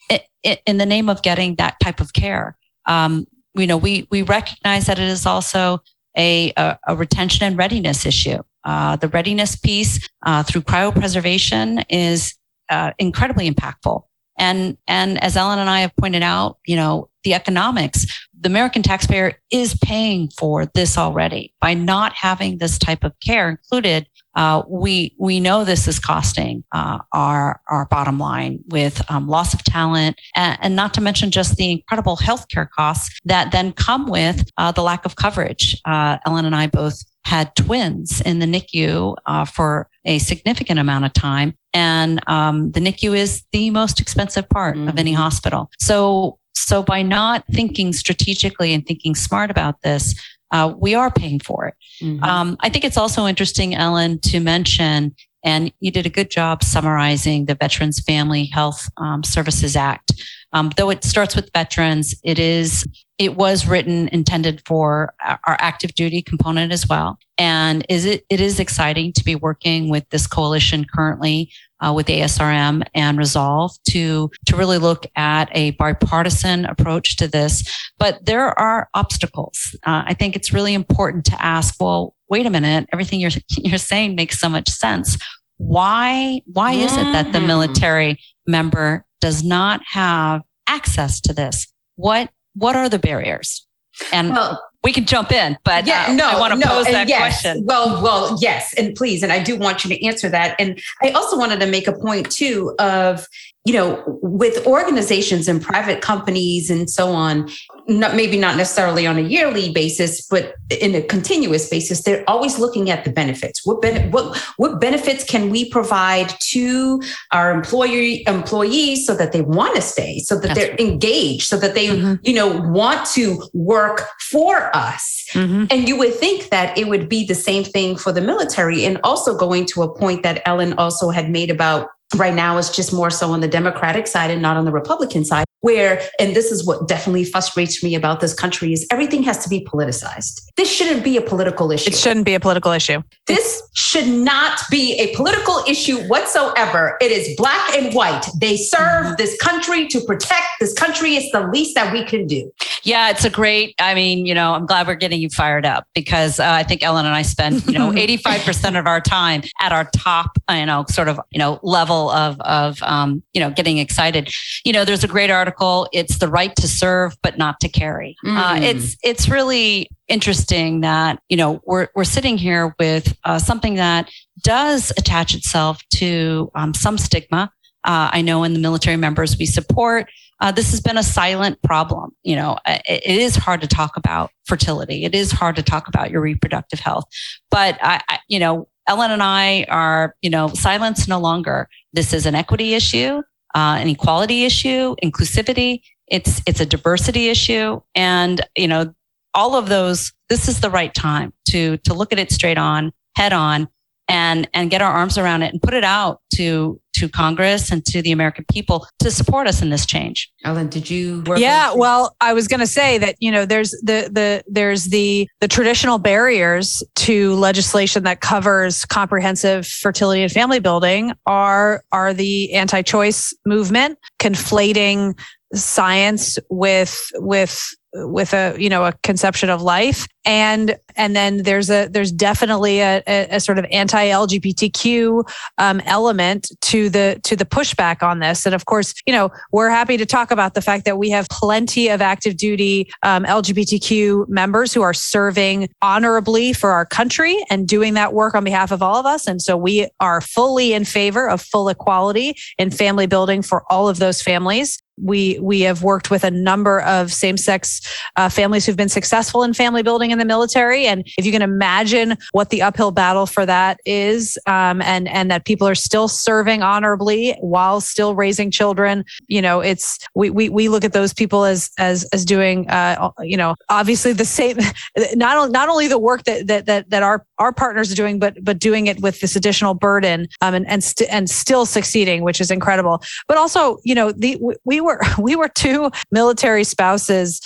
in 0.65 0.77
the 0.77 0.85
name 0.85 1.09
of 1.09 1.21
getting 1.21 1.55
that 1.55 1.79
type 1.79 1.99
of 1.99 2.13
care. 2.13 2.57
Um, 2.85 3.27
you 3.55 3.67
know, 3.67 3.77
we 3.77 4.07
we 4.11 4.21
recognize 4.21 4.85
that 4.85 4.99
it 4.99 5.07
is 5.07 5.25
also 5.25 5.81
a, 6.17 6.53
a, 6.57 6.77
a 6.87 6.95
retention 6.95 7.45
and 7.45 7.57
readiness 7.57 8.05
issue. 8.05 8.41
Uh, 8.63 8.95
the 8.95 9.07
readiness 9.07 9.55
piece 9.55 10.07
uh, 10.25 10.43
through 10.43 10.61
cryopreservation 10.61 11.83
is 11.89 12.35
uh, 12.69 12.91
incredibly 12.99 13.49
impactful. 13.49 14.03
And 14.37 14.77
and 14.87 15.21
as 15.23 15.35
Ellen 15.35 15.59
and 15.59 15.69
I 15.69 15.81
have 15.81 15.95
pointed 15.95 16.21
out, 16.21 16.59
you 16.65 16.75
know, 16.75 17.09
the 17.23 17.33
economics, 17.33 18.05
the 18.39 18.49
American 18.49 18.83
taxpayer 18.83 19.33
is 19.51 19.75
paying 19.83 20.29
for 20.37 20.65
this 20.65 20.97
already 20.97 21.53
by 21.59 21.73
not 21.73 22.13
having 22.13 22.57
this 22.57 22.77
type 22.77 23.03
of 23.03 23.19
care 23.19 23.49
included 23.49 24.07
uh, 24.37 24.61
we 24.67 25.15
we 25.17 25.39
know 25.39 25.65
this 25.65 25.87
is 25.87 25.99
costing 25.99 26.63
uh, 26.71 26.99
our 27.11 27.59
our 27.67 27.87
bottom 27.87 28.19
line 28.19 28.59
with 28.67 29.01
um, 29.09 29.27
loss 29.27 29.53
of 29.53 29.63
talent, 29.63 30.21
and, 30.35 30.57
and, 30.61 30.75
not 30.75 30.93
to 30.93 31.01
mention 31.01 31.31
just 31.31 31.55
the 31.57 31.71
incredible 31.71 32.15
healthcare 32.15 32.69
costs 32.69 33.19
that 33.25 33.51
then 33.51 33.73
come 33.73 34.07
with 34.07 34.47
uh, 34.57 34.71
the 34.71 34.83
lack 34.83 35.05
of 35.05 35.15
coverage. 35.15 35.75
Uh, 35.85 36.19
Ellen 36.27 36.45
and 36.45 36.55
I 36.55 36.67
both 36.67 37.03
had 37.25 37.53
twins 37.55 38.21
in 38.21 38.37
the 38.37 38.45
NICU 38.45 39.15
uh, 39.25 39.43
for 39.43 39.89
a 40.05 40.19
significant 40.19 40.79
amount 40.79 41.05
of 41.05 41.13
time, 41.13 41.57
and 41.73 42.21
um, 42.29 42.71
the 42.71 42.79
NICU 42.79 43.17
is 43.17 43.43
the 43.51 43.71
most 43.71 43.99
expensive 43.99 44.47
part 44.49 44.77
mm-hmm. 44.77 44.87
of 44.87 44.99
any 44.99 45.13
mm-hmm. 45.13 45.21
hospital. 45.21 45.71
So 45.79 46.37
so 46.53 46.83
by 46.83 47.01
not 47.01 47.45
thinking 47.53 47.93
strategically 47.93 48.73
and 48.73 48.85
thinking 48.85 49.15
smart 49.15 49.49
about 49.49 49.81
this, 49.83 50.13
uh, 50.51 50.73
we 50.77 50.95
are 50.95 51.11
paying 51.11 51.39
for 51.39 51.67
it. 51.67 51.75
Mm-hmm. 52.01 52.23
Um, 52.23 52.57
I 52.61 52.69
think 52.69 52.85
it's 52.85 52.97
also 52.97 53.25
interesting, 53.25 53.75
Ellen, 53.75 54.19
to 54.21 54.39
mention, 54.39 55.15
and 55.43 55.71
you 55.79 55.91
did 55.91 56.05
a 56.05 56.09
good 56.09 56.29
job 56.29 56.63
summarizing 56.63 57.45
the 57.45 57.55
Veterans 57.55 57.99
Family 57.99 58.45
Health 58.45 58.89
um, 58.97 59.23
Services 59.23 59.75
Act. 59.75 60.13
Um, 60.53 60.71
though 60.77 60.89
it 60.89 61.03
starts 61.03 61.35
with 61.35 61.51
veterans, 61.53 62.15
it 62.23 62.39
is 62.39 62.85
it 63.17 63.35
was 63.35 63.65
written 63.65 64.07
intended 64.09 64.61
for 64.65 65.13
our 65.19 65.57
active 65.59 65.93
duty 65.95 66.21
component 66.21 66.71
as 66.71 66.87
well. 66.87 67.17
And 67.37 67.85
is 67.89 68.05
it 68.05 68.25
it 68.29 68.39
is 68.39 68.59
exciting 68.59 69.13
to 69.13 69.23
be 69.23 69.35
working 69.35 69.89
with 69.89 70.07
this 70.09 70.27
coalition 70.27 70.85
currently 70.85 71.51
uh, 71.79 71.93
with 71.93 72.07
ASRM 72.07 72.83
and 72.93 73.17
Resolve 73.17 73.71
to 73.89 74.29
to 74.45 74.55
really 74.55 74.77
look 74.77 75.05
at 75.15 75.49
a 75.51 75.71
bipartisan 75.71 76.65
approach 76.65 77.17
to 77.17 77.27
this. 77.27 77.63
But 77.97 78.25
there 78.25 78.57
are 78.59 78.89
obstacles. 78.93 79.75
Uh, 79.85 80.03
I 80.05 80.13
think 80.13 80.35
it's 80.35 80.53
really 80.53 80.73
important 80.73 81.25
to 81.25 81.43
ask. 81.43 81.75
Well, 81.79 82.15
wait 82.29 82.45
a 82.45 82.49
minute. 82.49 82.87
Everything 82.91 83.19
you're 83.19 83.31
you're 83.57 83.77
saying 83.77 84.15
makes 84.15 84.39
so 84.39 84.49
much 84.49 84.69
sense. 84.69 85.17
Why 85.57 86.41
why 86.45 86.73
is 86.73 86.93
it 86.93 87.11
that 87.13 87.31
the 87.31 87.39
mm-hmm. 87.39 87.47
military 87.47 88.19
member 88.45 89.05
does 89.21 89.43
not 89.43 89.81
have 89.91 90.41
access 90.67 91.19
to 91.21 91.33
this? 91.33 91.67
What 91.95 92.29
what 92.53 92.75
are 92.75 92.89
the 92.89 92.99
barriers? 92.99 93.65
And 94.11 94.31
well, 94.31 94.63
we 94.87 94.93
can 94.93 95.05
jump 95.05 95.33
in, 95.33 95.57
but 95.65 95.85
yeah, 95.85 96.05
uh, 96.07 96.13
no, 96.13 96.29
I 96.29 96.39
want 96.39 96.53
to 96.53 96.59
no, 96.59 96.67
pose 96.67 96.85
that 96.85 97.09
yes. 97.09 97.19
question. 97.19 97.65
Well, 97.65 98.01
well, 98.01 98.37
yes, 98.39 98.73
and 98.75 98.95
please, 98.95 99.21
and 99.21 99.33
I 99.33 99.43
do 99.43 99.57
want 99.57 99.83
you 99.83 99.89
to 99.89 100.05
answer 100.05 100.29
that. 100.29 100.55
And 100.59 100.79
I 101.03 101.09
also 101.09 101.37
wanted 101.37 101.59
to 101.59 101.65
make 101.65 101.89
a 101.89 101.91
point 101.91 102.31
too 102.31 102.73
of 102.79 103.27
you 103.67 103.73
know, 103.73 104.01
with 104.21 104.65
organizations 104.65 105.49
and 105.49 105.61
private 105.61 105.99
companies 105.99 106.69
and 106.69 106.89
so 106.89 107.09
on, 107.09 107.49
not 107.89 108.15
maybe 108.15 108.37
not 108.37 108.55
necessarily 108.55 109.05
on 109.05 109.17
a 109.17 109.21
yearly 109.21 109.73
basis, 109.73 110.25
but 110.25 110.55
in 110.69 110.95
a 110.95 111.01
continuous 111.01 111.67
basis, 111.67 112.03
they're 112.03 112.23
always 112.29 112.59
looking 112.59 112.89
at 112.89 113.03
the 113.03 113.11
benefits. 113.11 113.65
What 113.65 113.81
ben- 113.81 114.09
what 114.11 114.37
what 114.55 114.79
benefits 114.79 115.25
can 115.25 115.49
we 115.49 115.69
provide 115.69 116.33
to 116.51 117.01
our 117.33 117.51
employee 117.51 118.25
employees 118.25 119.05
so 119.05 119.13
that 119.15 119.33
they 119.33 119.41
want 119.41 119.75
to 119.75 119.81
stay, 119.81 120.19
so 120.19 120.35
that 120.35 120.47
That's 120.47 120.59
they're 120.59 120.71
right. 120.71 120.79
engaged, 120.79 121.49
so 121.49 121.57
that 121.57 121.75
they 121.75 121.87
mm-hmm. 121.87 122.13
you 122.23 122.35
know 122.35 122.61
want 122.71 123.05
to 123.15 123.43
work 123.53 124.07
for 124.31 124.73
us. 124.73 125.25
Mm-hmm. 125.33 125.65
And 125.71 125.89
you 125.89 125.97
would 125.97 126.13
think 126.13 126.51
that 126.51 126.77
it 126.77 126.87
would 126.87 127.09
be 127.09 127.25
the 127.25 127.35
same 127.35 127.65
thing 127.65 127.97
for 127.97 128.13
the 128.13 128.21
military, 128.21 128.85
and 128.85 128.97
also 129.03 129.37
going 129.37 129.65
to 129.73 129.83
a 129.83 129.93
point 129.93 130.23
that 130.23 130.41
Ellen 130.45 130.71
also 130.77 131.09
had 131.09 131.29
made 131.29 131.51
about 131.51 131.89
right 132.15 132.33
now 132.33 132.57
it's 132.57 132.69
just 132.69 132.93
more 132.93 133.09
so 133.09 133.31
on 133.31 133.41
the 133.41 133.47
democratic 133.47 134.07
side 134.07 134.31
and 134.31 134.41
not 134.41 134.57
on 134.57 134.65
the 134.65 134.71
republican 134.71 135.25
side 135.25 135.46
where 135.61 136.01
and 136.19 136.35
this 136.35 136.51
is 136.51 136.65
what 136.65 136.87
definitely 136.87 137.23
frustrates 137.23 137.83
me 137.83 137.95
about 137.95 138.19
this 138.19 138.33
country 138.33 138.73
is 138.73 138.85
everything 138.91 139.23
has 139.23 139.37
to 139.43 139.49
be 139.49 139.65
politicized. 139.65 140.41
This 140.55 140.71
shouldn't 140.71 141.03
be 141.03 141.17
a 141.17 141.21
political 141.21 141.71
issue. 141.71 141.89
It 141.89 141.95
shouldn't 141.95 142.25
be 142.25 142.35
a 142.35 142.39
political 142.39 142.71
issue. 142.71 143.03
This 143.25 143.61
should 143.73 144.07
not 144.07 144.61
be 144.69 144.93
a 144.95 145.15
political 145.15 145.63
issue 145.67 145.97
whatsoever. 146.07 146.97
It 147.01 147.11
is 147.11 147.35
black 147.37 147.75
and 147.75 147.93
white. 147.93 148.25
They 148.39 148.57
serve 148.57 149.17
this 149.17 149.37
country 149.37 149.87
to 149.87 150.01
protect. 150.01 150.45
This 150.59 150.73
country 150.73 151.15
it's 151.15 151.31
the 151.31 151.47
least 151.47 151.75
that 151.75 151.91
we 151.91 152.03
can 152.03 152.27
do. 152.27 152.51
Yeah 152.83 153.09
it's 153.09 153.25
a 153.25 153.29
great 153.29 153.75
i 153.79 153.93
mean 153.93 154.25
you 154.25 154.33
know 154.33 154.53
i'm 154.53 154.65
glad 154.65 154.87
we're 154.87 154.95
getting 154.95 155.21
you 155.21 155.29
fired 155.29 155.65
up 155.65 155.87
because 155.93 156.39
uh, 156.39 156.45
i 156.45 156.63
think 156.63 156.83
ellen 156.83 157.05
and 157.05 157.15
i 157.15 157.21
spend 157.21 157.65
you 157.65 157.73
know 157.73 157.91
85% 158.07 158.79
of 158.79 158.85
our 158.85 159.01
time 159.01 159.41
at 159.59 159.71
our 159.71 159.85
top 159.95 160.37
you 160.49 160.65
know 160.65 160.85
sort 160.89 161.07
of 161.07 161.19
you 161.31 161.39
know 161.39 161.59
level 161.63 162.09
of 162.09 162.39
of 162.41 162.81
um, 162.83 163.23
you 163.33 163.41
know 163.41 163.49
getting 163.49 163.77
excited. 163.77 164.29
You 164.65 164.73
know 164.73 164.85
there's 164.85 165.03
a 165.03 165.07
great 165.07 165.29
article 165.29 165.46
article. 165.47 165.87
It's 165.93 166.17
the 166.17 166.27
right 166.27 166.53
to 166.57 166.67
serve, 166.67 167.15
but 167.23 167.37
not 167.37 167.59
to 167.61 167.69
carry. 167.69 168.17
Uh, 168.25 168.27
mm. 168.27 168.37
Uh, 168.37 168.63
it's 168.63 168.97
it's 169.03 169.29
really 169.29 169.89
interesting 170.07 170.81
that 170.81 171.19
you 171.29 171.37
know 171.37 171.61
we're 171.65 171.87
we're 171.95 172.03
sitting 172.03 172.37
here 172.37 172.75
with 172.79 173.17
uh, 173.23 173.39
something 173.39 173.75
that 173.75 174.09
does 174.43 174.91
attach 174.97 175.35
itself 175.35 175.81
to 175.95 176.51
um, 176.55 176.73
some 176.73 176.97
stigma. 176.97 177.51
Uh, 177.83 178.09
I 178.11 178.21
know 178.21 178.43
in 178.43 178.53
the 178.53 178.59
military 178.59 178.97
members 178.97 179.37
we 179.37 179.45
support. 179.45 180.09
Uh, 180.39 180.51
this 180.51 180.69
has 180.69 180.81
been 180.81 180.97
a 180.97 181.03
silent 181.03 181.59
problem. 181.63 182.11
You 182.21 182.35
know, 182.35 182.57
it, 182.67 182.81
it 182.85 183.17
is 183.17 183.35
hard 183.35 183.61
to 183.61 183.67
talk 183.67 183.97
about 183.97 184.29
fertility. 184.45 185.03
It 185.03 185.15
is 185.15 185.31
hard 185.31 185.55
to 185.55 185.63
talk 185.63 185.87
about 185.87 186.11
your 186.11 186.21
reproductive 186.21 186.79
health. 186.79 187.05
But 187.49 187.79
I, 187.81 188.01
I 188.09 188.19
you 188.27 188.37
know, 188.37 188.67
Ellen 188.87 189.11
and 189.11 189.23
I 189.23 189.65
are, 189.69 190.15
you 190.21 190.29
know, 190.29 190.49
silence 190.49 191.07
no 191.07 191.19
longer. 191.19 191.67
This 191.93 192.13
is 192.13 192.25
an 192.27 192.35
equity 192.35 192.75
issue 192.75 193.23
uh, 193.55 193.77
an 193.79 193.87
equality 193.87 194.45
issue, 194.45 194.95
inclusivity. 195.03 195.81
It's 196.07 196.41
it's 196.45 196.59
a 196.59 196.65
diversity 196.65 197.29
issue, 197.29 197.81
and 197.95 198.41
you 198.55 198.67
know 198.67 198.93
all 199.33 199.55
of 199.55 199.69
those. 199.69 200.13
This 200.29 200.47
is 200.47 200.61
the 200.61 200.69
right 200.69 200.93
time 200.93 201.33
to 201.49 201.77
to 201.77 201.93
look 201.93 202.13
at 202.13 202.19
it 202.19 202.31
straight 202.31 202.57
on, 202.57 202.91
head 203.15 203.33
on, 203.33 203.67
and 204.07 204.47
and 204.53 204.69
get 204.69 204.81
our 204.81 204.91
arms 204.91 205.17
around 205.17 205.43
it 205.43 205.53
and 205.53 205.61
put 205.61 205.73
it 205.73 205.83
out 205.83 206.21
to 206.35 206.79
to 206.97 207.07
Congress 207.07 207.71
and 207.71 207.85
to 207.85 208.01
the 208.01 208.11
American 208.11 208.43
people 208.51 208.87
to 208.97 209.11
support 209.11 209.45
us 209.45 209.61
in 209.61 209.69
this 209.69 209.85
change. 209.85 210.31
Ellen, 210.43 210.67
did 210.67 210.89
you? 210.89 211.23
yeah, 211.37 211.71
well, 211.73 212.15
I 212.21 212.33
was 212.33 212.47
going 212.47 212.59
to 212.59 212.67
say 212.67 212.97
that 212.97 213.15
you 213.19 213.31
know 213.31 213.45
there's 213.45 213.71
the 213.83 214.09
the 214.11 214.43
there's 214.47 214.85
the 214.85 215.27
the 215.39 215.47
traditional 215.47 215.99
barriers 215.99 216.83
to 216.95 217.35
legislation 217.35 218.03
that 218.03 218.21
covers 218.21 218.85
comprehensive 218.85 219.67
fertility 219.67 220.23
and 220.23 220.31
family 220.31 220.59
building 220.59 221.13
are 221.25 221.83
are 221.91 222.13
the 222.13 222.53
anti-choice 222.53 223.33
movement 223.45 223.99
conflating 224.19 225.17
science 225.53 226.39
with 226.49 227.09
with 227.15 227.63
with 227.93 228.33
a 228.33 228.55
you 228.57 228.69
know 228.69 228.85
a 228.85 228.93
conception 229.03 229.49
of 229.49 229.61
life 229.61 230.07
and 230.27 230.77
and 230.97 231.15
then 231.15 231.43
there's 231.43 231.69
a 231.69 231.87
there's 231.87 232.11
definitely 232.11 232.81
a, 232.81 233.01
a, 233.07 233.27
a 233.31 233.39
sort 233.39 233.57
of 233.57 233.65
anti-lgbtq 233.71 235.23
um, 235.57 235.79
element 235.85 236.51
to 236.61 236.89
the 236.89 237.19
to 237.23 237.35
the 237.35 237.45
pushback 237.45 238.03
on 238.03 238.19
this. 238.19 238.45
And 238.45 238.53
of 238.53 238.65
course 238.65 238.93
you 239.07 239.13
know 239.13 239.31
we're 239.51 239.69
happy 239.69 239.97
to 239.97 240.05
talk 240.05 240.29
about 240.29 240.53
the 240.53 240.61
fact 240.61 240.85
that 240.85 240.97
we 240.97 241.09
have 241.09 241.27
plenty 241.29 241.87
of 241.87 242.01
active 242.01 242.35
duty 242.35 242.91
um, 243.03 243.23
lgbtq 243.23 244.27
members 244.27 244.73
who 244.73 244.81
are 244.81 244.93
serving 244.93 245.69
honorably 245.81 246.51
for 246.51 246.71
our 246.71 246.85
country 246.85 247.37
and 247.49 247.67
doing 247.67 247.93
that 247.93 248.13
work 248.13 248.35
on 248.35 248.43
behalf 248.43 248.71
of 248.71 248.81
all 248.81 248.97
of 248.97 249.05
us. 249.05 249.27
And 249.27 249.41
so 249.41 249.55
we 249.55 249.87
are 250.01 250.19
fully 250.19 250.73
in 250.73 250.83
favor 250.83 251.29
of 251.29 251.41
full 251.41 251.69
equality 251.69 252.35
in 252.57 252.69
family 252.69 253.07
building 253.07 253.41
for 253.41 253.63
all 253.71 253.87
of 253.87 253.99
those 253.99 254.21
families. 254.21 254.77
We 254.99 255.37
we 255.39 255.61
have 255.61 255.83
worked 255.83 256.09
with 256.09 256.23
a 256.23 256.31
number 256.31 256.81
of 256.81 257.13
same-sex 257.13 257.81
uh, 258.15 258.29
families 258.29 258.65
who've 258.65 258.75
been 258.75 258.89
successful 258.89 259.43
in 259.43 259.53
family 259.53 259.83
building 259.83 260.09
in 260.09 260.16
the 260.17 260.25
military. 260.25 260.85
And 260.87 261.07
if 261.17 261.25
you 261.25 261.31
can 261.31 261.41
imagine 261.41 262.17
what 262.31 262.49
the 262.49 262.61
uphill 262.61 262.91
battle 262.91 263.25
for 263.25 263.45
that 263.45 263.79
is 263.85 264.37
um, 264.47 264.81
and 264.81 265.07
and 265.07 265.29
that 265.31 265.45
people 265.45 265.67
are 265.67 265.75
still 265.75 266.07
serving 266.07 266.61
honorably 266.63 267.33
while 267.39 267.81
still 267.81 268.15
raising 268.15 268.51
children 268.51 269.03
you 269.27 269.41
know 269.41 269.59
it's 269.59 269.99
we 270.15 270.29
we, 270.29 270.49
we 270.49 270.69
look 270.69 270.83
at 270.83 270.93
those 270.93 271.13
people 271.13 271.45
as 271.45 271.69
as 271.77 272.03
as 272.13 272.25
doing 272.25 272.69
uh, 272.69 273.11
you 273.21 273.37
know 273.37 273.55
obviously 273.69 274.13
the 274.13 274.25
same 274.25 274.57
not 275.15 275.51
not 275.51 275.69
only 275.69 275.87
the 275.87 275.99
work 275.99 276.23
that 276.23 276.47
that 276.47 276.65
that, 276.65 276.89
that 276.89 277.03
our 277.03 277.25
our 277.37 277.51
partners 277.51 277.91
are 277.91 277.95
doing 277.95 278.19
but 278.19 278.35
but 278.43 278.59
doing 278.59 278.87
it 278.87 278.99
with 279.01 279.19
this 279.19 279.35
additional 279.35 279.73
burden 279.73 280.27
um, 280.41 280.53
and 280.53 280.67
and, 280.67 280.83
st- 280.83 281.09
and 281.11 281.29
still 281.29 281.65
succeeding 281.65 282.23
which 282.23 282.41
is 282.41 282.51
incredible. 282.51 283.01
But 283.27 283.37
also 283.37 283.79
you 283.83 283.95
know 283.95 284.11
the 284.11 284.39
we 284.65 284.81
were 284.81 285.01
we 285.19 285.35
were 285.35 285.49
two 285.49 285.91
military 286.11 286.63
spouses 286.63 287.41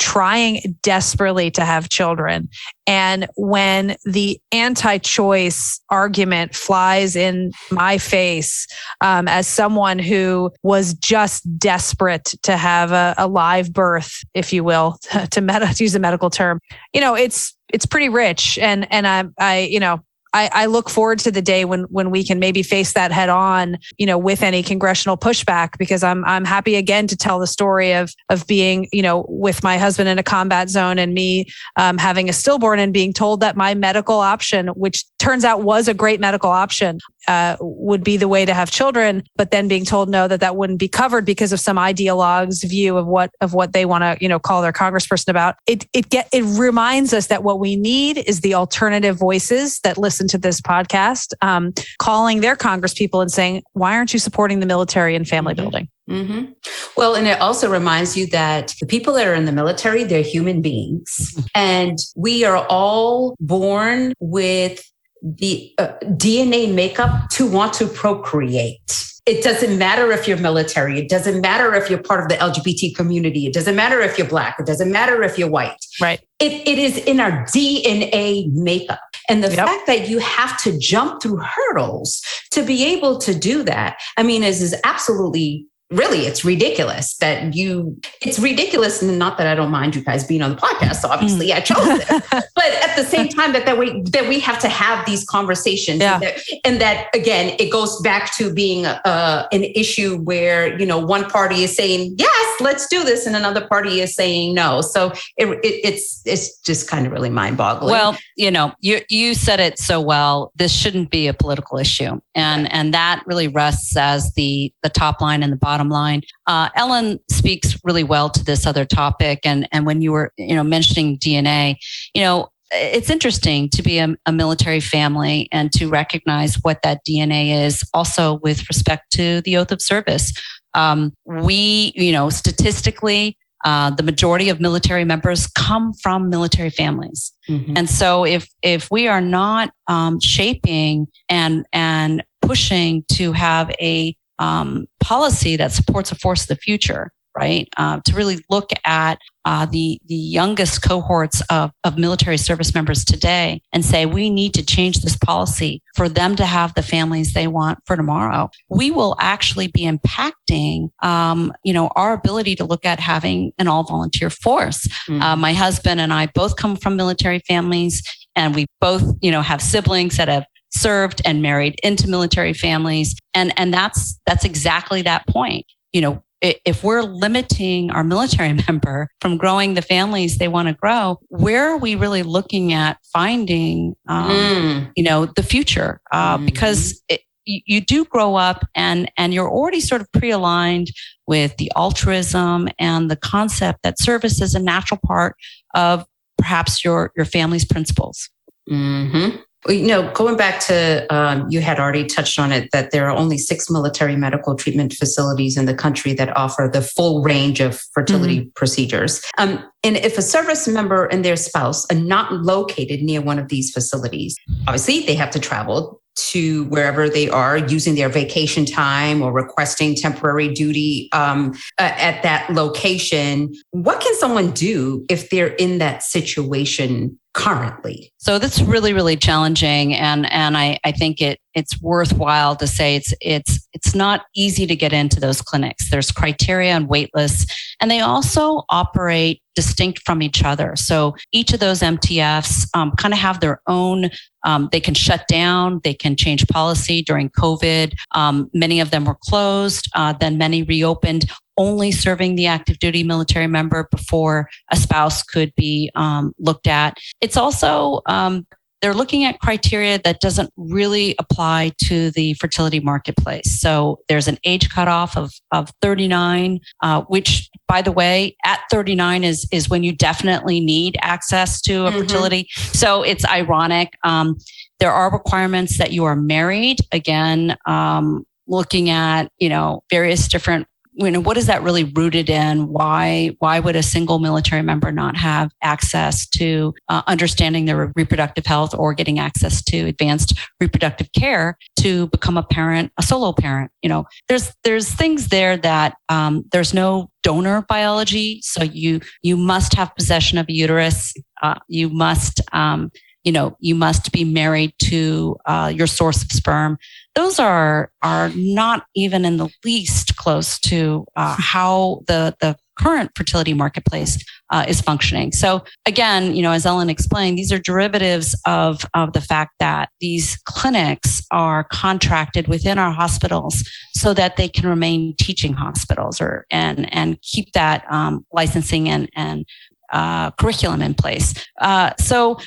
trying 0.00 0.76
desperately 0.82 1.50
to 1.52 1.64
have 1.64 1.88
children. 1.88 2.48
And 2.86 3.26
when 3.36 3.96
the 4.04 4.40
anti 4.52 4.98
choice 4.98 5.80
argument 5.90 6.54
flies 6.54 7.16
in 7.16 7.52
my 7.70 7.98
face 7.98 8.66
um, 9.00 9.28
as 9.28 9.46
someone 9.46 9.98
who 9.98 10.52
was 10.62 10.94
just 10.94 11.42
desperate 11.58 12.34
to 12.42 12.56
have 12.56 12.92
a, 12.92 13.14
a 13.18 13.26
live 13.26 13.72
birth, 13.72 14.22
if 14.34 14.52
you 14.52 14.64
will, 14.64 14.98
to, 15.10 15.26
to 15.28 15.74
use 15.78 15.94
a 15.94 16.00
medical 16.00 16.30
term, 16.30 16.60
you 16.92 17.00
know, 17.00 17.14
it's, 17.14 17.56
it's 17.72 17.86
pretty 17.86 18.08
rich. 18.08 18.58
And, 18.58 18.86
and 18.92 19.06
I, 19.06 19.24
I, 19.38 19.58
you 19.60 19.80
know, 19.80 20.04
I, 20.34 20.50
I, 20.52 20.66
look 20.66 20.90
forward 20.90 21.20
to 21.20 21.30
the 21.30 21.40
day 21.40 21.64
when 21.64 21.82
when 21.84 22.10
we 22.10 22.24
can 22.24 22.40
maybe 22.40 22.64
face 22.64 22.92
that 22.94 23.12
head 23.12 23.28
on, 23.28 23.78
you 23.98 24.04
know, 24.04 24.18
with 24.18 24.42
any 24.42 24.64
congressional 24.64 25.16
pushback, 25.16 25.78
because 25.78 26.02
I'm 26.02 26.24
I'm 26.24 26.44
happy 26.44 26.74
again 26.74 27.06
to 27.06 27.16
tell 27.16 27.38
the 27.38 27.46
story 27.46 27.92
of 27.92 28.12
of 28.28 28.46
being, 28.48 28.88
you 28.92 29.00
know, 29.00 29.24
with 29.28 29.62
my 29.62 29.78
husband 29.78 30.08
in 30.08 30.18
a 30.18 30.24
combat 30.24 30.68
zone 30.68 30.98
and 30.98 31.14
me 31.14 31.46
um, 31.76 31.98
having 31.98 32.28
a 32.28 32.32
stillborn 32.32 32.80
and 32.80 32.92
being 32.92 33.12
told 33.12 33.40
that 33.40 33.56
my 33.56 33.74
medical 33.74 34.18
option, 34.18 34.68
which 34.68 35.04
turns 35.18 35.44
out 35.44 35.62
was 35.62 35.86
a 35.86 35.94
great 35.94 36.18
medical 36.20 36.50
option, 36.50 36.98
uh, 37.28 37.56
would 37.60 38.04
be 38.04 38.16
the 38.16 38.28
way 38.28 38.44
to 38.44 38.54
have 38.54 38.70
children, 38.70 39.22
but 39.36 39.50
then 39.50 39.68
being 39.68 39.84
told 39.84 40.08
no 40.08 40.28
that 40.28 40.40
that 40.40 40.56
wouldn't 40.56 40.78
be 40.78 40.88
covered 40.88 41.24
because 41.24 41.52
of 41.52 41.60
some 41.60 41.78
ideologue's 41.78 42.62
view 42.64 42.96
of 42.96 43.06
what 43.06 43.30
of 43.40 43.54
what 43.54 43.72
they 43.72 43.84
want 43.84 44.02
to 44.02 44.16
you 44.20 44.28
know 44.28 44.38
call 44.38 44.62
their 44.62 44.72
congressperson 44.72 45.28
about. 45.28 45.56
It 45.66 45.86
it 45.92 46.10
get 46.10 46.28
it 46.32 46.44
reminds 46.58 47.12
us 47.12 47.28
that 47.28 47.42
what 47.42 47.58
we 47.58 47.76
need 47.76 48.18
is 48.18 48.40
the 48.40 48.54
alternative 48.54 49.16
voices 49.16 49.80
that 49.80 49.98
listen 49.98 50.28
to 50.28 50.38
this 50.38 50.60
podcast, 50.60 51.32
um, 51.42 51.72
calling 51.98 52.40
their 52.40 52.56
congresspeople 52.56 53.20
and 53.20 53.30
saying, 53.30 53.62
"Why 53.72 53.96
aren't 53.96 54.12
you 54.12 54.18
supporting 54.18 54.60
the 54.60 54.66
military 54.66 55.14
and 55.14 55.26
family 55.26 55.54
mm-hmm. 55.54 55.62
building?" 55.62 55.88
Mm-hmm. 56.08 56.52
Well, 56.96 57.14
and 57.14 57.26
it 57.26 57.40
also 57.40 57.70
reminds 57.70 58.16
you 58.16 58.26
that 58.28 58.74
the 58.80 58.86
people 58.86 59.14
that 59.14 59.26
are 59.26 59.34
in 59.34 59.46
the 59.46 59.52
military, 59.52 60.04
they're 60.04 60.22
human 60.22 60.60
beings. 60.60 61.32
Mm-hmm. 61.34 61.46
And 61.54 61.98
we 62.16 62.44
are 62.44 62.66
all 62.68 63.36
born 63.40 64.12
with 64.20 64.84
the 65.24 65.72
uh, 65.78 65.88
DNA 66.02 66.72
makeup 66.72 67.30
to 67.30 67.50
want 67.50 67.72
to 67.74 67.86
procreate. 67.86 68.78
It 69.26 69.42
doesn't 69.42 69.78
matter 69.78 70.12
if 70.12 70.28
you're 70.28 70.36
military. 70.36 70.98
It 70.98 71.08
doesn't 71.08 71.40
matter 71.40 71.74
if 71.74 71.88
you're 71.88 72.02
part 72.02 72.20
of 72.22 72.28
the 72.28 72.34
LGBT 72.34 72.94
community. 72.94 73.46
It 73.46 73.54
doesn't 73.54 73.74
matter 73.74 74.00
if 74.00 74.18
you're 74.18 74.28
black. 74.28 74.56
It 74.60 74.66
doesn't 74.66 74.92
matter 74.92 75.22
if 75.22 75.38
you're 75.38 75.48
white. 75.48 75.82
Right. 75.98 76.20
It, 76.40 76.68
it 76.68 76.78
is 76.78 76.98
in 76.98 77.20
our 77.20 77.44
DNA 77.46 78.52
makeup. 78.52 79.00
And 79.30 79.42
the 79.42 79.48
yep. 79.48 79.66
fact 79.66 79.86
that 79.86 80.10
you 80.10 80.18
have 80.18 80.62
to 80.64 80.78
jump 80.78 81.22
through 81.22 81.38
hurdles 81.38 82.22
to 82.50 82.62
be 82.62 82.84
able 82.84 83.16
to 83.20 83.34
do 83.34 83.62
that, 83.62 83.96
I 84.18 84.22
mean, 84.22 84.42
is, 84.42 84.60
is 84.60 84.76
absolutely 84.84 85.66
really 85.94 86.26
it's 86.26 86.44
ridiculous 86.44 87.16
that 87.18 87.54
you 87.54 87.98
it's 88.20 88.38
ridiculous 88.38 89.02
and 89.02 89.18
not 89.18 89.38
that 89.38 89.46
i 89.46 89.54
don't 89.54 89.70
mind 89.70 89.94
you 89.94 90.02
guys 90.02 90.24
being 90.24 90.42
on 90.42 90.50
the 90.50 90.56
podcast 90.56 90.96
so 90.96 91.08
obviously 91.08 91.48
mm. 91.48 91.56
i 91.56 91.60
chose 91.60 91.78
it. 91.80 92.44
But 92.54 92.72
at 92.88 92.96
the 92.96 93.04
same 93.04 93.28
time 93.28 93.52
that 93.52 93.66
that 93.66 93.78
we 93.78 94.02
that 94.10 94.28
we 94.28 94.40
have 94.40 94.58
to 94.60 94.68
have 94.68 95.04
these 95.06 95.24
conversations 95.24 96.00
yeah. 96.00 96.14
and, 96.14 96.22
that, 96.22 96.40
and 96.64 96.80
that 96.80 97.08
again 97.14 97.56
it 97.58 97.70
goes 97.70 98.00
back 98.00 98.34
to 98.36 98.52
being 98.52 98.86
uh, 98.86 99.46
an 99.52 99.64
issue 99.64 100.18
where 100.18 100.78
you 100.78 100.86
know 100.86 100.98
one 100.98 101.24
party 101.28 101.62
is 101.64 101.74
saying 101.74 102.14
yes 102.18 102.60
let's 102.60 102.86
do 102.86 103.04
this 103.04 103.26
and 103.26 103.36
another 103.36 103.66
party 103.66 104.00
is 104.00 104.14
saying 104.14 104.54
no. 104.54 104.80
So 104.80 105.12
it, 105.36 105.48
it, 105.48 105.80
it's 105.84 106.22
it's 106.24 106.58
just 106.60 106.88
kind 106.88 107.06
of 107.06 107.12
really 107.12 107.30
mind-boggling. 107.30 107.90
Well 107.90 108.16
you 108.36 108.50
know 108.50 108.72
you 108.80 109.00
you 109.08 109.34
said 109.34 109.60
it 109.60 109.78
so 109.78 110.00
well. 110.00 110.52
This 110.56 110.72
shouldn't 110.72 111.10
be 111.10 111.26
a 111.26 111.34
political 111.34 111.78
issue. 111.78 112.20
And 112.34 112.72
and 112.72 112.94
that 112.94 113.22
really 113.26 113.48
rests 113.48 113.96
as 113.96 114.32
the 114.34 114.72
the 114.82 114.88
top 114.88 115.20
line 115.20 115.42
and 115.42 115.52
the 115.52 115.56
bottom 115.56 115.83
bottom 115.84 115.90
line. 115.90 116.22
Uh, 116.46 116.68
Ellen 116.76 117.18
speaks 117.30 117.78
really 117.84 118.04
well 118.04 118.30
to 118.30 118.44
this 118.44 118.66
other 118.66 118.84
topic, 118.84 119.40
and 119.44 119.68
and 119.72 119.86
when 119.86 120.02
you 120.02 120.12
were 120.12 120.32
you 120.36 120.54
know 120.54 120.64
mentioning 120.64 121.18
DNA, 121.18 121.76
you 122.14 122.22
know 122.22 122.48
it's 122.76 123.10
interesting 123.10 123.68
to 123.68 123.82
be 123.82 123.98
a, 123.98 124.16
a, 124.26 124.32
military 124.32 124.80
family 124.80 125.48
and 125.52 125.70
to 125.70 125.86
recognize 125.86 126.56
what 126.62 126.80
that 126.82 127.00
DNA 127.08 127.64
is 127.64 127.88
also 127.92 128.40
with 128.42 128.68
respect 128.68 129.12
to 129.12 129.42
the 129.42 129.56
oath 129.56 129.70
of 129.70 129.80
service. 129.80 130.32
Um, 130.72 131.12
we, 131.24 131.92
you 131.94 132.10
know, 132.10 132.30
statistically, 132.30 133.36
uh, 133.64 133.90
the 133.90 134.02
majority 134.02 134.48
of 134.48 134.60
military 134.60 135.04
members 135.04 135.46
come 135.46 135.92
from 136.02 136.30
military 136.30 136.70
families. 136.70 137.32
Mm-hmm. 137.48 137.74
And 137.76 137.88
so 137.88 138.24
if, 138.24 138.48
if 138.62 138.90
we 138.90 139.06
are 139.06 139.20
not 139.20 139.70
um, 139.86 140.18
shaping 140.18 141.06
and, 141.28 141.66
and 141.72 142.24
pushing 142.42 143.04
to 143.12 143.30
have 143.32 143.70
a 143.78 144.16
um, 144.38 144.86
policy 145.00 145.56
that 145.56 145.72
supports 145.72 146.12
a 146.12 146.16
force 146.16 146.42
of 146.42 146.48
the 146.48 146.56
future, 146.56 147.10
right? 147.36 147.68
Uh, 147.76 148.00
to 148.04 148.14
really 148.14 148.38
look 148.48 148.70
at 148.84 149.18
uh, 149.44 149.66
the 149.66 150.00
the 150.06 150.14
youngest 150.14 150.82
cohorts 150.82 151.42
of, 151.50 151.70
of 151.84 151.98
military 151.98 152.38
service 152.38 152.74
members 152.74 153.04
today 153.04 153.60
and 153.72 153.84
say 153.84 154.06
we 154.06 154.30
need 154.30 154.54
to 154.54 154.64
change 154.64 155.00
this 155.02 155.16
policy 155.16 155.82
for 155.96 156.08
them 156.08 156.34
to 156.36 156.46
have 156.46 156.72
the 156.74 156.82
families 156.82 157.34
they 157.34 157.46
want 157.46 157.78
for 157.86 157.96
tomorrow. 157.96 158.48
We 158.70 158.90
will 158.90 159.16
actually 159.20 159.66
be 159.68 159.82
impacting, 159.82 160.90
um, 161.02 161.52
you 161.64 161.72
know, 161.72 161.88
our 161.94 162.14
ability 162.14 162.54
to 162.56 162.64
look 162.64 162.86
at 162.86 163.00
having 163.00 163.52
an 163.58 163.68
all 163.68 163.82
volunteer 163.82 164.30
force. 164.30 164.86
Mm-hmm. 165.08 165.20
Uh, 165.20 165.36
my 165.36 165.52
husband 165.52 166.00
and 166.00 166.12
I 166.12 166.26
both 166.34 166.56
come 166.56 166.76
from 166.76 166.96
military 166.96 167.40
families, 167.40 168.02
and 168.34 168.54
we 168.54 168.66
both, 168.80 169.02
you 169.20 169.30
know, 169.30 169.42
have 169.42 169.60
siblings 169.60 170.16
that 170.16 170.28
have 170.28 170.46
served 170.74 171.22
and 171.24 171.40
married 171.40 171.78
into 171.82 172.08
military 172.08 172.52
families. 172.52 173.14
And 173.32 173.52
and 173.58 173.72
that's 173.72 174.18
that's 174.26 174.44
exactly 174.44 175.02
that 175.02 175.26
point. 175.26 175.66
You 175.92 176.00
know 176.00 176.22
if 176.44 176.84
we're 176.84 177.02
limiting 177.02 177.90
our 177.90 178.04
military 178.04 178.52
member 178.68 179.08
from 179.20 179.38
growing 179.38 179.74
the 179.74 179.82
families 179.82 180.36
they 180.36 180.48
want 180.48 180.68
to 180.68 180.74
grow 180.74 181.18
where 181.28 181.70
are 181.70 181.78
we 181.78 181.94
really 181.94 182.22
looking 182.22 182.74
at 182.74 182.98
finding 183.14 183.94
um, 184.08 184.30
mm. 184.30 184.92
you 184.96 185.02
know 185.02 185.26
the 185.26 185.42
future? 185.42 186.00
Uh, 186.12 186.38
mm. 186.38 186.44
because 186.44 187.02
it, 187.08 187.22
you, 187.46 187.60
you 187.66 187.80
do 187.80 188.04
grow 188.04 188.34
up 188.34 188.66
and 188.74 189.10
and 189.16 189.32
you're 189.32 189.50
already 189.50 189.80
sort 189.80 190.00
of 190.00 190.10
pre-aligned 190.12 190.90
with 191.26 191.56
the 191.56 191.70
altruism 191.76 192.68
and 192.78 193.10
the 193.10 193.16
concept 193.16 193.82
that 193.82 193.98
service 193.98 194.40
is 194.40 194.54
a 194.54 194.60
natural 194.60 195.00
part 195.06 195.36
of 195.74 196.04
perhaps 196.36 196.84
your 196.84 197.12
your 197.16 197.26
family's 197.26 197.64
principles. 197.64 198.28
Mm-hmm 198.70 199.40
you 199.68 199.86
know, 199.86 200.10
going 200.12 200.36
back 200.36 200.60
to 200.60 201.06
um, 201.14 201.46
you 201.48 201.60
had 201.60 201.78
already 201.78 202.04
touched 202.04 202.38
on 202.38 202.52
it 202.52 202.70
that 202.72 202.90
there 202.90 203.08
are 203.08 203.16
only 203.16 203.38
six 203.38 203.70
military 203.70 204.16
medical 204.16 204.54
treatment 204.54 204.92
facilities 204.92 205.56
in 205.56 205.64
the 205.64 205.74
country 205.74 206.12
that 206.14 206.36
offer 206.36 206.68
the 206.70 206.82
full 206.82 207.22
range 207.22 207.60
of 207.60 207.80
fertility 207.92 208.40
mm-hmm. 208.40 208.50
procedures. 208.50 209.22
Um, 209.38 209.64
and 209.82 209.96
if 209.96 210.18
a 210.18 210.22
service 210.22 210.68
member 210.68 211.06
and 211.06 211.24
their 211.24 211.36
spouse 211.36 211.90
are 211.90 211.98
not 211.98 212.32
located 212.32 213.02
near 213.02 213.22
one 213.22 213.38
of 213.38 213.48
these 213.48 213.70
facilities, 213.70 214.36
obviously 214.66 215.00
they 215.00 215.14
have 215.14 215.30
to 215.30 215.40
travel 215.40 216.00
to 216.16 216.64
wherever 216.66 217.08
they 217.08 217.28
are 217.28 217.56
using 217.56 217.96
their 217.96 218.08
vacation 218.08 218.64
time 218.64 219.20
or 219.20 219.32
requesting 219.32 219.96
temporary 219.96 220.52
duty 220.52 221.08
um, 221.12 221.52
uh, 221.78 221.90
at 221.96 222.22
that 222.22 222.48
location. 222.50 223.52
What 223.72 224.00
can 224.00 224.14
someone 224.16 224.52
do 224.52 225.04
if 225.08 225.30
they're 225.30 225.54
in 225.54 225.78
that 225.78 226.02
situation 226.02 227.18
currently? 227.34 228.12
So 228.18 228.38
that's 228.38 228.60
really, 228.60 228.92
really 228.92 229.16
challenging. 229.16 229.94
And, 229.94 230.30
and 230.32 230.56
I, 230.56 230.78
I 230.84 230.92
think 230.92 231.20
it, 231.20 231.38
it's 231.54 231.80
worthwhile 231.82 232.56
to 232.56 232.66
say 232.66 232.96
it's, 232.96 233.12
it's, 233.20 233.68
it's 233.72 233.94
not 233.94 234.22
easy 234.34 234.66
to 234.66 234.74
get 234.74 234.92
into 234.92 235.20
those 235.20 235.42
clinics. 235.42 235.90
There's 235.90 236.10
criteria 236.10 236.72
and 236.72 236.88
wait 236.88 237.10
lists, 237.14 237.74
and 237.80 237.90
they 237.90 238.00
also 238.00 238.62
operate 238.70 239.42
distinct 239.54 240.00
from 240.04 240.22
each 240.22 240.44
other. 240.44 240.74
So 240.76 241.14
each 241.32 241.52
of 241.52 241.60
those 241.60 241.80
MTFs 241.80 242.68
um, 242.74 242.92
kind 242.92 243.14
of 243.14 243.20
have 243.20 243.40
their 243.40 243.60
own. 243.66 244.10
Um, 244.44 244.68
they 244.72 244.80
can 244.80 244.94
shut 244.94 245.26
down. 245.28 245.80
They 245.84 245.94
can 245.94 246.16
change 246.16 246.46
policy 246.48 247.02
during 247.02 247.30
COVID. 247.30 247.94
Um, 248.12 248.50
many 248.52 248.80
of 248.80 248.90
them 248.90 249.04
were 249.04 249.16
closed. 249.22 249.88
Uh, 249.94 250.12
then 250.12 250.38
many 250.38 250.62
reopened, 250.62 251.30
only 251.56 251.92
serving 251.92 252.36
the 252.36 252.46
active 252.46 252.78
duty 252.78 253.02
military 253.02 253.46
member 253.46 253.88
before 253.90 254.48
a 254.70 254.76
spouse 254.76 255.22
could 255.22 255.54
be 255.54 255.90
um, 255.94 256.32
looked 256.38 256.66
at. 256.66 256.98
It's 257.20 257.36
also 257.36 258.00
um, 258.06 258.46
they're 258.84 258.92
looking 258.92 259.24
at 259.24 259.40
criteria 259.40 259.98
that 260.04 260.20
doesn't 260.20 260.52
really 260.58 261.14
apply 261.18 261.72
to 261.84 262.10
the 262.10 262.34
fertility 262.34 262.80
marketplace. 262.80 263.58
So 263.58 264.00
there's 264.08 264.28
an 264.28 264.36
age 264.44 264.68
cutoff 264.68 265.16
of, 265.16 265.32
of 265.52 265.70
39, 265.80 266.60
uh, 266.82 267.00
which, 267.02 267.48
by 267.66 267.80
the 267.80 267.92
way, 267.92 268.36
at 268.44 268.60
39 268.70 269.24
is, 269.24 269.48
is 269.50 269.70
when 269.70 269.84
you 269.84 269.96
definitely 269.96 270.60
need 270.60 270.98
access 271.00 271.62
to 271.62 271.86
a 271.86 271.90
mm-hmm. 271.90 272.00
fertility. 272.00 272.48
So 272.54 273.02
it's 273.02 273.24
ironic. 273.24 273.94
Um, 274.04 274.36
there 274.80 274.92
are 274.92 275.10
requirements 275.10 275.78
that 275.78 275.92
you 275.92 276.04
are 276.04 276.16
married. 276.16 276.80
Again, 276.92 277.56
um, 277.64 278.26
looking 278.46 278.90
at 278.90 279.32
you 279.38 279.48
know 279.48 279.82
various 279.88 280.28
different 280.28 280.66
you 280.96 281.10
know 281.10 281.20
what 281.20 281.36
is 281.36 281.46
that 281.46 281.62
really 281.62 281.84
rooted 281.84 282.30
in? 282.30 282.68
Why 282.68 283.34
why 283.38 283.58
would 283.58 283.76
a 283.76 283.82
single 283.82 284.18
military 284.18 284.62
member 284.62 284.92
not 284.92 285.16
have 285.16 285.50
access 285.62 286.28
to 286.30 286.74
uh, 286.88 287.02
understanding 287.06 287.64
their 287.64 287.92
reproductive 287.96 288.46
health 288.46 288.74
or 288.74 288.94
getting 288.94 289.18
access 289.18 289.62
to 289.64 289.86
advanced 289.86 290.38
reproductive 290.60 291.10
care 291.12 291.58
to 291.80 292.06
become 292.08 292.36
a 292.36 292.42
parent 292.44 292.92
a 292.98 293.02
solo 293.02 293.32
parent? 293.32 293.72
You 293.82 293.88
know 293.88 294.04
there's 294.28 294.52
there's 294.62 294.88
things 294.88 295.28
there 295.28 295.56
that 295.56 295.96
um, 296.08 296.44
there's 296.52 296.72
no 296.72 297.10
donor 297.22 297.62
biology. 297.68 298.40
So 298.42 298.62
you 298.62 299.00
you 299.22 299.36
must 299.36 299.74
have 299.74 299.94
possession 299.96 300.38
of 300.38 300.48
a 300.48 300.52
uterus. 300.52 301.12
Uh, 301.42 301.58
you 301.68 301.88
must 301.88 302.40
um, 302.52 302.90
you 303.24 303.32
know 303.32 303.56
you 303.58 303.74
must 303.74 304.12
be 304.12 304.24
married 304.24 304.72
to 304.78 305.36
uh, 305.46 305.72
your 305.74 305.86
source 305.86 306.22
of 306.22 306.30
sperm 306.30 306.78
those 307.14 307.38
are 307.38 307.90
are 308.02 308.30
not 308.34 308.86
even 308.94 309.24
in 309.24 309.36
the 309.36 309.48
least 309.64 310.16
close 310.16 310.58
to 310.60 311.06
uh, 311.16 311.36
how 311.38 312.02
the 312.06 312.34
the 312.40 312.56
current 312.78 313.10
fertility 313.14 313.54
marketplace 313.54 314.18
uh, 314.50 314.64
is 314.66 314.80
functioning. 314.80 315.32
So 315.32 315.64
again, 315.86 316.34
you 316.34 316.42
know, 316.42 316.52
as 316.52 316.66
Ellen 316.66 316.90
explained, 316.90 317.38
these 317.38 317.52
are 317.52 317.58
derivatives 317.58 318.38
of 318.46 318.84
of 318.94 319.12
the 319.12 319.20
fact 319.20 319.52
that 319.60 319.90
these 320.00 320.36
clinics 320.44 321.22
are 321.30 321.64
contracted 321.64 322.48
within 322.48 322.78
our 322.78 322.92
hospitals 322.92 323.68
so 323.94 324.14
that 324.14 324.36
they 324.36 324.48
can 324.48 324.68
remain 324.68 325.14
teaching 325.16 325.52
hospitals 325.52 326.20
or 326.20 326.46
and 326.50 326.92
and 326.92 327.20
keep 327.22 327.52
that 327.52 327.84
um, 327.90 328.26
licensing 328.32 328.88
and 328.88 329.08
and 329.14 329.46
uh, 329.92 330.30
curriculum 330.32 330.82
in 330.82 330.94
place. 330.94 331.34
Uh, 331.60 331.92
so 331.98 332.38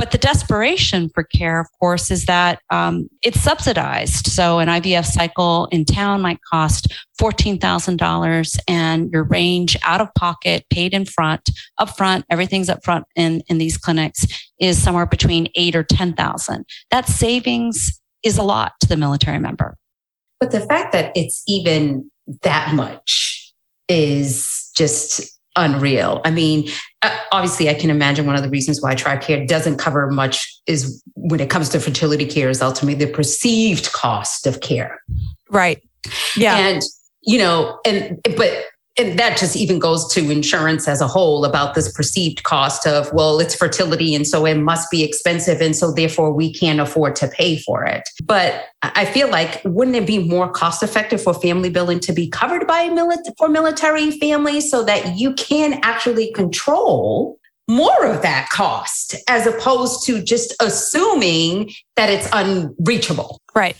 but 0.00 0.12
the 0.12 0.18
desperation 0.18 1.10
for 1.10 1.24
care, 1.24 1.60
of 1.60 1.66
course, 1.78 2.10
is 2.10 2.24
that 2.24 2.62
um, 2.70 3.06
it's 3.22 3.38
subsidized. 3.38 4.28
So 4.28 4.58
an 4.58 4.66
IVF 4.68 5.04
cycle 5.04 5.68
in 5.70 5.84
town 5.84 6.22
might 6.22 6.40
cost 6.42 6.90
$14,000 7.20 8.58
and 8.66 9.10
your 9.12 9.24
range 9.24 9.76
out 9.82 10.00
of 10.00 10.08
pocket, 10.14 10.64
paid 10.70 10.94
in 10.94 11.04
front, 11.04 11.50
up 11.76 11.98
front, 11.98 12.24
everything's 12.30 12.70
up 12.70 12.82
front 12.82 13.04
in, 13.14 13.42
in 13.48 13.58
these 13.58 13.76
clinics 13.76 14.24
is 14.58 14.82
somewhere 14.82 15.04
between 15.04 15.48
eight 15.54 15.76
or 15.76 15.82
10,000. 15.82 16.64
That 16.90 17.06
savings 17.06 18.00
is 18.22 18.38
a 18.38 18.42
lot 18.42 18.72
to 18.80 18.88
the 18.88 18.96
military 18.96 19.38
member. 19.38 19.76
But 20.40 20.50
the 20.50 20.60
fact 20.60 20.92
that 20.94 21.12
it's 21.14 21.42
even 21.46 22.10
that 22.40 22.74
much 22.74 23.52
is 23.86 24.70
just 24.74 25.38
unreal. 25.56 26.22
I 26.24 26.30
mean, 26.30 26.70
Uh, 27.02 27.16
obviously, 27.32 27.70
I 27.70 27.74
can 27.74 27.88
imagine 27.88 28.26
one 28.26 28.36
of 28.36 28.42
the 28.42 28.50
reasons 28.50 28.82
why 28.82 28.94
TRICARE 28.94 29.46
doesn't 29.48 29.78
cover 29.78 30.10
much 30.10 30.60
is 30.66 31.02
when 31.14 31.40
it 31.40 31.48
comes 31.48 31.68
to 31.70 31.80
fertility 31.80 32.26
care 32.26 32.50
is 32.50 32.60
ultimately 32.60 33.04
the 33.04 33.10
perceived 33.10 33.92
cost 33.92 34.46
of 34.46 34.60
care. 34.60 35.02
Right. 35.48 35.82
Yeah. 36.36 36.56
And, 36.56 36.82
you 37.22 37.38
know, 37.38 37.78
and, 37.86 38.18
but 38.36 38.66
and 39.00 39.18
that 39.18 39.36
just 39.38 39.56
even 39.56 39.78
goes 39.78 40.06
to 40.12 40.30
insurance 40.30 40.86
as 40.86 41.00
a 41.00 41.06
whole 41.06 41.44
about 41.44 41.74
this 41.74 41.90
perceived 41.92 42.42
cost 42.42 42.86
of 42.86 43.12
well 43.12 43.40
it's 43.40 43.54
fertility 43.54 44.14
and 44.14 44.26
so 44.26 44.44
it 44.46 44.56
must 44.56 44.90
be 44.90 45.02
expensive 45.02 45.60
and 45.60 45.74
so 45.74 45.90
therefore 45.90 46.32
we 46.32 46.52
can't 46.52 46.80
afford 46.80 47.16
to 47.16 47.28
pay 47.28 47.58
for 47.58 47.84
it. 47.84 48.08
But 48.24 48.66
i 48.82 49.04
feel 49.04 49.28
like 49.28 49.60
wouldn't 49.64 49.96
it 49.96 50.06
be 50.06 50.18
more 50.18 50.50
cost 50.50 50.82
effective 50.82 51.22
for 51.22 51.34
family 51.34 51.70
building 51.70 52.00
to 52.00 52.12
be 52.12 52.28
covered 52.28 52.66
by 52.66 52.88
military 52.88 53.34
for 53.38 53.48
military 53.48 54.10
families 54.12 54.70
so 54.70 54.84
that 54.84 55.18
you 55.18 55.34
can 55.34 55.80
actually 55.82 56.32
control 56.32 57.39
more 57.70 58.04
of 58.04 58.20
that 58.22 58.48
cost 58.50 59.14
as 59.28 59.46
opposed 59.46 60.04
to 60.04 60.22
just 60.22 60.54
assuming 60.60 61.70
that 61.94 62.10
it's 62.10 62.28
unreachable. 62.32 63.40
Right. 63.54 63.76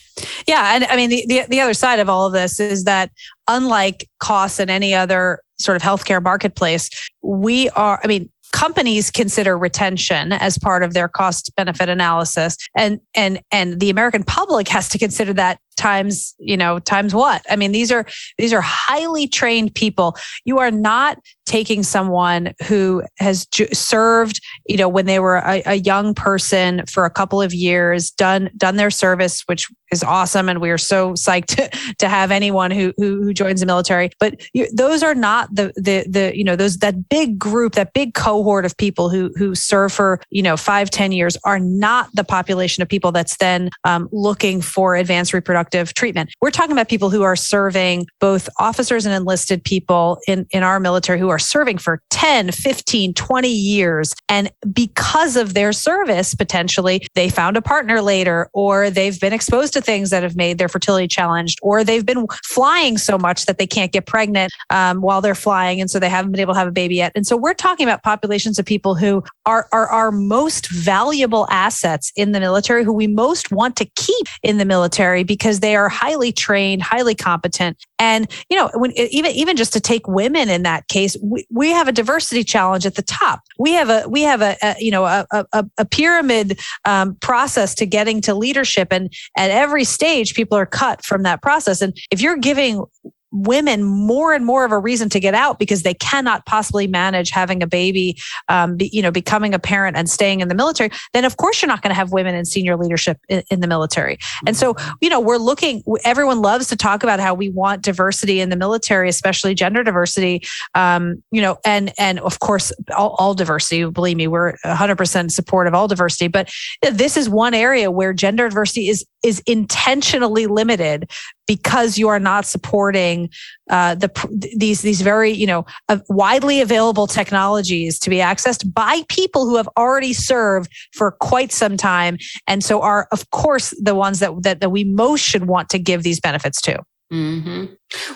Yeah. 0.47 0.75
And 0.75 0.85
I 0.85 0.97
mean, 0.97 1.11
the, 1.11 1.25
the, 1.27 1.45
the, 1.49 1.61
other 1.61 1.75
side 1.75 1.99
of 1.99 2.09
all 2.09 2.27
of 2.27 2.33
this 2.33 2.61
is 2.61 2.85
that 2.85 3.11
unlike 3.49 4.09
costs 4.21 4.61
in 4.61 4.71
any 4.71 4.95
other 4.95 5.41
sort 5.59 5.77
of 5.77 5.83
healthcare 5.83 6.23
marketplace, 6.23 6.89
we 7.23 7.69
are, 7.71 8.01
I 8.03 8.07
mean, 8.07 8.31
companies 8.53 9.11
consider 9.11 9.57
retention 9.57 10.33
as 10.33 10.59
part 10.59 10.83
of 10.83 10.93
their 10.93 11.09
cost 11.09 11.55
benefit 11.57 11.89
analysis 11.89 12.57
and 12.77 13.01
and 13.15 13.41
and 13.53 13.79
the 13.81 13.91
american 13.91 14.25
public 14.25 14.67
has 14.67 14.89
to 14.89 14.99
consider 14.99 15.33
that 15.33 15.61
times 15.77 16.35
you 16.39 16.57
know 16.57 16.79
times 16.81 17.15
what 17.15 17.43
i 17.49 17.57
mean 17.57 17.73
these 17.73 17.93
are 17.93 18.05
these 18.39 18.53
are 18.53 18.61
highly 18.61 19.29
trained 19.29 19.75
people 19.75 20.17
you 20.45 20.59
are 20.59 20.71
not 20.71 21.19
taking 21.51 21.83
someone 21.83 22.53
who 22.69 23.03
has 23.19 23.45
served, 23.73 24.41
you 24.69 24.77
know, 24.77 24.89
when 24.89 25.07
they 25.07 25.19
were 25.19 25.39
a, 25.39 25.61
a, 25.67 25.75
young 25.75 26.15
person 26.15 26.87
for 26.87 27.05
a 27.05 27.11
couple 27.11 27.43
of 27.43 27.53
years, 27.53 28.13
done 28.13 28.51
done 28.57 28.77
their 28.77 28.89
service, 28.89 29.43
which 29.47 29.67
is 29.91 30.05
awesome, 30.05 30.49
and 30.49 30.61
we 30.61 30.71
are 30.71 30.79
so 30.79 31.15
psyched 31.15 31.47
to, 31.57 31.95
to 31.99 32.09
have 32.09 32.31
anyone 32.31 32.71
who, 32.71 32.93
who, 32.97 33.21
who 33.25 33.35
joins 33.35 33.59
the 33.59 33.67
military. 33.67 34.11
But 34.21 34.41
you, 34.55 34.69
those 34.73 35.03
are 35.03 35.17
not 35.17 35.53
the 35.53 35.73
the 35.75 36.07
the 36.09 36.33
you 36.37 36.45
know 36.45 36.55
those 36.55 36.77
that 36.79 37.09
big 37.09 37.37
group, 37.37 37.75
that 37.75 37.95
big 37.95 38.15
cohort 38.15 38.65
of 38.65 38.77
people 38.77 39.11
who 39.11 39.33
who 39.37 39.57
serve 39.57 39.93
for 39.93 40.21
you 40.31 40.43
know 40.43 40.57
five 40.57 40.89
ten 40.89 41.11
years 41.11 41.37
are 41.43 41.59
not 41.59 42.11
the 42.15 42.23
population 42.23 42.81
of 42.81 42.89
people 42.89 43.11
that's 43.11 43.37
then 43.39 43.71
um, 43.83 44.09
looking 44.13 44.61
for 44.61 44.95
advanced 44.95 45.33
reproductive 45.33 45.95
treatment. 45.95 46.31
We're 46.41 46.53
talking 46.53 46.73
about 46.73 46.89
people 46.89 47.11
who 47.11 47.23
are 47.23 47.35
serving 47.35 48.07
both 48.21 48.49
officers 48.59 49.05
and 49.05 49.13
enlisted 49.13 49.65
people 49.65 50.21
in 50.29 50.47
in 50.53 50.63
our 50.63 50.79
military 50.79 51.19
who 51.19 51.29
are 51.29 51.40
serving 51.41 51.79
for 51.79 52.03
10, 52.11 52.53
15, 52.53 53.15
20 53.15 53.49
years. 53.49 54.15
And 54.29 54.51
because 54.73 55.37
of 55.37 55.55
their 55.55 55.73
service, 55.73 56.35
potentially, 56.35 57.07
they 57.15 57.29
found 57.29 57.57
a 57.57 57.63
partner 57.63 58.01
later, 58.01 58.49
or 58.53 58.91
they've 58.91 59.19
been 59.19 59.33
exposed 59.33 59.73
to 59.73 59.81
things 59.81 60.11
that 60.11 60.23
have 60.23 60.37
made 60.37 60.59
their 60.59 60.69
fertility 60.69 61.09
challenged, 61.09 61.59
or 61.63 61.83
they've 61.83 62.07
been 62.07 62.27
flying 62.45 62.99
so 62.99 63.19
much 63.19 63.47
that 63.47 63.59
they 63.59 63.67
can't 63.67 63.93
get 63.93 64.07
pregnant 64.07 64.53
um, 64.71 65.01
while 65.01 65.21
they're 65.21 65.35
flying. 65.35 65.81
And 65.81 65.91
so 65.91 65.99
they 65.99 66.09
haven't 66.09 66.33
been 66.33 66.41
able 66.41 66.55
to 66.55 66.59
have 66.59 66.69
a 66.69 66.73
baby 66.73 66.97
yet. 66.97 67.13
And 67.15 67.27
so 67.27 67.37
we're 67.37 67.55
talking 67.55 67.87
about 67.87 68.03
populations 68.03 68.59
of 68.59 68.67
people 68.67 68.95
who 68.95 69.23
are, 69.47 69.69
are 69.73 69.89
our 69.89 70.13
most 70.13 70.71
valuable 70.71 71.47
assets 71.51 72.13
in 72.17 72.33
the 72.33 72.41
military, 72.41 72.85
who 72.85 72.93
we 72.93 73.07
most 73.07 73.51
want 73.51 73.77
to 73.77 73.85
keep 73.97 74.27
in 74.43 74.59
the 74.59 74.65
military 74.65 75.25
because 75.25 75.61
they 75.61 75.77
are 75.77 75.89
highly 75.89 76.33
trained, 76.33 76.83
highly 76.83 77.15
competent. 77.15 77.77
And, 77.99 78.31
you 78.49 78.57
know, 78.57 78.71
when 78.75 78.93
even, 78.93 79.33
even 79.33 79.57
just 79.57 79.73
to 79.75 79.81
take 79.81 80.09
women 80.09 80.49
in 80.49 80.63
that 80.63 80.89
case, 80.89 81.17
we, 81.31 81.47
we 81.51 81.71
have 81.71 81.89
a 81.89 81.93
diversity 81.93 82.43
challenge 82.43 82.85
at 82.85 82.97
the 82.97 83.03
top. 83.03 83.41
We 83.59 83.73
have 83.73 83.89
a 83.89 84.09
we 84.09 84.23
have 84.23 84.43
a, 84.43 84.57
a 84.63 84.75
you 84.79 84.91
know 84.91 85.05
a, 85.05 85.27
a, 85.31 85.65
a 85.79 85.85
pyramid 85.85 86.61
um, 86.85 87.15
process 87.17 87.75
to 87.77 87.87
getting 87.87 88.21
to 88.23 88.35
leadership, 88.35 88.89
and 88.91 89.13
at 89.37 89.51
every 89.51 89.85
stage, 89.85 90.35
people 90.35 90.59
are 90.59 90.67
cut 90.67 91.05
from 91.05 91.23
that 91.23 91.41
process. 91.41 91.81
And 91.81 91.97
if 92.11 92.21
you're 92.21 92.37
giving 92.37 92.85
women 93.33 93.83
more 93.83 94.33
and 94.33 94.45
more 94.45 94.65
of 94.65 94.73
a 94.73 94.79
reason 94.79 95.09
to 95.11 95.21
get 95.21 95.35
out 95.35 95.59
because 95.59 95.83
they 95.83 95.95
cannot 95.95 96.45
possibly 96.47 96.87
manage 96.87 97.31
having 97.31 97.63
a 97.63 97.67
baby, 97.67 98.19
um, 98.49 98.77
be, 98.77 98.91
you 98.93 99.03
know, 99.03 99.11
becoming 99.11 99.55
a 99.55 99.59
parent 99.59 99.97
and 99.97 100.09
staying 100.09 100.41
in 100.41 100.49
the 100.49 100.55
military, 100.55 100.91
then 101.13 101.25
of 101.25 101.37
course 101.37 101.63
you're 101.63 101.69
not 101.69 101.83
going 101.83 101.91
to 101.91 101.95
have 101.95 102.13
women 102.13 102.35
in 102.35 102.45
senior 102.45 102.77
leadership 102.77 103.19
in, 103.29 103.43
in, 103.51 103.61
the 103.61 103.67
military. 103.67 104.19
And 104.47 104.57
so, 104.57 104.75
you 105.01 105.09
know, 105.09 105.21
we're 105.21 105.37
looking, 105.37 105.83
everyone 106.05 106.41
loves 106.41 106.69
to 106.69 106.77
talk 106.77 107.03
about 107.03 107.21
how 107.21 107.35
we 107.35 107.51
want 107.51 107.83
diversity 107.83 108.41
in 108.41 108.49
the 108.49 108.57
military, 108.57 109.09
especially 109.09 109.55
gender 109.55 109.85
diversity, 109.85 110.43
um, 110.75 111.23
you 111.31 111.43
know, 111.43 111.59
and, 111.65 111.93
and 111.99 112.19
of 112.21 112.41
course, 112.41 112.73
all, 112.97 113.15
all 113.19 113.35
diversity, 113.35 113.85
believe 113.85 114.17
me, 114.17 114.27
we're 114.27 114.57
100% 114.65 115.31
support 115.31 115.67
of 115.67 115.75
all 115.75 115.89
diversity, 115.89 116.29
but 116.29 116.51
this 116.91 117.17
is 117.17 117.29
one 117.29 117.55
area 117.55 117.91
where 117.91 118.13
gender 118.13 118.49
diversity 118.49 118.89
is, 118.89 119.05
is 119.23 119.41
intentionally 119.47 120.47
limited 120.47 121.11
because 121.51 121.99
you 121.99 122.07
are 122.07 122.21
not 122.21 122.47
supporting 122.47 123.29
uh, 123.71 123.97
the 123.97 124.09
these 124.57 124.83
these 124.83 125.01
very 125.01 125.33
you 125.33 125.49
know 125.49 125.67
uh, 125.89 125.99
widely 126.09 126.61
available 126.61 127.09
technologies 127.09 127.99
to 127.99 128.09
be 128.09 128.19
accessed 128.19 128.73
by 128.73 129.03
people 129.09 129.49
who 129.49 129.57
have 129.57 129.69
already 129.77 130.13
served 130.13 130.71
for 130.93 131.11
quite 131.11 131.51
some 131.51 131.77
time, 131.77 132.17
and 132.47 132.63
so 132.63 132.81
are 132.83 133.09
of 133.11 133.29
course 133.31 133.75
the 133.83 133.97
ones 133.97 134.21
that 134.21 134.31
that, 134.45 134.61
that 134.61 134.71
we 134.71 134.85
most 134.85 135.23
should 135.23 135.47
want 135.47 135.69
to 135.69 135.79
give 135.81 136.05
these 136.05 136.21
benefits 136.21 136.61
to. 136.61 136.81
Mm-hmm. 137.13 137.65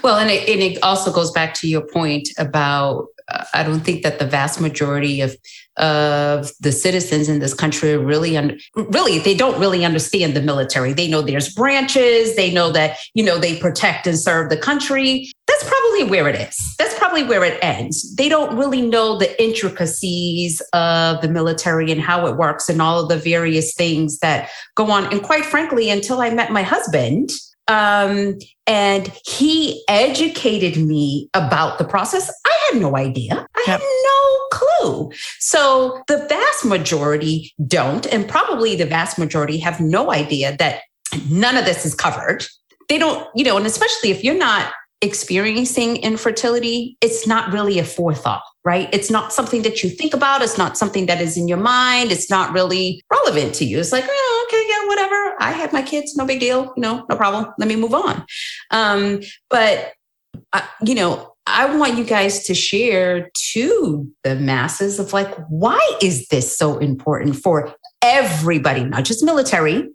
Well, 0.04 0.16
and 0.18 0.30
it, 0.30 0.48
and 0.48 0.60
it 0.60 0.80
also 0.84 1.12
goes 1.12 1.32
back 1.32 1.54
to 1.54 1.66
your 1.66 1.84
point 1.84 2.28
about 2.38 3.08
I 3.54 3.62
don't 3.62 3.80
think 3.80 4.02
that 4.02 4.18
the 4.18 4.26
vast 4.26 4.60
majority 4.60 5.20
of 5.20 5.36
of 5.76 6.52
the 6.60 6.70
citizens 6.70 7.28
in 7.28 7.40
this 7.40 7.52
country 7.54 7.96
really 7.96 8.36
un- 8.36 8.60
really 8.76 9.18
they 9.18 9.34
don't 9.34 9.58
really 9.58 9.84
understand 9.84 10.34
the 10.34 10.42
military. 10.42 10.92
They 10.92 11.08
know 11.08 11.22
there's 11.22 11.52
branches, 11.52 12.36
they 12.36 12.52
know 12.52 12.70
that 12.72 12.98
you 13.14 13.24
know 13.24 13.38
they 13.38 13.58
protect 13.58 14.06
and 14.06 14.18
serve 14.18 14.50
the 14.50 14.56
country. 14.56 15.32
That's 15.46 15.64
probably 15.64 16.04
where 16.04 16.28
it 16.28 16.36
is. 16.36 16.56
That's 16.78 16.98
probably 16.98 17.24
where 17.24 17.44
it 17.44 17.62
ends. 17.62 18.14
They 18.16 18.28
don't 18.28 18.56
really 18.56 18.82
know 18.82 19.18
the 19.18 19.42
intricacies 19.42 20.60
of 20.72 21.20
the 21.22 21.28
military 21.28 21.90
and 21.90 22.00
how 22.00 22.26
it 22.26 22.36
works 22.36 22.68
and 22.68 22.82
all 22.82 23.00
of 23.00 23.08
the 23.08 23.16
various 23.16 23.74
things 23.74 24.18
that 24.18 24.50
go 24.74 24.90
on. 24.90 25.10
And 25.12 25.22
quite 25.22 25.44
frankly, 25.44 25.90
until 25.90 26.20
I 26.20 26.30
met 26.30 26.52
my 26.52 26.62
husband, 26.62 27.30
um, 27.68 28.38
and 28.66 29.12
he 29.26 29.82
educated 29.88 30.76
me 30.76 31.28
about 31.34 31.78
the 31.78 31.84
process. 31.84 32.30
I 32.46 32.58
had 32.70 32.80
no 32.80 32.96
idea. 32.96 33.46
I 33.56 33.64
yep. 33.66 33.80
had 33.80 33.86
no 34.04 34.40
clue. 34.52 35.12
So 35.38 36.02
the 36.08 36.26
vast 36.28 36.64
majority 36.64 37.52
don't, 37.66 38.06
and 38.06 38.28
probably 38.28 38.76
the 38.76 38.86
vast 38.86 39.18
majority 39.18 39.58
have 39.58 39.80
no 39.80 40.12
idea 40.12 40.56
that 40.58 40.82
none 41.30 41.56
of 41.56 41.64
this 41.64 41.84
is 41.86 41.94
covered. 41.94 42.44
They 42.88 42.98
don't, 42.98 43.26
you 43.34 43.44
know, 43.44 43.56
and 43.56 43.66
especially 43.66 44.10
if 44.10 44.22
you're 44.22 44.36
not 44.36 44.72
experiencing 45.00 45.96
infertility, 45.98 46.96
it's 47.00 47.26
not 47.26 47.52
really 47.52 47.78
a 47.78 47.84
forethought, 47.84 48.42
right? 48.64 48.88
It's 48.92 49.10
not 49.10 49.32
something 49.32 49.62
that 49.62 49.82
you 49.82 49.90
think 49.90 50.14
about. 50.14 50.42
It's 50.42 50.56
not 50.56 50.78
something 50.78 51.06
that 51.06 51.20
is 51.20 51.36
in 51.36 51.46
your 51.46 51.58
mind. 51.58 52.10
It's 52.10 52.30
not 52.30 52.52
really 52.52 53.02
relevant 53.10 53.54
to 53.56 53.64
you. 53.64 53.78
It's 53.78 53.92
like, 53.92 54.04
oh, 54.08 54.46
okay, 54.48 54.64
yeah, 54.68 54.73
whatever. 54.94 55.34
I 55.40 55.52
had 55.52 55.72
my 55.72 55.82
kids, 55.82 56.16
no 56.16 56.26
big 56.26 56.40
deal, 56.40 56.72
you 56.76 56.80
know, 56.80 57.04
no 57.08 57.16
problem. 57.16 57.52
Let 57.58 57.68
me 57.68 57.76
move 57.76 57.94
on. 57.94 58.24
Um, 58.70 59.20
but, 59.50 59.92
uh, 60.52 60.62
you 60.84 60.94
know, 60.94 61.34
I 61.46 61.76
want 61.76 61.98
you 61.98 62.04
guys 62.04 62.44
to 62.44 62.54
share 62.54 63.30
to 63.52 64.10
the 64.22 64.34
masses 64.36 64.98
of 64.98 65.12
like, 65.12 65.34
why 65.48 65.80
is 66.00 66.28
this 66.28 66.56
so 66.56 66.78
important 66.78 67.36
for 67.36 67.74
everybody, 68.02 68.84
not 68.84 69.04
just 69.04 69.24
military, 69.24 69.88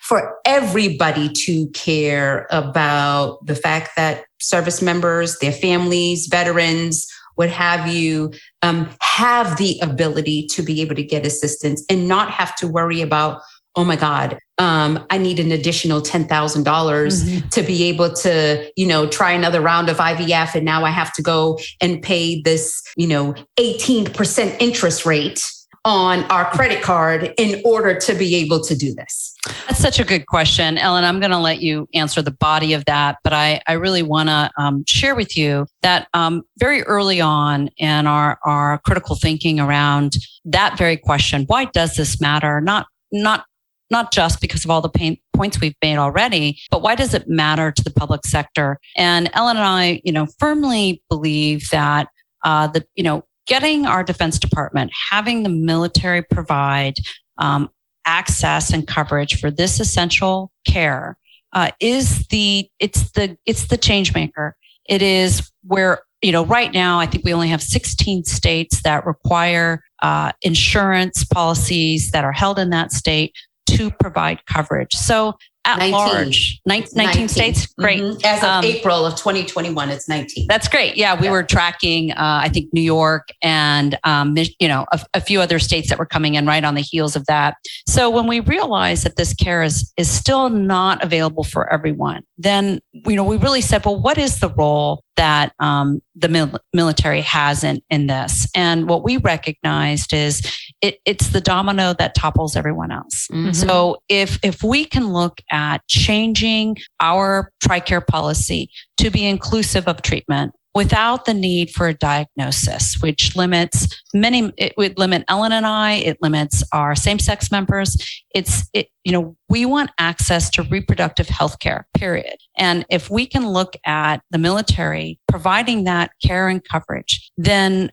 for 0.00 0.38
everybody 0.44 1.28
to 1.28 1.68
care 1.68 2.46
about 2.50 3.44
the 3.44 3.54
fact 3.54 3.90
that 3.96 4.24
service 4.40 4.80
members, 4.80 5.38
their 5.38 5.52
families, 5.52 6.28
veterans, 6.28 7.06
what 7.34 7.50
have 7.50 7.92
you, 7.92 8.32
um, 8.62 8.88
have 9.02 9.58
the 9.58 9.78
ability 9.80 10.46
to 10.46 10.62
be 10.62 10.80
able 10.80 10.94
to 10.94 11.02
get 11.02 11.26
assistance 11.26 11.84
and 11.90 12.08
not 12.08 12.30
have 12.30 12.56
to 12.56 12.66
worry 12.66 13.00
about, 13.00 13.42
oh 13.76 13.84
my 13.84 13.96
God, 13.96 14.38
um, 14.58 15.04
I 15.10 15.18
need 15.18 15.38
an 15.38 15.52
additional 15.52 16.00
$10,000 16.00 16.26
mm-hmm. 16.64 17.48
to 17.48 17.62
be 17.62 17.84
able 17.84 18.12
to, 18.14 18.72
you 18.76 18.86
know, 18.86 19.06
try 19.06 19.32
another 19.32 19.60
round 19.60 19.90
of 19.90 19.98
IVF. 19.98 20.54
And 20.54 20.64
now 20.64 20.84
I 20.84 20.90
have 20.90 21.12
to 21.14 21.22
go 21.22 21.58
and 21.80 22.02
pay 22.02 22.40
this, 22.40 22.82
you 22.96 23.06
know, 23.06 23.34
18% 23.58 24.56
interest 24.60 25.04
rate 25.04 25.42
on 25.86 26.24
our 26.24 26.50
credit 26.50 26.82
card 26.82 27.32
in 27.38 27.62
order 27.64 27.94
to 27.94 28.12
be 28.12 28.34
able 28.34 28.60
to 28.60 28.74
do 28.74 28.92
this? 28.92 29.34
That's 29.68 29.78
such 29.78 30.00
a 30.00 30.04
good 30.04 30.26
question, 30.26 30.78
Ellen. 30.78 31.04
I'm 31.04 31.20
going 31.20 31.30
to 31.30 31.38
let 31.38 31.62
you 31.62 31.88
answer 31.94 32.20
the 32.20 32.32
body 32.32 32.72
of 32.72 32.84
that, 32.86 33.18
but 33.22 33.32
I, 33.32 33.62
I 33.68 33.74
really 33.74 34.02
want 34.02 34.28
to 34.28 34.50
um, 34.58 34.84
share 34.88 35.14
with 35.14 35.36
you 35.36 35.66
that 35.82 36.08
um, 36.12 36.42
very 36.58 36.82
early 36.82 37.20
on 37.20 37.68
in 37.76 38.08
our, 38.08 38.40
our 38.44 38.78
critical 38.78 39.14
thinking 39.14 39.60
around 39.60 40.16
that 40.44 40.76
very 40.76 40.96
question, 40.96 41.44
why 41.46 41.66
does 41.66 41.94
this 41.94 42.20
matter? 42.20 42.60
Not 42.60 42.88
not 43.12 43.44
not 43.90 44.12
just 44.12 44.40
because 44.40 44.64
of 44.64 44.70
all 44.70 44.80
the 44.80 44.88
pain 44.88 45.18
points 45.34 45.60
we've 45.60 45.76
made 45.82 45.98
already, 45.98 46.58
but 46.70 46.82
why 46.82 46.94
does 46.94 47.14
it 47.14 47.28
matter 47.28 47.70
to 47.70 47.84
the 47.84 47.90
public 47.90 48.24
sector? 48.26 48.78
And 48.96 49.30
Ellen 49.34 49.56
and 49.56 49.66
I, 49.66 50.00
you 50.04 50.12
know, 50.12 50.26
firmly 50.38 51.02
believe 51.08 51.68
that 51.70 52.08
uh, 52.44 52.66
the 52.68 52.84
you 52.94 53.04
know 53.04 53.24
getting 53.46 53.86
our 53.86 54.02
Defense 54.02 54.38
Department, 54.38 54.90
having 55.10 55.42
the 55.42 55.48
military 55.48 56.22
provide 56.22 56.94
um, 57.38 57.70
access 58.04 58.72
and 58.72 58.86
coverage 58.86 59.40
for 59.40 59.50
this 59.50 59.80
essential 59.80 60.50
care 60.66 61.16
uh, 61.52 61.70
is 61.80 62.26
the 62.28 62.68
it's 62.78 63.10
the 63.12 63.36
it's 63.46 63.66
the 63.66 63.76
change 63.76 64.14
maker. 64.14 64.56
It 64.88 65.02
is 65.02 65.50
where 65.64 66.02
you 66.22 66.32
know, 66.32 66.44
right 66.44 66.72
now, 66.72 66.98
I 66.98 67.06
think 67.06 67.24
we 67.24 67.34
only 67.34 67.48
have 67.48 67.62
16 67.62 68.24
states 68.24 68.82
that 68.82 69.06
require 69.06 69.82
uh, 70.02 70.32
insurance 70.42 71.24
policies 71.24 72.10
that 72.10 72.24
are 72.24 72.32
held 72.32 72.58
in 72.58 72.70
that 72.70 72.90
state 72.90 73.34
to 73.76 73.90
provide 73.90 74.44
coverage. 74.46 74.94
So 74.94 75.34
at 75.64 75.78
19. 75.80 75.92
large, 75.92 76.60
19, 76.64 76.90
19 76.94 77.28
states, 77.28 77.66
great. 77.76 78.00
Mhm. 78.00 78.24
As 78.24 78.38
of 78.38 78.48
Um, 78.48 78.64
April 78.64 79.04
of 79.04 79.16
2021, 79.16 79.90
it's 79.90 80.08
19. 80.08 80.46
That's 80.48 80.68
great. 80.68 80.96
Yeah, 80.96 81.18
we 81.18 81.26
Yeah. 81.26 81.32
were 81.32 81.42
tracking, 81.42 82.12
uh, 82.12 82.14
I 82.44 82.48
think, 82.48 82.72
New 82.72 82.80
York 82.80 83.30
and, 83.42 83.98
um, 84.04 84.36
you 84.60 84.68
know, 84.68 84.86
a, 84.92 85.00
a 85.14 85.20
few 85.20 85.40
other 85.40 85.58
states 85.58 85.88
that 85.88 85.98
were 85.98 86.06
coming 86.06 86.36
in 86.36 86.46
right 86.46 86.62
on 86.62 86.76
the 86.76 86.82
heels 86.82 87.16
of 87.16 87.26
that. 87.26 87.56
So 87.88 88.08
when 88.08 88.28
we 88.28 88.38
realized 88.38 89.04
that 89.06 89.16
this 89.16 89.34
care 89.34 89.64
is, 89.64 89.92
is 89.96 90.08
still 90.08 90.50
not 90.50 91.02
available 91.02 91.42
for 91.42 91.68
everyone, 91.72 92.22
then, 92.38 92.78
you 92.92 93.16
know, 93.16 93.24
we 93.24 93.36
really 93.36 93.60
said, 93.60 93.84
well, 93.84 94.00
what 94.00 94.18
is 94.18 94.38
the 94.38 94.50
role 94.50 95.02
that 95.16 95.52
um, 95.58 96.00
the 96.14 96.28
mil- 96.28 96.60
military 96.74 97.22
has 97.22 97.64
in, 97.64 97.80
in 97.90 98.06
this? 98.06 98.46
And 98.54 98.88
what 98.88 99.02
we 99.02 99.16
recognized 99.16 100.12
is 100.12 100.42
it, 100.82 100.98
it's 101.04 101.28
the 101.28 101.40
domino 101.40 101.94
that 101.94 102.14
topples 102.14 102.56
everyone 102.56 102.90
else. 102.90 103.28
Mhm. 103.32 103.54
So 103.54 103.98
if 104.08 104.38
if 104.42 104.62
we 104.62 104.84
can 104.84 105.12
look 105.12 105.40
at 105.50 105.86
changing 105.88 106.76
our 107.00 107.50
TRICARE 107.60 108.06
policy 108.06 108.70
to 108.98 109.10
be 109.10 109.26
inclusive 109.26 109.88
of 109.88 110.02
treatment 110.02 110.52
without 110.74 111.24
the 111.24 111.32
need 111.32 111.70
for 111.70 111.88
a 111.88 111.94
diagnosis, 111.94 112.98
which 113.00 113.34
limits 113.34 113.88
many, 114.12 114.52
it 114.58 114.74
would 114.76 114.98
limit 114.98 115.24
Ellen 115.26 115.52
and 115.52 115.64
I, 115.66 115.92
it 115.94 116.18
limits 116.20 116.62
our 116.70 116.94
same-sex 116.94 117.50
members. 117.50 117.96
It's 118.34 118.68
it, 118.74 118.88
you 119.02 119.10
know, 119.10 119.34
we 119.48 119.64
want 119.64 119.90
access 119.98 120.50
to 120.50 120.62
reproductive 120.64 121.30
health 121.30 121.60
care, 121.60 121.86
period. 121.94 122.36
And 122.58 122.84
if 122.90 123.08
we 123.08 123.26
can 123.26 123.48
look 123.48 123.74
at 123.86 124.20
the 124.30 124.36
military 124.36 125.18
providing 125.28 125.84
that 125.84 126.10
care 126.22 126.46
and 126.48 126.62
coverage, 126.62 127.32
then 127.38 127.90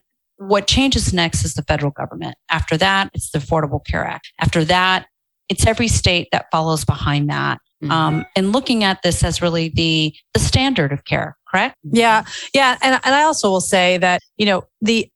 what 0.47 0.67
changes 0.67 1.13
next 1.13 1.43
is 1.45 1.53
the 1.53 1.63
federal 1.63 1.91
government. 1.91 2.35
After 2.49 2.77
that, 2.77 3.09
it's 3.13 3.31
the 3.31 3.39
Affordable 3.39 3.85
Care 3.85 4.05
Act. 4.05 4.31
After 4.39 4.63
that, 4.65 5.07
it's 5.49 5.65
every 5.65 5.87
state 5.87 6.29
that 6.31 6.45
follows 6.51 6.85
behind 6.85 7.29
that. 7.29 7.59
Mhm. 7.83 7.91
Um, 7.91 8.25
and 8.35 8.53
looking 8.53 8.83
at 8.83 9.01
this 9.03 9.23
as 9.23 9.41
really 9.41 9.69
the 9.69 10.15
the 10.33 10.39
standard 10.39 10.91
of 10.91 11.05
care, 11.05 11.35
correct? 11.49 11.75
Yeah, 11.83 12.23
yeah, 12.53 12.77
and 12.81 12.99
and 13.03 13.15
I 13.15 13.23
also 13.23 13.49
will 13.49 13.61
say 13.61 13.97
that 13.97 14.21
you 14.37 14.45
know 14.45 14.63
the 14.81 15.09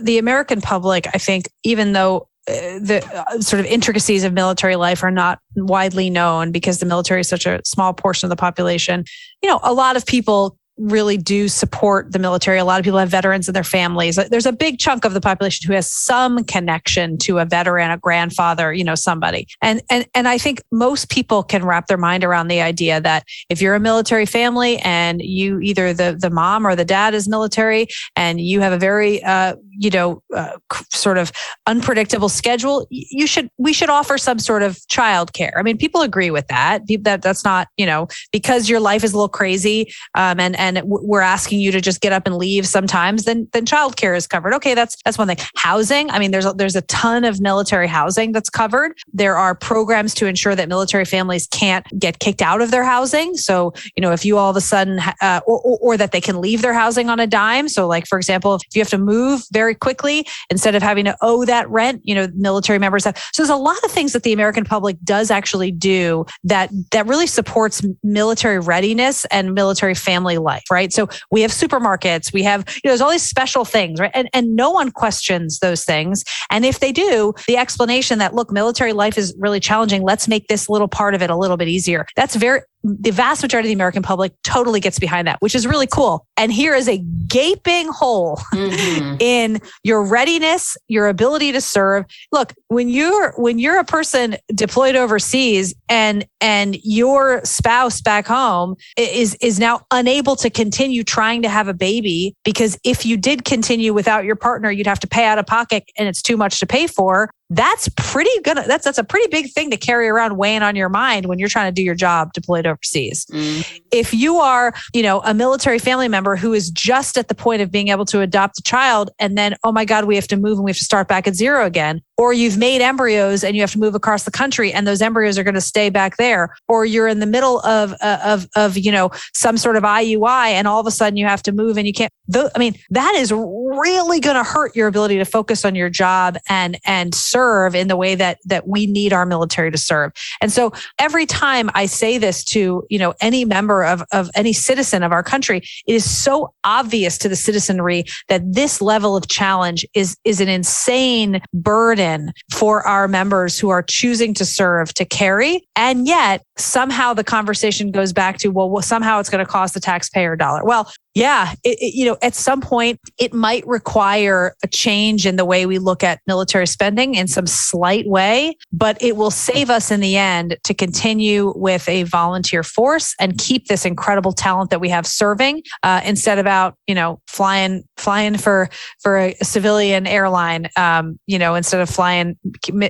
the 0.00 0.18
American 0.18 0.60
public, 0.60 1.06
I 1.14 1.18
think, 1.18 1.48
even 1.62 1.92
though 1.92 2.28
uh, 2.48 2.78
the 2.78 3.02
uh, 3.14 3.40
sort 3.40 3.60
of 3.60 3.66
intricacies 3.66 4.24
of 4.24 4.32
military 4.32 4.76
life 4.76 5.02
are 5.02 5.10
not 5.10 5.38
widely 5.56 6.10
known 6.10 6.52
because 6.52 6.78
the 6.78 6.86
military 6.86 7.20
is 7.20 7.28
such 7.28 7.46
a 7.46 7.60
small 7.64 7.94
portion 7.94 8.26
of 8.26 8.30
the 8.30 8.36
population, 8.36 9.04
you 9.42 9.48
know, 9.48 9.60
a 9.62 9.72
lot 9.72 9.96
of 9.96 10.04
people 10.04 10.58
really 10.76 11.16
do 11.16 11.48
support 11.48 12.12
the 12.12 12.18
military. 12.18 12.58
A 12.58 12.64
lot 12.64 12.80
of 12.80 12.84
people 12.84 12.98
have 12.98 13.08
veterans 13.08 13.48
in 13.48 13.54
their 13.54 13.64
families. 13.64 14.16
There's 14.16 14.46
a 14.46 14.52
big 14.52 14.78
chunk 14.78 15.04
of 15.04 15.14
the 15.14 15.20
population 15.20 15.68
who 15.68 15.74
has 15.74 15.90
some 15.90 16.42
connection 16.44 17.16
to 17.18 17.38
a 17.38 17.44
veteran, 17.44 17.90
a 17.90 17.98
grandfather, 17.98 18.72
you 18.72 18.82
know, 18.82 18.94
somebody. 18.94 19.46
And 19.62 19.82
and 19.90 20.06
and 20.14 20.26
I 20.26 20.38
think 20.38 20.62
most 20.72 21.10
people 21.10 21.42
can 21.42 21.64
wrap 21.64 21.86
their 21.86 21.98
mind 21.98 22.24
around 22.24 22.48
the 22.48 22.60
idea 22.60 23.00
that 23.00 23.24
if 23.48 23.62
you're 23.62 23.74
a 23.74 23.80
military 23.80 24.26
family 24.26 24.78
and 24.78 25.20
you 25.22 25.60
either 25.60 25.92
the 25.92 26.16
the 26.18 26.30
mom 26.30 26.66
or 26.66 26.74
the 26.74 26.84
dad 26.84 27.14
is 27.14 27.28
military 27.28 27.86
and 28.16 28.40
you 28.40 28.60
have 28.60 28.72
a 28.72 28.78
very 28.78 29.22
uh, 29.22 29.54
you 29.78 29.90
know 29.90 30.22
uh, 30.34 30.56
sort 30.92 31.18
of 31.18 31.32
unpredictable 31.66 32.28
schedule, 32.28 32.86
you 32.90 33.26
should 33.26 33.48
we 33.58 33.72
should 33.72 33.90
offer 33.90 34.18
some 34.18 34.38
sort 34.38 34.62
of 34.62 34.86
child 34.88 35.32
care. 35.32 35.54
I 35.56 35.62
mean, 35.62 35.78
people 35.78 36.02
agree 36.02 36.30
with 36.30 36.46
that. 36.48 36.82
That 37.02 37.22
that's 37.22 37.44
not 37.44 37.68
you 37.76 37.86
know 37.86 38.08
because 38.32 38.68
your 38.68 38.80
life 38.80 39.04
is 39.04 39.12
a 39.12 39.16
little 39.16 39.28
crazy 39.28 39.92
um, 40.14 40.40
and 40.40 40.56
and 40.56 40.82
we're 40.84 41.20
asking 41.20 41.60
you 41.60 41.72
to 41.72 41.80
just 41.80 42.00
get 42.00 42.12
up 42.12 42.26
and 42.26 42.36
leave 42.36 42.66
sometimes. 42.66 43.24
Then 43.24 43.48
then 43.52 43.66
child 43.66 43.96
care 43.96 44.14
is 44.14 44.26
covered. 44.26 44.54
Okay, 44.54 44.74
that's 44.74 44.96
that's 45.04 45.18
one 45.18 45.28
thing. 45.28 45.38
Housing. 45.56 46.10
I 46.10 46.18
mean, 46.18 46.30
there's 46.30 46.46
a, 46.46 46.52
there's 46.52 46.76
a 46.76 46.82
ton 46.82 47.24
of 47.24 47.40
military 47.40 47.88
housing 47.88 48.32
that's 48.32 48.50
covered. 48.50 48.92
There 49.12 49.36
are 49.36 49.54
programs 49.54 50.14
to 50.14 50.26
ensure 50.26 50.54
that 50.54 50.68
military 50.68 51.04
families 51.04 51.46
can't 51.48 51.86
get 51.98 52.18
kicked 52.18 52.42
out 52.42 52.60
of 52.60 52.70
their 52.70 52.84
housing. 52.84 53.36
So 53.36 53.72
you 53.96 54.00
know 54.00 54.12
if 54.12 54.24
you 54.24 54.38
all 54.38 54.50
of 54.50 54.56
a 54.56 54.60
sudden 54.60 54.98
uh, 55.20 55.40
or, 55.46 55.60
or, 55.60 55.78
or 55.80 55.96
that 55.96 56.12
they 56.12 56.20
can 56.20 56.40
leave 56.40 56.62
their 56.62 56.74
housing 56.74 57.08
on 57.08 57.20
a 57.20 57.26
dime. 57.26 57.68
So 57.68 57.86
like 57.86 58.06
for 58.06 58.18
example, 58.18 58.56
if 58.56 58.62
you 58.74 58.80
have 58.80 58.90
to 58.90 58.98
move 58.98 59.42
very 59.52 59.63
quickly 59.72 60.26
instead 60.50 60.74
of 60.74 60.82
having 60.82 61.04
to 61.04 61.16
owe 61.22 61.44
that 61.44 61.68
rent, 61.70 62.00
you 62.04 62.14
know, 62.14 62.26
military 62.34 62.78
members 62.78 63.04
have. 63.04 63.16
So 63.32 63.42
there's 63.42 63.48
a 63.48 63.56
lot 63.56 63.82
of 63.84 63.90
things 63.92 64.12
that 64.12 64.24
the 64.24 64.32
American 64.32 64.64
public 64.64 64.98
does 65.04 65.30
actually 65.30 65.70
do 65.70 66.26
that 66.42 66.70
that 66.90 67.06
really 67.06 67.28
supports 67.28 67.82
military 68.02 68.58
readiness 68.58 69.24
and 69.26 69.54
military 69.54 69.94
family 69.94 70.38
life, 70.38 70.64
right? 70.70 70.92
So 70.92 71.08
we 71.30 71.42
have 71.42 71.52
supermarkets, 71.52 72.32
we 72.32 72.42
have, 72.42 72.64
you 72.68 72.80
know, 72.84 72.90
there's 72.90 73.00
all 73.00 73.10
these 73.10 73.22
special 73.22 73.64
things, 73.64 74.00
right? 74.00 74.10
And 74.12 74.28
and 74.32 74.56
no 74.56 74.70
one 74.70 74.90
questions 74.90 75.60
those 75.60 75.84
things. 75.84 76.24
And 76.50 76.64
if 76.64 76.80
they 76.80 76.90
do, 76.90 77.32
the 77.46 77.56
explanation 77.56 78.18
that 78.18 78.34
look, 78.34 78.50
military 78.50 78.92
life 78.92 79.16
is 79.16 79.34
really 79.38 79.60
challenging, 79.60 80.02
let's 80.02 80.26
make 80.26 80.48
this 80.48 80.68
little 80.68 80.88
part 80.88 81.14
of 81.14 81.22
it 81.22 81.30
a 81.30 81.36
little 81.36 81.56
bit 81.56 81.68
easier. 81.68 82.04
That's 82.16 82.34
very 82.34 82.62
the 82.84 83.10
vast 83.10 83.42
majority 83.42 83.68
of 83.68 83.70
the 83.70 83.74
American 83.74 84.02
public 84.02 84.32
totally 84.44 84.78
gets 84.78 84.98
behind 84.98 85.26
that, 85.26 85.40
which 85.40 85.54
is 85.54 85.66
really 85.66 85.86
cool. 85.86 86.26
And 86.36 86.52
here 86.52 86.74
is 86.74 86.86
a 86.86 86.98
gaping 87.26 87.88
hole 87.88 88.36
Mhm. 88.52 89.16
in 89.20 89.58
your 89.82 90.04
readiness, 90.04 90.76
your 90.88 91.08
ability 91.08 91.50
to 91.52 91.60
serve. 91.62 92.04
Look, 92.30 92.52
when 92.68 92.88
you're 92.90 93.32
when 93.36 93.58
you're 93.58 93.78
a 93.78 93.84
person 93.84 94.36
deployed 94.54 94.96
overseas 94.96 95.74
and 95.88 96.26
and 96.42 96.76
your 96.84 97.40
spouse 97.44 98.02
back 98.02 98.26
home 98.26 98.76
is 98.98 99.34
is 99.36 99.58
now 99.58 99.80
unable 99.90 100.36
to 100.36 100.50
continue 100.50 101.02
trying 101.04 101.40
to 101.42 101.48
have 101.48 101.68
a 101.68 101.74
baby 101.74 102.34
because 102.44 102.78
if 102.84 103.06
you 103.06 103.16
did 103.16 103.46
continue 103.46 103.94
without 103.94 104.24
your 104.24 104.36
partner, 104.36 104.70
you'd 104.70 104.86
have 104.86 105.00
to 105.00 105.06
pay 105.08 105.24
out 105.24 105.38
of 105.38 105.46
pocket 105.46 105.84
and 105.98 106.06
it's 106.06 106.20
too 106.20 106.36
much 106.36 106.60
to 106.60 106.66
pay 106.66 106.86
for. 106.86 107.30
That's 107.50 107.88
pretty 107.96 108.30
good. 108.42 108.56
That's 108.56 108.84
that's 108.84 108.98
a 108.98 109.04
pretty 109.04 109.28
big 109.28 109.52
thing 109.52 109.70
to 109.70 109.76
carry 109.76 110.08
around 110.08 110.36
weighing 110.38 110.62
on 110.62 110.76
your 110.76 110.88
mind 110.88 111.26
when 111.26 111.38
you're 111.38 111.48
trying 111.48 111.68
to 111.68 111.72
do 111.72 111.82
your 111.82 111.94
job 111.94 112.32
deployed 112.32 112.66
overseas 112.66 113.26
Mhm. 113.30 113.80
if 113.92 114.14
you 114.14 114.38
are, 114.38 114.72
you 114.94 115.02
know, 115.02 115.20
a 115.24 115.34
military 115.34 115.78
family 115.78 116.08
member 116.08 116.36
who 116.36 116.52
is 116.54 116.70
just 116.70 117.18
at 117.18 117.28
the 117.28 117.34
point 117.34 117.60
of 117.60 117.70
being 117.70 117.88
able 117.88 118.06
to 118.06 118.20
adopt 118.22 118.58
a 118.58 118.62
child 118.62 119.10
and 119.18 119.36
then, 119.36 119.56
oh 119.62 119.72
my 119.72 119.84
God, 119.84 120.06
we 120.06 120.14
have 120.16 120.26
to 120.28 120.36
move 120.36 120.56
and 120.58 120.64
we 120.64 120.70
have 120.70 120.78
to 120.78 120.84
start 120.84 121.06
back 121.06 121.28
at 121.28 121.34
zero 121.34 121.66
again, 121.66 122.00
or 122.16 122.32
you've 122.32 122.56
made 122.56 122.80
embryos 122.80 123.42
and 123.42 123.56
you 123.56 123.62
have 123.62 123.72
to 123.72 123.78
move 123.78 123.94
across 123.94 124.24
the 124.24 124.30
country 124.30 124.72
and 124.72 124.86
those 124.86 125.02
embryos 125.02 125.38
are 125.38 125.42
going 125.42 125.54
to 125.54 125.60
stay 125.60 125.90
back 125.90 126.16
there, 126.16 126.54
or 126.68 126.84
you're 126.84 127.08
in 127.08 127.18
the 127.18 127.26
middle 127.26 127.60
of, 127.60 127.92
uh, 128.00 128.18
of, 128.24 128.46
of, 128.54 128.78
you 128.78 128.92
know, 128.92 129.10
some 129.32 129.56
sort 129.56 129.76
of 129.76 129.82
IUI 129.82 130.50
and 130.50 130.68
all 130.68 130.80
of 130.80 130.86
a 130.86 130.90
sudden 130.90 131.16
you 131.16 131.26
have 131.26 131.42
to 131.42 131.52
move 131.52 131.76
and 131.76 131.86
you 131.86 131.92
can't, 131.92 132.12
tho- 132.28 132.50
I 132.54 132.58
mean, 132.58 132.76
that 132.90 133.14
is 133.16 133.32
really 133.32 134.20
going 134.20 134.36
to 134.36 134.44
hurt 134.44 134.76
your 134.76 134.86
ability 134.86 135.18
to 135.18 135.24
focus 135.24 135.64
on 135.64 135.74
your 135.74 135.90
job 135.90 136.36
and, 136.48 136.78
and 136.86 137.14
serve 137.14 137.74
in 137.74 137.88
the 137.88 137.96
way 137.96 138.14
that, 138.14 138.38
that 138.44 138.68
we 138.68 138.86
need 138.86 139.12
our 139.12 139.26
military 139.26 139.72
to 139.72 139.78
serve. 139.78 140.12
And 140.40 140.52
so 140.52 140.72
every 141.00 141.26
time 141.26 141.68
I 141.74 141.86
say 141.86 142.18
this 142.18 142.44
to, 142.44 142.84
you 142.88 142.98
know, 142.98 143.14
any 143.20 143.44
member 143.44 143.84
of, 143.84 144.04
of 144.12 144.30
any 144.36 144.52
citizen 144.52 145.02
of 145.02 145.10
our 145.10 145.24
country, 145.24 145.62
it 145.86 145.94
is 145.94 146.08
so 146.08 146.54
obvious 146.62 147.18
to 147.18 147.28
the 147.28 147.36
citizenry 147.36 148.04
that 148.28 148.42
this 148.52 148.80
level 148.80 149.16
of 149.16 149.26
challenge 149.26 149.84
is, 149.94 150.16
is 150.24 150.40
an 150.40 150.48
insane 150.48 151.42
burden 151.52 152.03
for 152.52 152.86
our 152.86 153.08
members 153.08 153.58
who 153.58 153.70
are 153.70 153.82
choosing 153.82 154.34
to 154.34 154.44
serve 154.44 154.92
to 154.94 155.04
carry. 155.04 155.66
And 155.76 156.06
yet 156.06 156.42
somehow 156.56 157.14
the 157.14 157.24
conversation 157.24 157.90
goes 157.90 158.12
back 158.12 158.38
to, 158.38 158.48
well, 158.48 158.70
well 158.70 158.82
somehow 158.82 159.20
it's 159.20 159.30
going 159.30 159.44
to 159.44 159.50
cost 159.50 159.74
the 159.74 159.80
taxpayer 159.80 160.36
dollar. 160.36 160.64
Well, 160.64 160.90
yeah, 161.14 161.52
it, 161.62 161.78
it- 161.80 161.94
you 161.94 162.04
know, 162.04 162.16
at 162.22 162.34
some 162.34 162.60
point 162.60 162.98
it 163.18 163.32
might 163.32 163.64
require 163.66 164.54
a 164.64 164.68
change 164.68 165.26
in 165.26 165.36
the 165.36 165.44
way 165.44 165.64
we 165.64 165.78
look 165.78 166.02
at 166.02 166.20
military 166.26 166.66
spending 166.66 167.14
in 167.14 167.28
some 167.28 167.46
slight 167.46 168.06
way, 168.06 168.56
but 168.72 169.00
it 169.00 169.16
will 169.16 169.30
save 169.30 169.70
us 169.70 169.90
in 169.90 170.00
the 170.00 170.16
end 170.16 170.56
to 170.64 170.74
continue 170.74 171.52
with 171.56 171.88
a 171.88 172.02
volunteer 172.02 172.62
force 172.62 173.14
and 173.20 173.38
keep 173.38 173.68
this 173.68 173.84
incredible 173.84 174.32
talent 174.32 174.70
that 174.70 174.80
we 174.80 174.88
have 174.88 175.06
serving 175.06 175.62
uh, 175.84 176.00
instead 176.04 176.38
of 176.38 176.46
out, 176.46 176.76
you 176.86 176.94
know, 176.94 177.20
flying 177.28 177.84
flying 177.96 178.36
for 178.36 178.68
for 179.00 179.16
a 179.18 179.34
civilian 179.42 180.06
airline, 180.06 180.68
um, 180.76 181.18
you 181.26 181.38
know, 181.38 181.54
instead 181.54 181.80
of 181.80 181.88
flying 181.88 182.36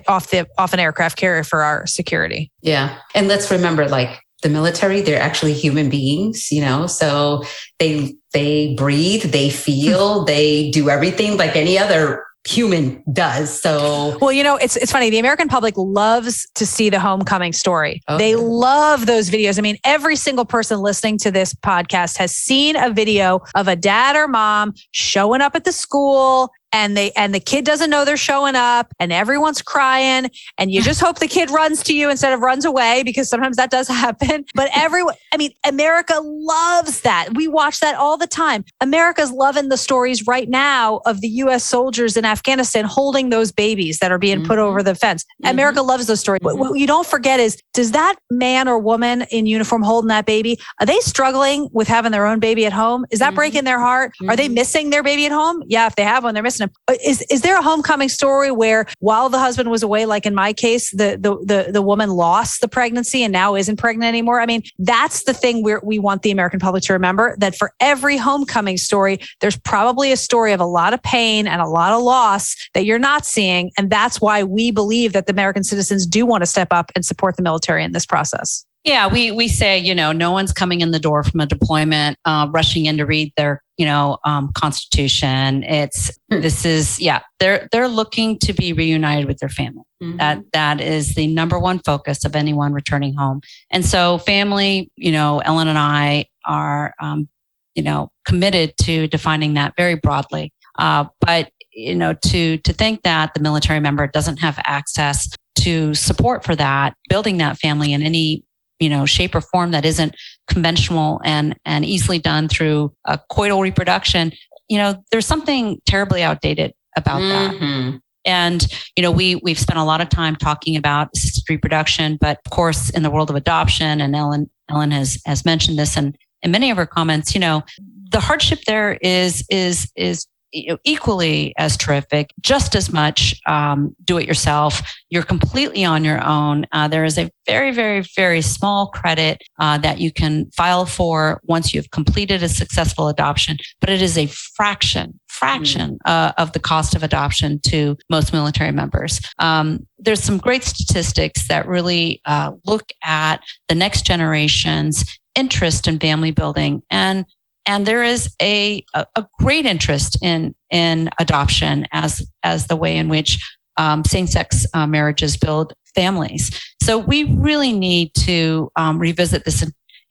off 0.09 0.31
the 0.31 0.47
off 0.57 0.73
an 0.73 0.81
aircraft 0.81 1.19
carrier 1.19 1.45
for 1.45 1.63
our 1.63 1.87
security. 1.87 2.51
Yeah. 2.63 2.99
And 3.15 3.29
let's 3.29 3.51
remember 3.51 3.87
like 3.89 4.24
the 4.45 4.51
military, 4.51 5.01
they're 5.01 5.21
actually 5.21 5.55
human 5.55 5.91
beings, 5.91 6.53
you 6.53 6.61
know, 6.61 6.87
so 6.87 7.43
they 7.81 8.15
they 8.33 8.75
breathe, 8.77 9.25
they 9.33 9.51
feel, 9.51 10.21
hmm. 10.21 10.27
they 10.27 10.71
do 10.71 10.89
everything 10.89 11.37
like 11.37 11.57
any 11.57 11.77
other 11.77 12.25
human 12.47 13.03
does. 13.11 13.61
So 13.61 14.19
Well, 14.21 14.31
you 14.33 14.43
know, 14.43 14.57
it's 14.57 14.77
it's 14.77 14.93
funny. 14.93 15.11
The 15.11 15.19
American 15.19 15.49
public 15.49 15.75
loves 15.77 16.47
to 16.55 16.67
see 16.67 16.91
the 16.91 17.01
homecoming 17.01 17.53
story. 17.53 18.03
Oh, 18.07 18.19
they 18.19 18.37
love 18.37 19.07
those 19.07 19.31
videos. 19.31 19.59
I 19.59 19.63
mean, 19.63 19.79
every 19.83 20.17
single 20.17 20.45
person 20.45 20.81
listening 20.81 21.19
to 21.19 21.31
this 21.31 21.55
podcast 21.55 22.19
has 22.19 22.35
seen 22.37 22.77
a 22.77 22.91
video 22.91 23.41
of 23.55 23.67
a 23.67 23.77
dad 23.77 24.15
or 24.15 24.29
mom 24.29 24.75
showing 24.93 25.41
up 25.41 25.55
at 25.55 25.65
the 25.65 25.73
school 25.73 26.51
and 26.75 26.97
they 26.97 27.13
and 27.13 27.33
the 27.33 27.41
kid 27.41 27.65
doesn't 27.65 27.89
know 27.89 28.05
they're 28.05 28.17
showing 28.17 28.57
up 28.57 28.93
and 28.99 29.13
everyone's 29.13 29.63
crying 29.63 30.29
and 30.59 30.73
you 30.73 30.83
just 30.83 31.01
hope 31.01 31.21
the 31.21 31.29
kid 31.29 31.49
runs 31.51 31.85
to 31.85 31.95
you 31.95 32.11
instead 32.11 32.33
of 32.33 32.41
runs 32.41 32.65
away 32.65 33.05
because 33.05 33.29
sometimes 33.31 33.57
that 33.57 33.71
does 33.71 33.87
happen. 34.05 34.45
But 34.55 34.69
everyone, 34.75 35.15
I 35.33 35.37
mean, 35.37 35.53
America 35.65 36.21
loves 36.21 37.03
that. 37.03 37.29
We 37.35 37.47
watch 37.47 37.79
that 37.79 37.95
all 37.95 38.17
the 38.19 38.27
time. 38.27 38.65
America's 38.81 39.31
loving 39.31 39.69
the 39.69 39.77
stories 39.77 40.27
right 40.27 40.49
now 40.49 41.01
of 41.07 41.21
the 41.21 41.29
US 41.29 41.65
soldiers 41.65 42.17
in 42.17 42.25
Afghanistan 42.25 42.85
holding 42.85 43.31
those 43.31 43.53
babies 43.53 44.01
that 44.01 44.11
are 44.11 44.19
being 44.19 44.39
mm-hmm. 44.39 44.49
put 44.49 44.59
over 44.59 44.83
the 44.83 44.97
fence. 44.97 45.23
Mm-hmm. 45.23 45.53
America 45.53 45.81
loves 45.81 46.09
those 46.09 46.21
stories. 46.21 46.41
Mm-hmm. 46.43 46.59
What 46.59 46.79
you 46.79 46.89
don't 46.89 47.07
forget 47.07 47.39
is 47.39 47.63
does 47.73 47.93
that 47.93 48.17
man 48.33 48.67
or 48.67 48.81
woman 48.81 49.23
in 49.31 49.47
uniform 49.47 49.83
holding 49.83 50.09
that 50.09 50.27
baby, 50.27 50.59
are 50.81 50.87
they 50.87 50.99
struggling 51.01 51.69
with 51.73 51.87
having 51.87 52.11
their 52.11 52.27
own 52.27 52.41
baby 52.41 52.67
at 52.67 52.73
home? 52.73 53.07
Is 53.11 53.21
that 53.21 53.29
mm-hmm. 53.29 53.37
breaking 53.37 53.65
their 53.65 53.79
heart? 53.79 54.13
Are 54.29 54.35
they 54.35 54.47
mm-hmm. 54.47 54.55
missing 54.55 54.91
their 54.91 55.05
baby 55.05 55.27
at 55.27 55.33
home? 55.33 55.63
Yeah, 55.69 55.87
if 55.87 55.95
they 55.95 56.03
have 56.03 56.25
one, 56.25 56.35
they're 56.35 56.43
missing 56.43 56.64
is 57.03 57.23
is 57.31 57.43
there 57.43 57.59
a 57.59 57.63
homecoming 57.63 58.09
story 58.09 58.51
where 58.51 58.87
while 59.01 59.29
the 59.29 59.39
husband 59.39 59.71
was 59.71 59.83
away, 59.83 60.07
like 60.07 60.27
in 60.27 60.35
my 60.35 60.53
case, 60.53 60.91
the 60.91 61.19
the 61.21 61.37
the, 61.45 61.73
the 61.73 61.83
woman 61.83 62.11
lost 62.11 62.61
the 62.61 62.69
pregnancy 62.69 63.23
and 63.23 63.33
now 63.33 63.55
isn't 63.55 63.77
pregnant 63.77 64.09
anymore? 64.09 64.41
I 64.41 64.47
mean, 64.47 64.63
that's 64.79 65.25
the 65.25 65.35
thing 65.35 65.63
where 65.63 65.81
we 65.83 65.99
want 65.99 66.23
the 66.23 66.31
American 66.31 66.61
public 66.61 66.83
to 66.85 66.93
remember 66.93 67.37
that 67.39 67.57
for 67.57 67.73
every 67.81 68.17
homecoming 68.17 68.77
story, 68.77 69.19
there's 69.41 69.59
probably 69.59 70.13
a 70.13 70.17
story 70.17 70.53
of 70.53 70.61
a 70.61 70.67
lot 70.67 70.95
of 70.95 71.03
pain 71.03 71.47
and 71.47 71.61
a 71.61 71.67
lot 71.67 71.93
of 71.93 72.03
loss 72.03 72.55
that 72.75 72.85
you're 72.85 72.99
not 72.99 73.27
seeing. 73.27 73.71
And 73.79 73.91
that's 73.91 74.21
why 74.21 74.43
we 74.43 74.71
believe 74.71 75.13
that 75.13 75.27
the 75.27 75.33
American 75.33 75.65
citizens 75.65 76.07
do 76.07 76.27
want 76.27 76.43
to 76.43 76.47
step 76.47 76.69
up 76.71 76.91
and 76.95 77.05
support 77.05 77.37
the 77.37 77.43
military 77.43 77.85
in 77.85 77.93
this 77.93 78.07
process. 78.07 78.65
Yeah, 78.85 79.07
we 79.09 79.31
we 79.31 79.49
say 79.49 79.79
you 79.79 79.95
know 79.95 80.13
no 80.13 80.31
one's 80.31 80.53
coming 80.53 80.83
in 80.83 80.91
the 80.91 80.99
door 80.99 81.25
from 81.25 81.41
a 81.41 81.47
deployment, 81.47 82.19
uh, 82.27 82.49
rushing 82.51 82.85
in 82.85 82.99
to 82.99 83.07
read 83.07 83.33
their 83.37 83.63
you 83.79 83.87
know 83.87 84.19
um, 84.25 84.53
constitution. 84.55 85.65
It's 85.65 86.11
mm-hmm. 86.31 86.43
this 86.43 86.67
is 86.67 87.01
yeah 87.01 87.23
they're 87.41 87.67
they're 87.73 87.89
looking 87.89 88.39
to 88.41 88.53
be 88.53 88.75
reunited 88.75 89.27
with 89.27 89.39
their 89.39 89.49
family. 89.49 89.85
Mm-hmm. 90.03 90.19
That 90.19 90.43
that 90.53 90.81
is 90.83 91.15
the 91.15 91.27
number 91.27 91.59
one 91.59 91.79
focus 91.79 92.27
of 92.27 92.37
anyone 92.37 92.75
returning 92.75 93.15
home. 93.15 93.41
And 93.71 93.87
so 93.87 94.19
family, 94.19 94.91
you 94.97 95.13
know, 95.13 95.39
Ellen 95.39 95.69
and 95.69 95.79
I 95.79 96.27
are 96.45 96.93
um, 97.01 97.29
you 97.75 97.83
know 97.83 98.11
committed 98.27 98.77
to 98.83 99.09
defining 99.09 99.55
that 99.55 99.73
very 99.79 99.95
broadly. 99.95 100.53
Uh, 100.79 101.07
but 101.23 101.51
you 101.73 101.95
know 101.95 102.13
to 102.27 102.59
to 102.59 102.73
think 102.75 103.01
that 103.03 103.33
the 103.33 103.41
military 103.41 103.81
member 103.81 104.07
doesn't 104.07 104.39
have 104.41 104.59
access 104.65 105.31
to 105.57 105.95
support 105.95 106.45
for 106.45 106.55
that 106.55 106.95
building 107.09 107.39
that 107.39 107.57
family 107.59 107.95
in 107.95 108.03
any 108.03 108.45
you 108.81 108.89
know 108.89 109.07
shape 109.07 109.35
or 109.35 109.41
form 109.41 109.71
that 109.71 109.85
isn't 109.85 110.15
conventional 110.49 111.21
and 111.25 111.57
and 111.65 111.85
easily 111.85 112.19
done 112.19 112.49
through 112.49 112.93
a 113.07 113.19
coital 113.31 113.63
reproduction 113.63 114.33
you 114.69 114.79
know 114.79 115.03
there's 115.11 115.27
something 115.27 115.81
terribly 115.87 116.23
outdated 116.23 116.73
about 116.97 117.21
mm-hmm. 117.21 117.91
that 117.91 118.01
and 118.25 118.67
you 118.97 119.03
know 119.03 119.11
we 119.11 119.37
we've 119.37 119.59
spent 119.59 119.79
a 119.79 119.85
lot 119.85 120.01
of 120.01 120.09
time 120.09 120.37
talking 120.37 120.77
about 120.77 121.09
assisted 121.15 121.45
reproduction 121.49 122.17
but 122.21 122.39
of 122.45 122.51
course 122.51 122.91
in 122.91 123.03
the 123.03 123.11
world 123.11 123.31
of 123.31 123.37
adoption 123.37 124.01
and 124.01 124.15
ellen 124.15 124.51
ellen 124.69 124.91
has 124.91 125.21
has 125.27 125.45
mentioned 125.45 125.79
this 125.79 125.97
and 125.97 126.17
in 126.43 126.51
many 126.51 126.71
of 126.71 126.77
her 126.77 126.87
comments 126.87 127.35
you 127.35 127.41
know 127.41 127.63
the 128.11 128.21
hardship 128.21 128.61
there 128.67 128.95
is 129.03 129.45
is 129.51 129.91
is 129.97 130.27
you 130.55 130.69
know, 130.69 130.79
equally 130.85 131.53
as 131.59 131.77
terrific, 131.77 132.33
just 132.41 132.75
as 132.75 132.93
much 132.93 133.35
um, 133.47 133.95
do 134.05 134.19
it 134.19 134.27
yourself. 134.27 134.83
You're 135.11 135.25
completely 135.25 135.85
on 135.85 136.05
your 136.05 136.25
own. 136.25 136.67
Uh, 136.73 136.89
there 136.89 137.05
is 137.05 137.19
a 137.19 137.31
very, 137.45 137.73
very, 137.73 138.05
very 138.17 138.41
small 138.41 138.89
credit 138.89 139.43
uh, 139.59 139.79
that 139.79 139.99
you 139.99 140.13
can 140.13 140.51
file 140.53 140.87
for 140.87 141.41
once 141.45 141.75
you've 141.75 141.91
completed 141.91 142.43
a 142.43 142.49
successful 142.49 143.09
adoption, 143.09 143.59
but 143.81 143.91
it 143.91 144.01
is 144.01 144.17
a 144.17 144.27
fraction, 144.27 145.19
fraction 145.29 145.99
mm. 146.07 146.11
uh, 146.11 146.33
of 146.39 146.53
the 146.53 146.61
cost 146.61 146.95
of 146.95 147.03
adoption 147.03 147.61
to 147.67 147.97
most 148.09 148.33
military 148.33 148.73
members. 148.73 149.21
Um, 149.41 149.87
there's 149.99 150.23
some 150.23 150.39
great 150.39 150.63
statistics 150.63 151.49
that 151.49 151.67
really 151.67 152.21
uh, 152.25 152.53
look 152.65 152.91
at 153.03 153.43
the 153.69 153.75
next 153.75 154.07
generation's 154.07 155.05
interest 155.35 155.89
in 155.89 155.99
family 155.99 156.31
building 156.31 156.83
and 156.91 157.27
and 157.67 157.87
there 157.87 158.03
is 158.03 158.35
a, 158.41 158.85
a, 158.95 159.27
great 159.39 159.67
interest 159.67 160.19
in 160.23 160.55
in 160.71 161.11
adoption 161.19 161.87
as 161.93 162.27
as 162.43 162.67
the 162.67 162.77
way 162.77 162.97
in 162.97 163.09
which 163.09 163.39
um, 163.77 164.05
same-sex 164.05 164.67
uh, 164.75 164.87
marriages 164.87 165.37
build 165.37 165.73
families. 165.95 166.51
So 166.83 166.99
we 166.99 167.25
really 167.25 167.73
need 167.73 168.13
to 168.21 168.71
um, 168.77 168.99
revisit 168.99 169.45
this, 169.45 169.63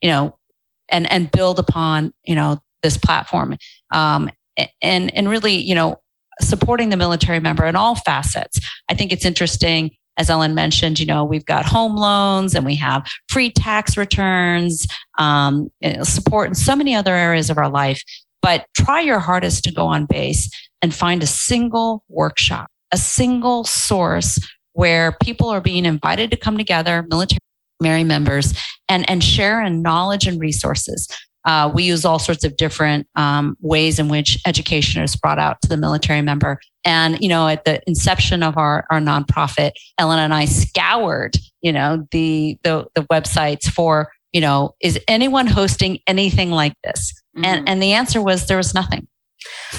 you 0.01 0.09
know, 0.09 0.37
and 0.89 1.09
and 1.11 1.31
build 1.31 1.59
upon 1.59 2.13
you 2.23 2.35
know 2.35 2.59
this 2.81 2.97
platform, 2.97 3.57
um, 3.91 4.29
and 4.81 5.13
and 5.15 5.29
really 5.29 5.55
you 5.55 5.75
know 5.75 6.01
supporting 6.41 6.89
the 6.89 6.97
military 6.97 7.39
member 7.39 7.65
in 7.65 7.75
all 7.75 7.95
facets. 7.95 8.59
I 8.89 8.95
think 8.95 9.11
it's 9.11 9.25
interesting 9.25 9.91
as 10.17 10.29
Ellen 10.29 10.53
mentioned, 10.53 10.99
you 10.99 11.05
know, 11.05 11.23
we've 11.23 11.45
got 11.45 11.65
home 11.65 11.95
loans 11.95 12.55
and 12.55 12.65
we 12.65 12.75
have 12.75 13.05
free 13.29 13.51
tax 13.51 13.97
returns, 13.97 14.87
um, 15.17 15.71
support 16.03 16.49
in 16.49 16.55
so 16.55 16.75
many 16.75 16.93
other 16.93 17.15
areas 17.15 17.49
of 17.49 17.57
our 17.57 17.69
life. 17.69 18.01
But 18.41 18.65
try 18.75 18.99
your 18.99 19.19
hardest 19.19 19.63
to 19.63 19.73
go 19.73 19.85
on 19.87 20.05
base 20.05 20.49
and 20.81 20.93
find 20.93 21.23
a 21.23 21.27
single 21.27 22.03
workshop, 22.09 22.69
a 22.91 22.97
single 22.97 23.63
source 23.63 24.39
where 24.73 25.15
people 25.23 25.49
are 25.49 25.61
being 25.61 25.85
invited 25.85 26.29
to 26.31 26.37
come 26.37 26.57
together, 26.57 27.05
military 27.09 28.03
members, 28.03 28.53
and, 28.89 29.09
and 29.09 29.23
share 29.23 29.63
in 29.63 29.81
knowledge 29.81 30.27
and 30.27 30.39
resources. 30.41 31.07
Uh, 31.45 31.71
we 31.73 31.83
use 31.83 32.05
all 32.05 32.19
sorts 32.19 32.43
of 32.43 32.55
different 32.57 33.07
um, 33.15 33.57
ways 33.61 33.99
in 33.99 34.07
which 34.07 34.39
education 34.45 35.03
is 35.03 35.15
brought 35.15 35.39
out 35.39 35.61
to 35.61 35.69
the 35.69 35.77
military 35.77 36.21
member. 36.21 36.59
And, 36.85 37.21
you 37.21 37.29
know, 37.29 37.47
at 37.47 37.65
the 37.65 37.81
inception 37.87 38.43
of 38.43 38.57
our, 38.57 38.85
our 38.89 38.99
nonprofit, 38.99 39.71
Ellen 39.97 40.19
and 40.19 40.33
I 40.33 40.45
scoured, 40.45 41.37
you 41.61 41.71
know, 41.71 42.07
the, 42.11 42.57
the, 42.63 42.87
the 42.95 43.03
websites 43.03 43.65
for, 43.65 44.11
you 44.31 44.41
know, 44.41 44.75
is 44.81 44.99
anyone 45.07 45.47
hosting 45.47 45.99
anything 46.07 46.51
like 46.51 46.73
this? 46.83 47.13
Mm-hmm. 47.35 47.45
And, 47.45 47.69
and 47.69 47.81
the 47.81 47.93
answer 47.93 48.21
was 48.21 48.47
there 48.47 48.57
was 48.57 48.73
nothing. 48.73 49.07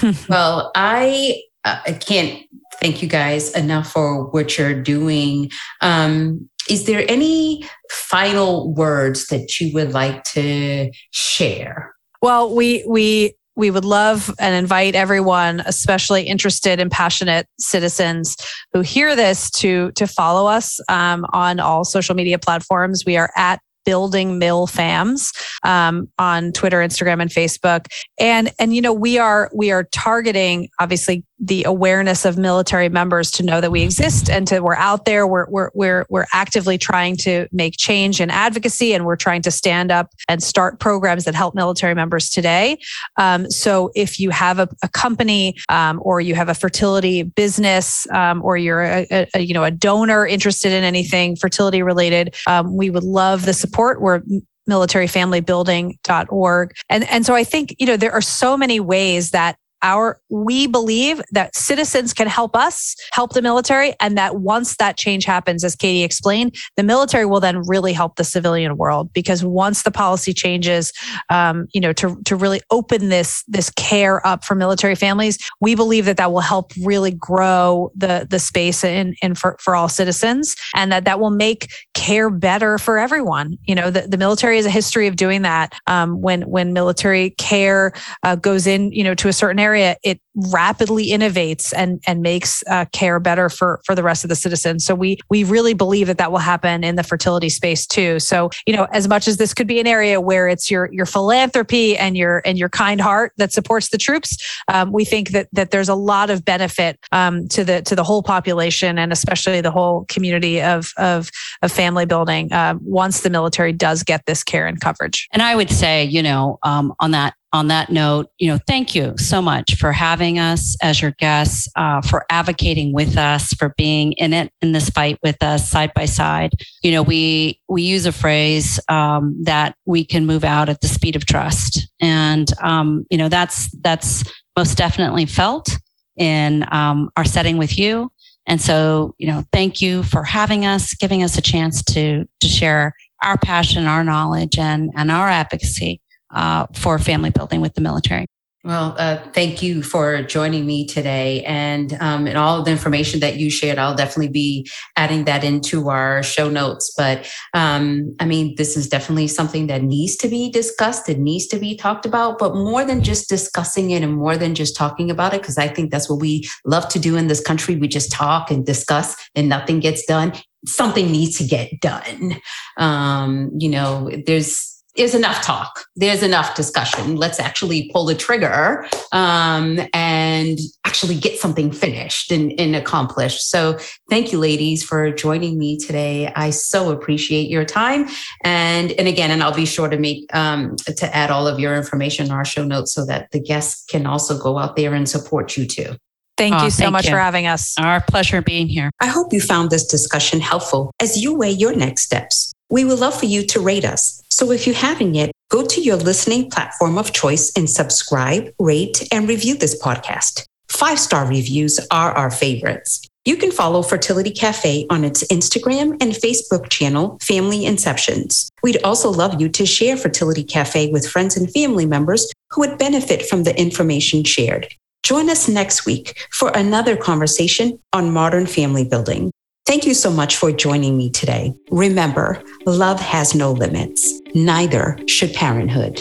well, 0.29 0.71
I, 0.75 1.41
uh, 1.63 1.79
I 1.85 1.93
can't 1.93 2.43
thank 2.79 3.01
you 3.01 3.07
guys 3.07 3.55
enough 3.55 3.91
for 3.91 4.25
what 4.25 4.57
you're 4.57 4.81
doing. 4.81 5.51
Um, 5.81 6.49
is 6.69 6.85
there 6.85 7.05
any 7.07 7.63
final 7.89 8.73
words 8.73 9.27
that 9.27 9.59
you 9.59 9.73
would 9.73 9.93
like 9.93 10.23
to 10.23 10.91
share? 11.11 11.93
Well, 12.21 12.55
we 12.55 12.83
we 12.87 13.35
we 13.55 13.71
would 13.71 13.85
love 13.85 14.33
and 14.39 14.55
invite 14.55 14.95
everyone 14.95 15.61
especially 15.65 16.23
interested 16.23 16.79
and 16.79 16.91
passionate 16.91 17.47
citizens 17.59 18.35
who 18.73 18.81
hear 18.81 19.15
this 19.15 19.49
to 19.51 19.91
to 19.93 20.07
follow 20.07 20.47
us 20.47 20.79
um, 20.89 21.25
on 21.33 21.59
all 21.59 21.83
social 21.83 22.15
media 22.15 22.37
platforms 22.37 23.03
we 23.05 23.17
are 23.17 23.31
at 23.35 23.59
building 23.85 24.39
MilFams 24.39 25.31
um, 25.63 26.09
on 26.17 26.51
Twitter, 26.51 26.79
Instagram, 26.79 27.21
and 27.21 27.29
Facebook. 27.29 27.85
And 28.19 28.51
and 28.59 28.75
you 28.75 28.81
know 28.81 28.91
we 28.91 29.17
are 29.17 29.49
we 29.53 29.71
are 29.71 29.83
targeting 29.91 30.69
obviously 30.79 31.23
the 31.39 31.63
awareness 31.65 32.23
of 32.23 32.37
military 32.37 32.87
members 32.87 33.29
to 33.29 33.43
know 33.43 33.59
that 33.59 33.71
we 33.71 33.81
exist 33.81 34.29
and 34.29 34.47
to 34.47 34.61
we're 34.61 34.75
out 34.75 35.03
there. 35.05 35.27
We're 35.27 35.47
we're 35.49 35.69
we're, 35.73 36.05
we're 36.09 36.25
actively 36.33 36.77
trying 36.77 37.17
to 37.17 37.47
make 37.51 37.75
change 37.77 38.21
and 38.21 38.31
advocacy 38.31 38.93
and 38.93 39.05
we're 39.05 39.17
trying 39.17 39.41
to 39.43 39.51
stand 39.51 39.91
up 39.91 40.09
and 40.29 40.41
start 40.41 40.79
programs 40.79 41.25
that 41.25 41.35
help 41.35 41.53
military 41.53 41.93
members 41.93 42.29
today. 42.29 42.77
Um, 43.17 43.51
so 43.51 43.91
if 43.95 44.17
you 44.19 44.29
have 44.29 44.59
a, 44.59 44.69
a 44.81 44.87
company 44.87 45.57
um, 45.69 45.99
or 46.03 46.21
you 46.21 46.35
have 46.35 46.47
a 46.47 46.53
fertility 46.53 47.23
business 47.23 48.07
um, 48.11 48.41
or 48.43 48.55
you're 48.55 48.83
a, 48.83 49.27
a, 49.33 49.41
you 49.41 49.53
know 49.53 49.65
a 49.65 49.71
donor 49.71 50.25
interested 50.25 50.71
in 50.71 50.83
anything 50.83 51.35
fertility 51.35 51.83
related 51.83 52.33
um, 52.47 52.75
we 52.75 52.89
would 52.89 53.03
love 53.03 53.45
the 53.45 53.53
support. 53.53 54.01
We're 54.01 54.21
militaryfamilybuilding.org 54.69 56.73
and 56.89 57.03
and 57.03 57.23
so 57.23 57.35
i 57.35 57.43
think 57.43 57.75
you 57.77 57.85
know 57.85 57.95
there 57.95 58.11
are 58.11 58.21
so 58.21 58.57
many 58.57 58.79
ways 58.79 59.29
that 59.29 59.59
our 59.85 60.19
we 60.29 60.65
believe 60.65 61.21
that 61.31 61.55
citizens 61.55 62.11
can 62.11 62.27
help 62.27 62.55
us 62.55 62.95
help 63.11 63.33
the 63.33 63.41
military 63.41 63.93
and 64.01 64.17
that 64.17 64.37
once 64.37 64.75
that 64.77 64.97
change 64.97 65.23
happens 65.25 65.63
as 65.63 65.75
katie 65.75 66.03
explained 66.03 66.55
the 66.75 66.83
military 66.83 67.25
will 67.25 67.39
then 67.39 67.61
really 67.67 67.93
help 67.93 68.15
the 68.15 68.23
civilian 68.23 68.77
world. 68.77 69.13
Because 69.13 69.45
once 69.45 69.83
the 69.83 69.91
policy 69.91 70.33
changes 70.33 70.91
um, 71.29 71.67
you 71.73 71.79
know 71.79 71.93
to, 71.93 72.19
to 72.25 72.35
really 72.35 72.61
open 72.71 73.09
this 73.09 73.43
this 73.47 73.69
care 73.71 74.25
up 74.25 74.43
for 74.43 74.55
military 74.55 74.95
families 74.95 75.37
we 75.61 75.75
believe 75.75 76.05
that 76.05 76.17
that 76.17 76.31
will 76.31 76.41
help 76.41 76.71
really 76.83 77.11
grow 77.11 77.91
the 77.95 78.25
the 78.29 78.39
space 78.39 78.83
in, 78.83 79.13
in 79.21 79.35
for, 79.35 79.55
for 79.59 79.75
all 79.75 79.87
citizens 79.87 80.55
and 80.75 80.91
that 80.91 81.05
that 81.05 81.19
will 81.19 81.29
make 81.29 81.69
care 81.93 82.29
better 82.29 82.77
for 82.79 82.97
everyone. 82.97 83.57
You 83.65 83.75
know 83.75 83.91
the, 83.91 84.01
the 84.01 84.17
military 84.17 84.55
has 84.55 84.65
a 84.65 84.71
history 84.71 85.05
of 85.07 85.15
doing 85.15 85.43
that 85.43 85.73
um, 85.85 86.21
when 86.21 86.41
when 86.43 86.73
military 86.73 87.31
care 87.31 87.93
uh, 88.23 88.35
goes 88.35 88.65
in 88.65 88.91
you 88.91 89.03
know 89.03 89.13
to 89.15 89.27
a 89.27 89.33
certain 89.33 89.59
area 89.59 89.74
area, 89.75 89.97
it 90.03 90.19
rapidly 90.35 91.07
innovates 91.07 91.73
and 91.75 92.01
and 92.07 92.21
makes 92.21 92.63
uh, 92.67 92.85
care 92.91 93.19
better 93.19 93.49
for 93.49 93.81
for 93.85 93.95
the 93.95 94.03
rest 94.03 94.23
of 94.23 94.29
the 94.29 94.35
citizens. 94.35 94.85
So 94.85 94.95
we 94.95 95.17
we 95.29 95.43
really 95.43 95.73
believe 95.73 96.07
that 96.07 96.17
that 96.17 96.31
will 96.31 96.39
happen 96.39 96.83
in 96.83 96.95
the 96.95 97.03
fertility 97.03 97.49
space 97.49 97.85
too. 97.85 98.19
So 98.19 98.49
you 98.65 98.75
know, 98.75 98.87
as 98.91 99.07
much 99.07 99.27
as 99.27 99.37
this 99.37 99.53
could 99.53 99.67
be 99.67 99.79
an 99.79 99.87
area 99.87 100.19
where 100.19 100.47
it's 100.47 100.69
your 100.71 100.89
your 100.91 101.05
philanthropy 101.05 101.97
and 101.97 102.17
your 102.17 102.41
and 102.45 102.57
your 102.57 102.69
kind 102.69 103.01
heart 103.01 103.33
that 103.37 103.51
supports 103.51 103.89
the 103.89 103.97
troops, 103.97 104.37
um, 104.67 104.91
we 104.91 105.05
think 105.05 105.29
that 105.29 105.47
that 105.53 105.71
there's 105.71 105.89
a 105.89 105.95
lot 105.95 106.29
of 106.29 106.43
benefit 106.45 106.99
um, 107.11 107.47
to 107.49 107.63
the 107.63 107.81
to 107.83 107.95
the 107.95 108.03
whole 108.03 108.23
population 108.23 108.97
and 108.97 109.11
especially 109.11 109.61
the 109.61 109.71
whole 109.71 110.05
community 110.09 110.61
of 110.61 110.91
of 110.97 111.29
of 111.61 111.71
family 111.71 112.05
building 112.05 112.51
uh, 112.51 112.75
once 112.81 113.21
the 113.21 113.29
military 113.29 113.71
does 113.71 114.03
get 114.03 114.25
this 114.25 114.43
care 114.43 114.67
and 114.67 114.79
coverage. 114.81 115.27
And 115.31 115.41
I 115.41 115.55
would 115.55 115.69
say, 115.69 116.03
you 116.03 116.21
know, 116.21 116.59
um, 116.63 116.93
on 116.99 117.11
that 117.11 117.33
on 117.53 117.67
that 117.69 117.89
note, 117.89 118.27
you 118.37 118.49
know, 118.49 118.59
thank 118.67 118.93
you 118.93 119.13
so 119.17 119.41
much 119.41 119.75
for 119.75 119.91
having 119.91 120.39
us 120.39 120.75
as 120.81 121.01
your 121.01 121.11
guests, 121.11 121.69
uh, 121.75 122.01
for 122.01 122.25
advocating 122.29 122.93
with 122.93 123.17
us, 123.17 123.53
for 123.53 123.73
being 123.77 124.11
in 124.13 124.33
it 124.33 124.51
in 124.61 124.73
this 124.73 124.89
fight 124.89 125.17
with 125.23 125.41
us 125.41 125.69
side 125.69 125.93
by 125.93 126.05
side. 126.05 126.51
You 126.83 126.91
know, 126.91 127.01
we 127.01 127.61
we 127.69 127.83
use 127.83 128.05
a 128.05 128.11
phrase 128.11 128.79
um, 128.89 129.41
that 129.43 129.75
we 129.85 130.03
can 130.03 130.25
move 130.25 130.43
out 130.43 130.67
at 130.67 130.81
the 130.81 130.87
speed 130.87 131.15
of 131.15 131.25
trust, 131.25 131.87
and 132.01 132.51
um, 132.61 133.05
you 133.09 133.17
know, 133.17 133.29
that's 133.29 133.69
that's 133.81 134.23
most 134.57 134.77
definitely 134.77 135.25
felt 135.25 135.77
in 136.17 136.65
um, 136.71 137.09
our 137.15 137.25
setting 137.25 137.57
with 137.57 137.77
you. 137.77 138.11
And 138.47 138.61
so, 138.61 139.15
you 139.17 139.27
know, 139.27 139.43
thank 139.51 139.81
you 139.81 140.03
for 140.03 140.23
having 140.23 140.65
us, 140.65 140.93
giving 140.93 141.23
us 141.23 141.37
a 141.37 141.41
chance 141.41 141.83
to 141.85 142.25
to 142.41 142.47
share 142.47 142.93
our 143.23 143.37
passion, 143.37 143.85
our 143.85 144.03
knowledge, 144.03 144.59
and 144.59 144.91
and 144.95 145.09
our 145.09 145.29
advocacy 145.29 146.01
uh, 146.31 146.67
for 146.73 146.99
family 146.99 147.29
building 147.29 147.61
with 147.61 147.73
the 147.73 147.81
military. 147.81 148.25
Well, 148.65 148.95
uh, 148.97 149.17
thank 149.31 149.61
you 149.61 149.83
for 149.83 150.23
joining 150.23 150.65
me 150.65 150.87
today, 150.87 151.43
and 151.43 151.93
um, 152.01 152.25
and 152.25 152.35
all 152.35 152.63
the 152.63 152.71
information 152.71 153.19
that 153.19 153.35
you 153.35 153.51
shared. 153.51 153.77
I'll 153.77 153.93
definitely 153.93 154.31
be 154.31 154.67
adding 154.95 155.25
that 155.25 155.43
into 155.43 155.89
our 155.89 156.23
show 156.23 156.49
notes. 156.49 156.91
But 156.97 157.31
um, 157.53 158.15
I 158.19 158.25
mean, 158.25 158.55
this 158.57 158.75
is 158.75 158.89
definitely 158.89 159.27
something 159.27 159.67
that 159.67 159.83
needs 159.83 160.15
to 160.15 160.27
be 160.27 160.49
discussed. 160.49 161.07
It 161.09 161.19
needs 161.19 161.45
to 161.49 161.59
be 161.59 161.77
talked 161.77 162.07
about, 162.07 162.39
but 162.39 162.55
more 162.55 162.83
than 162.83 163.03
just 163.03 163.29
discussing 163.29 163.91
it, 163.91 164.01
and 164.01 164.15
more 164.15 164.35
than 164.35 164.55
just 164.55 164.75
talking 164.75 165.11
about 165.11 165.35
it, 165.35 165.41
because 165.41 165.59
I 165.59 165.67
think 165.67 165.91
that's 165.91 166.09
what 166.09 166.19
we 166.19 166.49
love 166.65 166.89
to 166.89 166.97
do 166.97 167.17
in 167.17 167.27
this 167.27 167.41
country. 167.41 167.75
We 167.75 167.87
just 167.87 168.11
talk 168.11 168.49
and 168.49 168.65
discuss, 168.65 169.15
and 169.35 169.47
nothing 169.47 169.79
gets 169.79 170.03
done. 170.07 170.33
Something 170.65 171.11
needs 171.11 171.37
to 171.37 171.43
get 171.43 171.81
done. 171.81 172.41
Um, 172.77 173.51
you 173.59 173.69
know, 173.69 174.09
there's 174.25 174.74
is 174.95 175.13
enough 175.13 175.41
talk. 175.43 175.85
There's 175.95 176.23
enough 176.23 176.55
discussion. 176.55 177.17
Let's 177.17 177.39
actually 177.39 177.89
pull 177.91 178.05
the 178.05 178.15
trigger 178.15 178.87
um, 179.11 179.79
and 179.93 180.57
actually 180.85 181.15
get 181.15 181.37
something 181.39 181.71
finished 181.71 182.31
and, 182.31 182.57
and, 182.59 182.75
accomplished. 182.75 183.49
So, 183.49 183.77
thank 184.09 184.31
you, 184.31 184.39
ladies, 184.39 184.83
for 184.83 185.11
joining 185.11 185.57
me 185.57 185.77
today. 185.77 186.31
I 186.35 186.49
so 186.49 186.91
appreciate 186.91 187.49
your 187.49 187.65
time. 187.65 188.07
And 188.43 188.91
and 188.93 189.07
again, 189.07 189.31
and 189.31 189.43
I'll 189.43 189.53
be 189.53 189.65
sure 189.65 189.89
to 189.89 189.97
make 189.97 190.33
um, 190.35 190.75
to 190.77 191.15
add 191.15 191.31
all 191.31 191.47
of 191.47 191.59
your 191.59 191.75
information 191.75 192.27
in 192.27 192.31
our 192.31 192.45
show 192.45 192.63
notes 192.63 192.93
so 192.93 193.05
that 193.05 193.31
the 193.31 193.39
guests 193.39 193.85
can 193.85 194.05
also 194.05 194.37
go 194.37 194.57
out 194.57 194.75
there 194.75 194.93
and 194.93 195.07
support 195.07 195.57
you 195.57 195.65
too. 195.65 195.95
Thank 196.37 196.55
oh, 196.55 196.65
you 196.65 196.69
so 196.69 196.83
thank 196.83 196.91
much 196.91 197.05
you. 197.05 197.11
for 197.11 197.17
having 197.17 197.47
us. 197.47 197.77
Our 197.77 198.01
pleasure 198.01 198.41
being 198.41 198.67
here. 198.67 198.91
I 198.99 199.07
hope 199.07 199.31
you 199.31 199.39
found 199.39 199.69
this 199.69 199.85
discussion 199.85 200.41
helpful 200.41 200.91
as 200.99 201.21
you 201.21 201.33
weigh 201.33 201.51
your 201.51 201.75
next 201.75 202.03
steps. 202.03 202.53
We 202.69 202.83
would 202.83 202.99
love 202.99 203.17
for 203.17 203.25
you 203.25 203.45
to 203.47 203.59
rate 203.59 203.85
us. 203.85 204.21
So 204.35 204.51
if 204.51 204.67
you 204.67 204.73
haven't 204.73 205.13
yet, 205.13 205.31
go 205.49 205.65
to 205.65 205.79
your 205.79 205.95
listening 205.95 206.49
platform 206.49 206.97
of 206.97 207.13
choice 207.13 207.53
and 207.55 207.69
subscribe, 207.69 208.53
rate, 208.59 209.07
and 209.09 209.29
review 209.29 209.55
this 209.55 209.81
podcast. 209.81 210.43
Five 210.67 210.99
star 210.99 211.25
reviews 211.25 211.79
are 211.89 212.11
our 212.11 212.29
favorites. 212.29 213.07
You 213.23 213.37
can 213.37 213.49
follow 213.49 213.81
Fertility 213.81 214.31
Cafe 214.31 214.87
on 214.89 215.05
its 215.05 215.23
Instagram 215.27 215.91
and 216.01 216.11
Facebook 216.11 216.69
channel, 216.69 217.17
Family 217.21 217.61
Inceptions. 217.61 218.49
We'd 218.61 218.83
also 218.83 219.09
love 219.09 219.39
you 219.39 219.47
to 219.47 219.65
share 219.65 219.95
Fertility 219.95 220.43
Cafe 220.43 220.91
with 220.91 221.09
friends 221.09 221.37
and 221.37 221.49
family 221.49 221.85
members 221.85 222.29
who 222.51 222.59
would 222.59 222.77
benefit 222.77 223.25
from 223.25 223.43
the 223.43 223.57
information 223.57 224.25
shared. 224.25 224.67
Join 225.03 225.29
us 225.29 225.47
next 225.47 225.85
week 225.85 226.27
for 226.29 226.49
another 226.49 226.97
conversation 226.97 227.79
on 227.93 228.11
modern 228.11 228.47
family 228.47 228.83
building. 228.83 229.31
Thank 229.65 229.87
you 229.87 229.95
so 229.95 230.11
much 230.11 230.35
for 230.37 230.51
joining 230.51 230.95
me 230.95 231.09
today. 231.09 231.55
Remember, 231.71 232.39
love 232.67 232.99
has 232.99 233.33
no 233.33 233.51
limits, 233.51 234.21
neither 234.35 234.95
should 235.07 235.33
parenthood. 235.33 235.99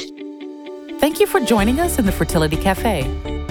Thank 1.01 1.19
you 1.19 1.27
for 1.27 1.41
joining 1.41 1.81
us 1.81 1.99
in 1.99 2.05
the 2.05 2.12
Fertility 2.12 2.59
Cafe. 2.59 3.05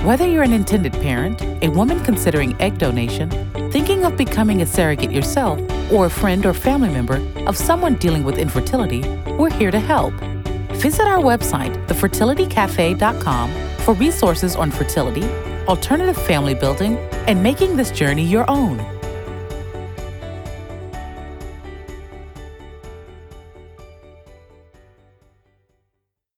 Whether 0.04 0.28
you're 0.28 0.44
an 0.44 0.54
intended 0.54 0.94
parent, 0.94 1.42
a 1.64 1.70
woman 1.70 2.00
considering 2.04 2.56
egg 2.62 2.78
donation, 2.78 3.32
thinking 3.72 4.06
of 4.06 4.16
becoming 4.16 4.62
a 4.62 4.68
surrogate 4.68 5.12
yourself, 5.12 5.60
or 5.92 6.06
a 6.06 6.12
friend 6.12 6.46
or 6.46 6.54
family 6.54 6.90
member 6.90 7.18
of 7.48 7.58
someone 7.58 7.96
dealing 7.96 8.24
with 8.24 8.38
infertility, 8.38 9.02
we're 9.32 9.50
here 9.50 9.72
to 9.72 9.80
help. 9.80 10.14
Visit 10.74 11.08
our 11.08 11.24
website, 11.24 11.74
thefertilitycafe.com, 11.88 13.52
for 13.80 13.96
resources 13.96 14.56
on 14.56 14.70
fertility, 14.70 15.24
alternative 15.68 16.18
family 16.18 16.54
building, 16.54 16.98
and 17.28 17.42
making 17.42 17.78
this 17.78 17.90
journey 17.90 18.24
your 18.24 18.46
own. 18.48 18.78